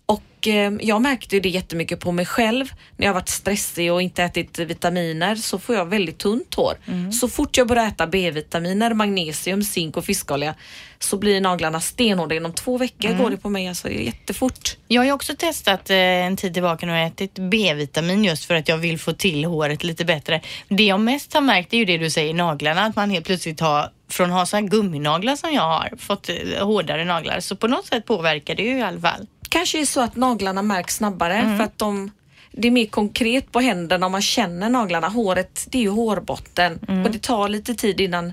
Och 0.07 0.49
eh, 0.49 0.73
jag 0.81 1.03
märkte 1.03 1.41
det 1.41 1.49
jättemycket 1.49 2.01
på 2.01 2.13
mig 2.13 2.27
själv. 2.27 2.73
När 2.97 3.07
jag 3.07 3.15
varit 3.15 3.29
stressig 3.29 3.93
och 3.93 4.03
inte 4.03 4.23
ätit 4.23 4.59
vitaminer 4.59 5.37
så 5.37 5.59
får 5.59 5.75
jag 5.75 5.87
väldigt 5.87 6.19
tunt 6.19 6.55
hår. 6.55 6.75
Så 7.13 7.29
fort 7.29 7.57
jag 7.57 7.67
börjar 7.69 7.87
äta 7.87 8.07
B-vitaminer, 8.07 8.95
magnesium, 8.95 9.63
zink 9.63 9.97
och 9.97 10.05
fiskolja 10.05 10.55
så 10.99 11.17
blir 11.17 11.41
naglarna 11.41 11.81
stenhårda. 11.81 12.35
Inom 12.35 12.53
två 12.53 12.79
veckor 12.79 13.09
går 13.19 13.31
det 13.31 13.37
på 13.37 13.49
mig 13.49 13.69
alltså 13.69 13.91
jättefort. 13.91 14.77
Jag 14.89 15.01
har 15.01 15.07
ju 15.07 15.13
också 15.13 15.37
testat 15.37 15.91
eh, 15.91 15.97
en 15.97 16.37
tid 16.37 16.55
tillbaka 16.55 16.87
och 16.87 16.97
ätit 16.97 17.35
B-vitamin 17.35 18.25
just 18.25 18.45
för 18.45 18.55
att 18.55 18.69
jag 18.69 18.77
vill 18.79 18.99
få 18.99 19.13
till 19.13 19.45
håret 19.45 19.85
lite 19.85 20.05
bättre. 20.05 20.41
Det 20.69 20.85
jag 20.85 21.01
mest 21.01 21.35
har 21.35 21.41
märkt 21.41 21.73
är 21.73 21.79
ju 21.79 21.85
det 21.85 21.99
du 21.99 22.11
säger, 22.11 22.35
naglarna, 22.35 22.83
att 22.83 22.97
man 22.97 23.11
helt 23.11 23.27
plötsligt 23.27 23.61
har 23.61 23.91
från 24.09 24.31
att 24.31 24.37
ha 24.37 24.47
sådana 24.47 24.69
gumminaglar 24.69 25.37
som 25.37 25.53
jag 25.53 25.63
har, 25.63 25.93
fått 25.99 26.29
eh, 26.29 26.67
hårdare 26.67 27.05
naglar. 27.05 27.41
Så 27.41 27.57
på 27.57 27.69
något 27.69 27.87
sätt 27.87 28.07
påverkar 28.07 28.55
det 28.55 28.63
ju 28.63 28.79
i 28.79 28.83
alla 28.83 29.01
fall. 29.01 29.27
Kanske 29.55 29.81
är 29.81 29.85
så 29.85 30.01
att 30.01 30.17
naglarna 30.17 30.63
märks 30.63 30.97
snabbare 30.97 31.57
för 31.57 31.65
att 31.65 31.79
de 31.79 32.11
det 32.53 32.69
är 32.69 32.73
mer 32.73 32.87
konkret 32.87 33.53
på 33.53 33.61
händerna 33.61 34.07
om 34.07 34.13
man 34.13 34.23
känner 34.23 34.69
naglarna. 34.69 35.09
Håret, 35.09 35.67
det 35.71 35.79
är 35.79 35.83
ju 35.83 35.89
hårbotten 35.89 36.79
och 37.05 37.11
det 37.11 37.23
tar 37.23 37.49
lite 37.49 37.75
tid 37.75 38.01
innan 38.01 38.33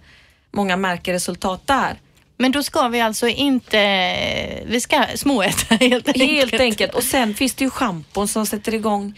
många 0.52 0.78
märker 0.78 1.14
resultat 1.14 1.68
där. 1.68 2.00
Men 2.38 2.52
då 2.52 2.64
ska 2.64 2.88
vi 2.88 3.02
alltså 3.02 3.28
inte, 3.28 3.78
vi 4.66 4.82
ska 4.82 5.06
småäta 5.16 5.76
helt 5.80 6.08
enkelt. 6.08 6.32
Helt 6.32 6.62
enkelt. 6.62 6.94
Och 6.94 7.04
sen 7.04 7.34
finns 7.34 7.54
det 7.54 7.64
ju 7.64 7.70
schampon 7.70 8.28
som 8.28 8.46
sätter 8.46 8.74
igång 8.74 9.16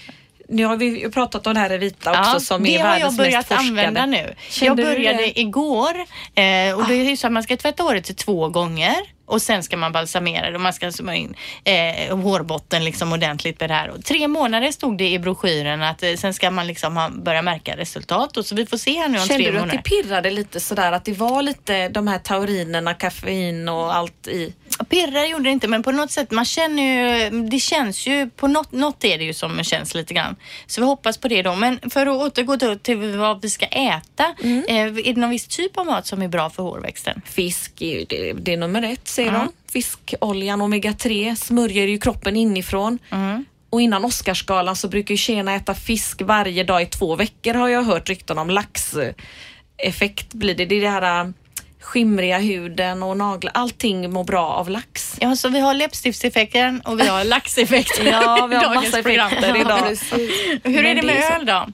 nu 0.47 0.65
har 0.65 0.77
vi 0.77 0.85
ju 0.85 1.11
pratat 1.11 1.47
om 1.47 1.53
det 1.53 1.59
här 1.59 1.71
i 1.71 1.77
vita 1.77 2.19
också 2.19 2.39
som 2.39 2.63
det 2.63 2.75
är 2.75 2.83
har 2.83 2.89
jag 2.89 2.93
världens 2.93 3.17
börjat 3.17 3.33
mest 3.33 3.47
forskade. 3.47 3.87
använda 3.87 4.05
nu. 4.05 4.35
Kände 4.49 4.81
jag 4.81 4.93
började 4.93 5.17
det? 5.17 5.39
igår 5.39 5.95
eh, 6.35 6.77
och 6.77 6.87
det 6.87 6.95
är 6.95 7.09
ju 7.09 7.17
så 7.17 7.27
att 7.27 7.33
man 7.33 7.43
ska 7.43 7.57
tvätta 7.57 7.83
håret 7.83 8.17
två 8.17 8.49
gånger 8.49 8.95
och 9.25 9.41
sen 9.41 9.63
ska 9.63 9.77
man 9.77 9.91
balsamera 9.91 10.49
det 10.49 10.55
och 10.55 10.62
man 10.62 10.73
ska 10.73 10.91
smörja 10.91 11.17
in 11.19 11.36
eh, 11.63 12.17
hårbotten 12.17 12.83
liksom 12.86 13.13
ordentligt 13.13 13.59
med 13.59 13.69
det 13.69 13.73
här. 13.73 13.89
Och 13.89 14.05
tre 14.05 14.27
månader 14.27 14.71
stod 14.71 14.97
det 14.97 15.09
i 15.09 15.19
broschyren 15.19 15.81
att 15.83 16.03
eh, 16.03 16.13
sen 16.13 16.33
ska 16.33 16.51
man 16.51 16.67
liksom 16.67 16.97
ha, 16.97 17.09
börja 17.09 17.41
märka 17.41 17.77
resultat 17.77 18.38
och 18.38 18.45
så 18.45 18.55
vi 18.55 18.65
får 18.65 18.77
se 18.77 18.99
här 18.99 19.09
nu 19.09 19.19
om 19.19 19.25
Kände 19.27 19.43
tre 19.43 19.51
du 19.51 19.57
att 19.57 19.62
månader. 19.63 19.81
det 19.83 19.89
pirrade 20.03 20.31
lite 20.31 20.59
sådär 20.59 20.91
att 20.91 21.05
det 21.05 21.13
var 21.13 21.41
lite 21.41 21.89
de 21.89 22.07
här 22.07 22.19
taurinerna, 22.19 22.93
koffein 22.93 23.69
och 23.69 23.95
allt 23.95 24.27
i? 24.27 24.53
Pirrar 24.89 25.25
gjorde 25.25 25.43
det 25.43 25.49
inte 25.49 25.67
men 25.67 25.83
på 25.83 25.91
något 25.91 26.12
sätt, 26.12 26.31
man 26.31 26.45
känner 26.45 26.83
ju, 26.83 27.29
det 27.49 27.59
känns 27.59 28.07
ju, 28.07 28.29
på 28.29 28.47
något, 28.47 28.71
något 28.71 29.03
är 29.03 29.17
det 29.17 29.23
ju 29.23 29.33
som 29.33 29.63
känns 29.63 29.95
lite 29.95 30.13
grann. 30.13 30.36
Så 30.67 30.81
vi 30.81 30.88
hoppas 30.88 31.17
på 31.17 31.27
det 31.27 31.41
då. 31.41 31.55
Men 31.55 31.79
för 31.89 32.05
att 32.07 32.21
återgå 32.38 32.77
till 32.77 33.17
vad 33.17 33.41
vi 33.41 33.49
ska 33.49 33.65
äta, 33.65 34.36
Mm. 34.43 34.63
eh, 34.67 34.75
är 35.09 35.13
det 35.13 35.19
någon 35.21 35.29
viss 35.29 35.47
typ 35.47 35.77
av 35.77 35.86
mat 35.86 36.07
som 36.07 36.21
är 36.21 36.27
bra 36.27 36.49
för 36.49 36.63
hårväxten? 36.63 37.21
Fisk, 37.25 37.81
är 37.81 38.05
det, 38.09 38.33
det 38.33 38.53
är 38.53 38.57
nummer 38.57 38.83
ett 38.83 39.07
säger 39.07 39.31
Ja. 39.31 39.38
de. 39.38 39.51
Fiskoljan 39.71 40.62
omega-3 40.62 41.36
smörjer 41.36 41.88
ju 41.88 41.97
kroppen 41.99 42.36
inifrån. 42.36 42.99
Mm. 43.12 43.45
Och 43.69 43.81
innan 43.81 44.05
Oscarsgalan 44.05 44.75
så 44.75 44.88
brukar 44.88 45.13
ju 45.13 45.17
tjejerna 45.17 45.55
äta 45.55 45.73
fisk 45.73 46.21
varje 46.21 46.63
dag 46.63 46.81
i 46.81 46.86
två 46.86 47.15
veckor 47.15 47.53
har 47.53 47.69
jag 47.69 47.83
hört 47.83 48.09
rykten 48.09 48.38
om. 48.38 48.49
Laxeffekt 48.49 50.33
blir 50.33 50.55
det. 50.55 50.65
Det 50.65 50.75
är 50.75 50.81
det 50.81 50.89
här 50.89 51.33
skimriga 51.84 52.38
huden 52.39 53.04
och 53.04 53.17
naglar. 53.17 53.52
Allting 53.56 54.12
mår 54.12 54.24
bra 54.24 54.48
av 54.50 54.69
lax. 54.69 55.17
Ja, 55.22 55.36
så 55.36 55.50
vi 55.50 55.60
har 55.60 55.74
läppstiftseffekten 55.74 56.82
och 56.82 57.00
vi 57.00 57.08
har 57.08 57.24
laxeffekten 57.36 58.06
Ja, 58.08 58.48
vi 58.50 58.56
har 58.56 58.76
massa 58.76 59.00
effekter 59.00 59.56
idag. 59.62 59.98
Hur 60.63 60.86
är 60.86 60.96
det 60.96 61.02
det 61.02 61.08
med 61.08 61.32
öl 61.39 61.46
då? 61.46 61.67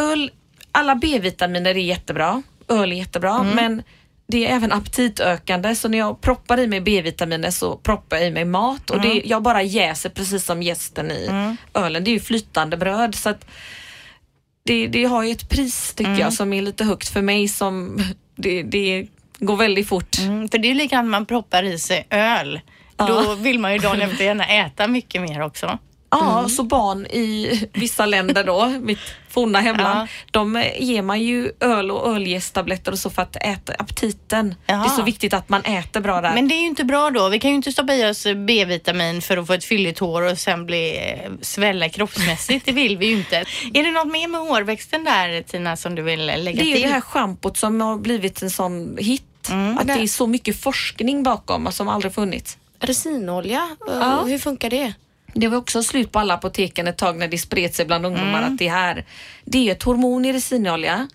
Öl, 0.00 0.30
alla 0.72 0.94
B-vitaminer 0.94 1.70
är 1.70 1.74
jättebra. 1.74 2.42
Öl 2.68 2.92
är 2.92 2.96
jättebra, 2.96 3.34
Mm. 3.34 3.56
men 3.56 3.82
det 4.28 4.46
är 4.46 4.56
även 4.56 4.72
aptitökande 4.72 5.74
så 5.74 5.88
när 5.88 5.98
jag 5.98 6.20
proppar 6.20 6.60
i 6.60 6.66
mig 6.66 6.80
B-vitaminer 6.80 7.50
så 7.50 7.76
proppar 7.76 8.16
jag 8.16 8.26
i 8.26 8.30
mig 8.30 8.44
mat 8.44 8.90
och 8.90 8.96
Mm. 8.96 9.08
det, 9.08 9.22
jag 9.24 9.42
bara 9.42 9.62
jäser 9.62 10.10
precis 10.10 10.44
som 10.44 10.62
gästen 10.62 11.10
i 11.10 11.30
ölen. 11.74 12.04
Det 12.04 12.10
är 12.10 12.12
ju 12.12 12.20
flytande 12.20 12.76
bröd 12.76 13.14
så 13.14 13.28
att 13.28 13.44
det, 14.64 14.86
det 14.86 15.04
har 15.04 15.22
ju 15.22 15.30
ett 15.32 15.48
pris 15.48 15.94
tycker 15.94 16.10
Mm. 16.10 16.20
jag 16.20 16.32
som 16.32 16.52
är 16.52 16.62
lite 16.62 16.84
högt 16.84 17.08
för 17.08 17.22
mig 17.22 17.48
som 17.48 18.02
det, 18.36 18.62
det 18.62 19.06
går 19.40 19.56
väldigt 19.56 19.88
fort. 19.88 20.18
Mm, 20.18 20.48
för 20.48 20.58
det 20.58 20.70
är 20.70 20.74
likadant 20.74 21.04
när 21.06 21.10
man 21.10 21.26
proppar 21.26 21.62
i 21.62 21.78
sig 21.78 22.06
öl. 22.10 22.60
Då 22.96 23.34
vill 23.34 23.58
man 23.58 23.72
ju 23.72 23.78
dagen 23.78 24.00
efter 24.00 24.24
gärna 24.24 24.46
äta 24.46 24.86
mycket 24.88 25.22
mer 25.22 25.42
också. 25.42 25.78
Ja, 26.12 26.38
Mm. 26.38 26.48
så 26.48 26.62
barn 26.62 27.06
i 27.06 27.60
vissa 27.72 28.06
länder 28.06 28.44
då, 28.44 28.68
mitt 28.68 28.98
forna 29.28 29.60
hemland, 29.60 30.08
de 30.30 30.56
eh, 30.56 30.82
ger 30.82 31.02
man 31.02 31.20
ju 31.20 31.52
öl 31.60 31.90
och 31.90 32.14
ölgästtabletter 32.14 32.92
och 32.92 32.98
så 32.98 33.10
för 33.10 33.22
att 33.22 33.36
äta 33.36 33.72
aptiten. 33.78 34.54
Det 34.66 34.72
är 34.72 34.88
så 34.88 35.02
viktigt 35.02 35.34
att 35.34 35.48
man 35.48 35.62
äter 35.64 36.00
bra 36.00 36.20
där. 36.20 36.34
Men 36.34 36.48
det 36.48 36.54
är 36.54 36.60
ju 36.60 36.66
inte 36.66 36.84
bra 36.84 37.10
då. 37.10 37.28
Vi 37.28 37.38
kan 37.38 37.50
ju 37.50 37.56
inte 37.56 37.72
stoppa 37.72 37.94
i 37.94 38.10
oss 38.10 38.26
B-vitamin 38.46 39.22
för 39.22 39.36
att 39.36 39.46
få 39.46 39.52
ett 39.52 39.64
fylligt 39.64 39.98
hår 39.98 40.22
och 40.22 40.38
sen 40.38 40.66
bli 40.66 40.96
eh, 40.98 41.30
svälla 41.40 41.88
kroppsmässigt. 41.88 42.66
Det 42.66 42.72
vill 42.72 42.96
vi 42.98 43.06
ju 43.06 43.12
inte. 43.12 43.36
Är 43.74 43.82
det 43.84 43.90
något 43.90 44.12
mer 44.12 44.28
med 44.28 44.40
hårväxten 44.40 45.04
där 45.04 45.42
Tina 45.42 45.76
som 45.76 45.94
du 45.94 46.02
vill 46.02 46.26
lägga 46.26 46.42
det 46.62 46.70
är 46.70 46.74
till? 46.74 46.82
det 46.82 46.88
här 46.88 47.00
schampot 47.00 47.56
som 47.56 47.80
har 47.80 47.96
blivit 47.98 48.42
en 48.42 48.50
sån 48.50 48.96
hit. 49.00 49.22
Mm. 49.50 49.78
att 49.78 49.86
det 49.86 49.92
är 49.92 50.06
så 50.06 50.26
mycket 50.26 50.60
forskning 50.62 51.22
bakom 51.22 51.72
som 51.72 51.88
aldrig 51.88 52.14
funnits. 52.14 52.58
Resinolja, 52.80 53.76
eh, 53.88 53.94
Ja. 53.94 54.22
hur 54.24 54.38
funkar 54.38 54.70
det? 54.70 54.92
Det 55.34 55.48
var 55.48 55.58
också 55.58 55.82
slut 55.82 56.12
på 56.12 56.18
alla 56.18 56.34
apoteken 56.34 56.88
ett 56.88 56.98
tag 56.98 57.16
när 57.18 57.28
det 57.28 57.38
spred 57.38 57.74
sig 57.74 57.86
bland 57.86 58.06
ungdomar 58.06 58.38
Mm. 58.38 58.52
att 58.52 58.58
det 58.58 58.68
här, 58.68 59.04
det 59.44 59.68
är 59.68 59.72
ett 59.72 59.82
hormon 59.82 60.24
i 60.24 60.32
resinolja 60.32 61.08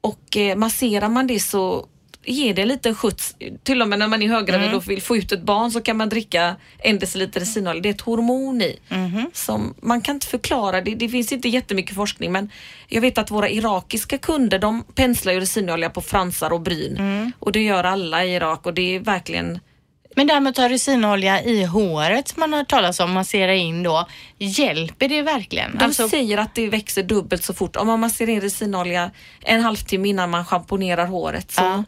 och 0.00 0.36
eh, 0.36 0.56
masserar 0.56 1.08
man 1.08 1.26
det 1.26 1.40
så 1.40 1.86
ger 2.24 2.54
det 2.54 2.62
en 2.62 2.68
liten 2.68 2.94
skjuts. 2.94 3.36
Till 3.62 3.82
och 3.82 3.88
med 3.88 3.98
när 3.98 4.08
man 4.08 4.22
är 4.22 4.28
höggravid 4.28 4.64
Mm. 4.66 4.76
och 4.76 4.90
vill 4.90 5.02
få 5.02 5.16
ut 5.16 5.32
ett 5.32 5.42
barn 5.42 5.70
så 5.70 5.80
kan 5.80 5.96
man 5.96 6.08
dricka 6.08 6.56
en 6.78 6.98
deciliter 6.98 7.40
resinolja. 7.40 7.82
Det 7.82 7.88
är 7.88 7.94
ett 7.94 8.00
hormon 8.00 8.62
i. 8.62 8.78
Mhm. 8.88 9.30
Som 9.32 9.74
man 9.82 10.00
kan 10.00 10.16
inte 10.16 10.26
förklara, 10.26 10.80
det, 10.80 10.94
det 10.94 11.08
finns 11.08 11.32
inte 11.32 11.48
jättemycket 11.48 11.94
forskning 11.96 12.32
men 12.32 12.50
jag 12.88 13.00
vet 13.00 13.18
att 13.18 13.30
våra 13.30 13.48
irakiska 13.50 14.18
kunder 14.18 14.58
de 14.58 14.84
penslar 14.94 15.32
ju 15.32 15.40
resinolja 15.40 15.90
på 15.90 16.00
fransar 16.00 16.52
och 16.52 16.60
bryn 16.60 16.96
Mm. 16.96 17.32
och 17.38 17.52
det 17.52 17.62
gör 17.62 17.84
alla 17.84 18.24
i 18.24 18.34
Irak 18.34 18.66
och 18.66 18.74
det 18.74 18.94
är 18.96 19.00
verkligen 19.00 19.60
Men 20.16 20.26
det 20.26 20.32
här 20.34 20.40
med 20.40 20.50
att 20.50 20.56
ta 20.56 20.68
resinolja 20.68 21.42
i 21.42 21.64
håret 21.64 22.28
som 22.28 22.40
man 22.40 22.52
har 22.52 22.64
talas 22.64 23.00
om, 23.00 23.12
massera 23.12 23.54
in 23.54 23.82
då. 23.82 24.06
Hjälper 24.38 25.08
det 25.08 25.22
verkligen? 25.22 25.78
De 25.78 25.84
Alltså, 25.84 26.08
säger 26.08 26.38
att 26.38 26.54
det 26.54 26.68
växer 26.68 27.02
dubbelt 27.02 27.44
så 27.44 27.54
fort. 27.54 27.76
Om 27.76 27.86
man 27.86 28.00
masserar 28.00 28.30
in 28.30 28.40
resinolja 28.40 29.10
en 29.40 29.60
halvtimme 29.60 30.08
innan 30.08 30.30
man 30.30 30.44
schamponerar 30.44 31.06
håret 31.06 31.52
så 31.52 31.62
Ja. 31.62 31.84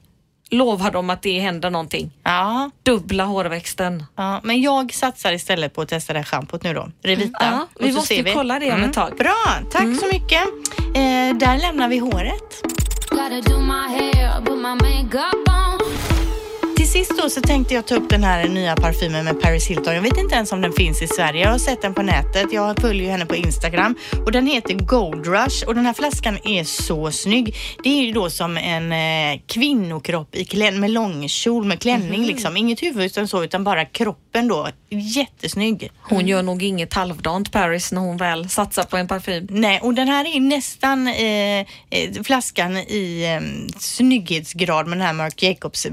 Lovar 0.57 0.91
de 0.91 1.11
att 1.11 1.23
det 1.23 1.39
händer 1.41 1.71
någonting. 1.71 2.11
ja, 2.23 2.71
Dubbla 2.83 3.25
hårväxten. 3.25 4.05
ja, 4.17 4.41
men 4.43 4.61
jag 4.63 4.95
satsar 4.95 5.33
istället 5.33 5.75
på 5.75 5.83
att 5.83 5.89
testa 5.89 6.13
det 6.13 6.19
här 6.19 6.27
schampot 6.27 6.63
nu 6.63 6.75
då. 6.75 6.89
Revita. 7.03 7.39
Ja, 7.41 7.67
vi 7.81 7.93
måste 7.93 8.15
ju 8.15 8.25
kolla 8.25 8.59
det 8.59 8.73
om 8.73 8.83
ett 8.83 8.93
tag. 8.93 9.17
Bra, 9.17 9.45
tack 9.71 10.01
så 10.01 10.07
mycket. 10.13 10.43
Eh, 10.95 11.37
där 11.39 11.59
lämnar 11.61 11.89
vi 11.89 11.99
håret. 11.99 12.63
Sist 16.95 17.23
då 17.23 17.31
så 17.31 17.41
tänkte 17.41 17.75
jag 17.75 17.87
ta 17.87 17.95
upp 17.95 18.09
den 18.09 18.25
här 18.25 18.49
nya 18.49 18.77
parfymen 18.77 19.25
med 19.25 19.41
Paris 19.41 19.67
Hilton. 19.67 19.95
Jag 19.95 20.03
vet 20.03 20.19
inte 20.19 20.35
ens 20.35 20.53
om 20.53 20.61
den 20.61 20.73
finns 20.73 21.03
i 21.03 21.07
Sverige. 21.07 21.43
Jag 21.43 21.51
har 21.51 21.59
sett 21.59 21.83
den 21.83 21.95
på 21.95 22.03
nätet. 22.03 22.53
Jag 22.53 22.81
följer 22.81 23.11
henne 23.11 23.27
på 23.27 23.37
Instagram 23.37 23.95
och 24.27 24.33
den 24.33 24.47
heter 24.47 24.75
Gold 24.75 25.27
Rush 25.27 25.67
och 25.67 25.75
den 25.75 25.87
här 25.87 25.93
flaskan 25.93 26.39
är 26.45 26.65
så 26.65 27.11
snygg. 27.11 27.55
Det 27.83 27.89
är 27.89 28.05
ju 28.05 28.13
då 28.13 28.31
som 28.31 28.57
en 28.57 28.93
eh, 28.93 29.41
kvinnokropp 29.47 30.35
i 30.35 30.45
klän 30.45 30.81
med 30.81 30.91
långkjol 30.91 31.65
med 31.65 31.81
klänning 31.81 32.27
liksom. 32.27 32.57
Inget 32.57 32.83
huvud 32.83 33.05
utan 33.05 33.29
så 33.29 33.45
utan 33.45 33.65
bara 33.65 33.85
kroppen 33.85 34.49
då. 34.49 34.69
Jättesnygg. 34.91 35.91
Hon 36.03 36.29
gör 36.29 36.43
nog 36.43 36.63
inget 36.63 36.95
halvdant 36.95 37.53
Paris 37.53 37.93
när 37.93 38.01
hon 38.01 38.17
väl 38.17 38.49
satsar 38.49 38.83
på 38.83 38.97
en 38.97 39.09
parfym. 39.09 39.47
Nej, 39.51 39.81
och 39.81 39.95
den 39.95 40.09
här 40.09 40.37
är 40.37 40.41
nästan 40.41 41.09
eh, 41.09 41.61
eh, 41.91 42.23
flaskan 42.25 42.77
i 42.77 43.25
eh, 43.25 43.71
snygghetsgrad 43.79 44.87
med 44.87 44.99
den 44.99 45.07
här 45.07 45.13
Marc 45.13 45.43
Jacobs 45.43 45.87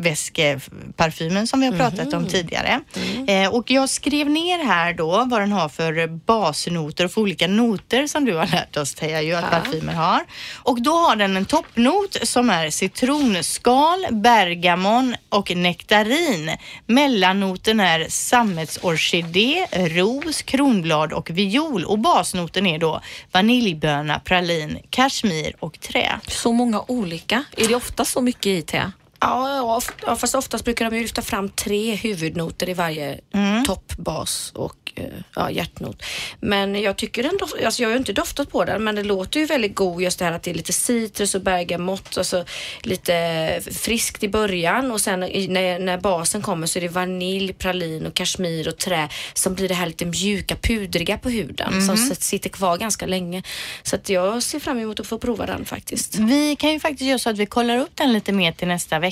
väskeparfymen 0.91 1.47
som 1.47 1.59
vi 1.59 1.65
har 1.65 1.77
pratat 1.77 2.13
om 2.13 2.27
tidigare. 2.27 2.81
Eh, 3.27 3.53
och 3.53 3.71
jag 3.71 3.89
skrev 3.89 4.29
ner 4.29 4.65
här 4.65 4.93
då 4.93 5.25
vad 5.25 5.41
den 5.41 5.51
har 5.51 5.69
för 5.69 6.07
basnoter 6.07 7.05
och 7.05 7.11
för 7.11 7.21
olika 7.21 7.47
noter 7.47 8.07
som 8.07 8.25
du 8.25 8.35
har 8.35 8.47
lärt 8.47 8.77
oss 8.77 8.95
Teija 8.95 9.21
ju 9.21 9.33
att 9.33 9.51
parfymen 9.51 9.95
har. 9.95 10.21
Och 10.63 10.81
då 10.81 10.91
har 10.91 11.15
den 11.15 11.37
en 11.37 11.45
toppnot 11.45 12.17
som 12.23 12.49
är 12.49 12.69
citronskal, 12.69 14.05
bergamon 14.11 15.15
och 15.29 15.55
nektarin. 15.55 16.51
Mellannoten 16.85 17.79
är 17.79 18.07
sammetsorkidé, 18.09 19.65
ros, 19.71 20.41
kronblad 20.41 21.13
och 21.13 21.29
viol 21.29 21.85
och 21.85 21.99
basnoten 21.99 22.67
är 22.67 22.79
då 22.79 23.01
vaniljböna, 23.31 24.19
pralin, 24.19 24.79
kashmir 24.89 25.55
och 25.59 25.79
trä. 25.79 26.19
Så 26.27 26.51
många 26.51 26.83
olika. 26.87 27.43
Är 27.57 27.67
det 27.67 27.75
ofta 27.75 28.05
så 28.05 28.21
mycket 28.21 28.47
i 28.47 28.61
Thea? 28.61 28.91
Ja, 29.21 29.81
ja, 30.05 30.15
fast 30.15 30.35
oftast 30.35 30.65
brukar 30.65 30.89
de 30.89 30.95
ju 30.97 31.01
lyfta 31.01 31.21
fram 31.21 31.49
tre 31.49 31.95
huvudnoter 31.95 32.69
i 32.69 32.73
varje 32.73 33.19
topp, 33.65 33.93
bas 33.97 34.51
och 34.55 34.91
eh, 34.95 35.03
ja, 35.35 35.51
hjärtnot. 35.51 36.03
Men 36.39 36.81
jag 36.81 36.97
tycker 36.97 37.23
ändå, 37.23 37.47
alltså 37.65 37.81
jag 37.81 37.89
har 37.89 37.93
ju 37.93 37.97
inte 37.99 38.13
doftat 38.13 38.51
på 38.51 38.65
den 38.65 38.83
men 38.83 38.95
det 38.95 39.03
låter 39.03 39.39
ju 39.39 39.45
väldigt 39.45 39.75
god 39.75 40.01
just 40.01 40.19
det 40.19 40.25
här 40.25 40.31
att 40.31 40.43
det 40.43 40.51
är 40.51 40.55
lite 40.55 40.73
citrus 40.73 41.35
och 41.35 41.41
bergamott, 41.41 42.17
alltså 42.17 42.45
lite 42.83 43.61
friskt 43.71 44.23
i 44.23 44.29
början 44.29 44.91
och 44.91 45.01
sen 45.01 45.19
när, 45.19 45.79
när 45.79 45.97
basen 45.97 46.41
kommer 46.41 46.67
så 46.67 46.79
är 46.79 46.81
det 46.81 46.87
vanilj, 46.87 47.53
pralin 47.53 48.05
och 48.05 48.13
kashmir 48.13 48.67
och 48.67 48.77
trä 48.77 49.09
som 49.33 49.55
blir 49.55 49.67
det 49.67 49.73
här 49.75 49.87
lite 49.87 50.05
mjuka, 50.05 50.55
pudriga 50.61 51.17
på 51.17 51.29
huden 51.29 51.85
som 51.85 51.95
s- 51.95 52.23
sitter 52.23 52.49
kvar 52.49 52.77
ganska 52.77 53.05
länge. 53.05 53.43
Så 53.83 53.95
att 53.95 54.09
jag 54.09 54.43
ser 54.43 54.59
fram 54.59 54.79
emot 54.79 54.99
att 54.99 55.07
få 55.07 55.17
prova 55.17 55.45
den 55.45 55.65
faktiskt. 55.65 56.15
Vi 56.15 56.55
kan 56.55 56.71
ju 56.71 56.79
faktiskt 56.79 57.01
göra 57.01 57.19
så 57.19 57.29
att 57.29 57.37
vi 57.37 57.45
kollar 57.45 57.77
upp 57.77 57.95
den 57.95 58.13
lite 58.13 58.31
mer 58.31 58.51
till 58.51 58.67
nästa 58.67 58.99
vecka. 58.99 59.10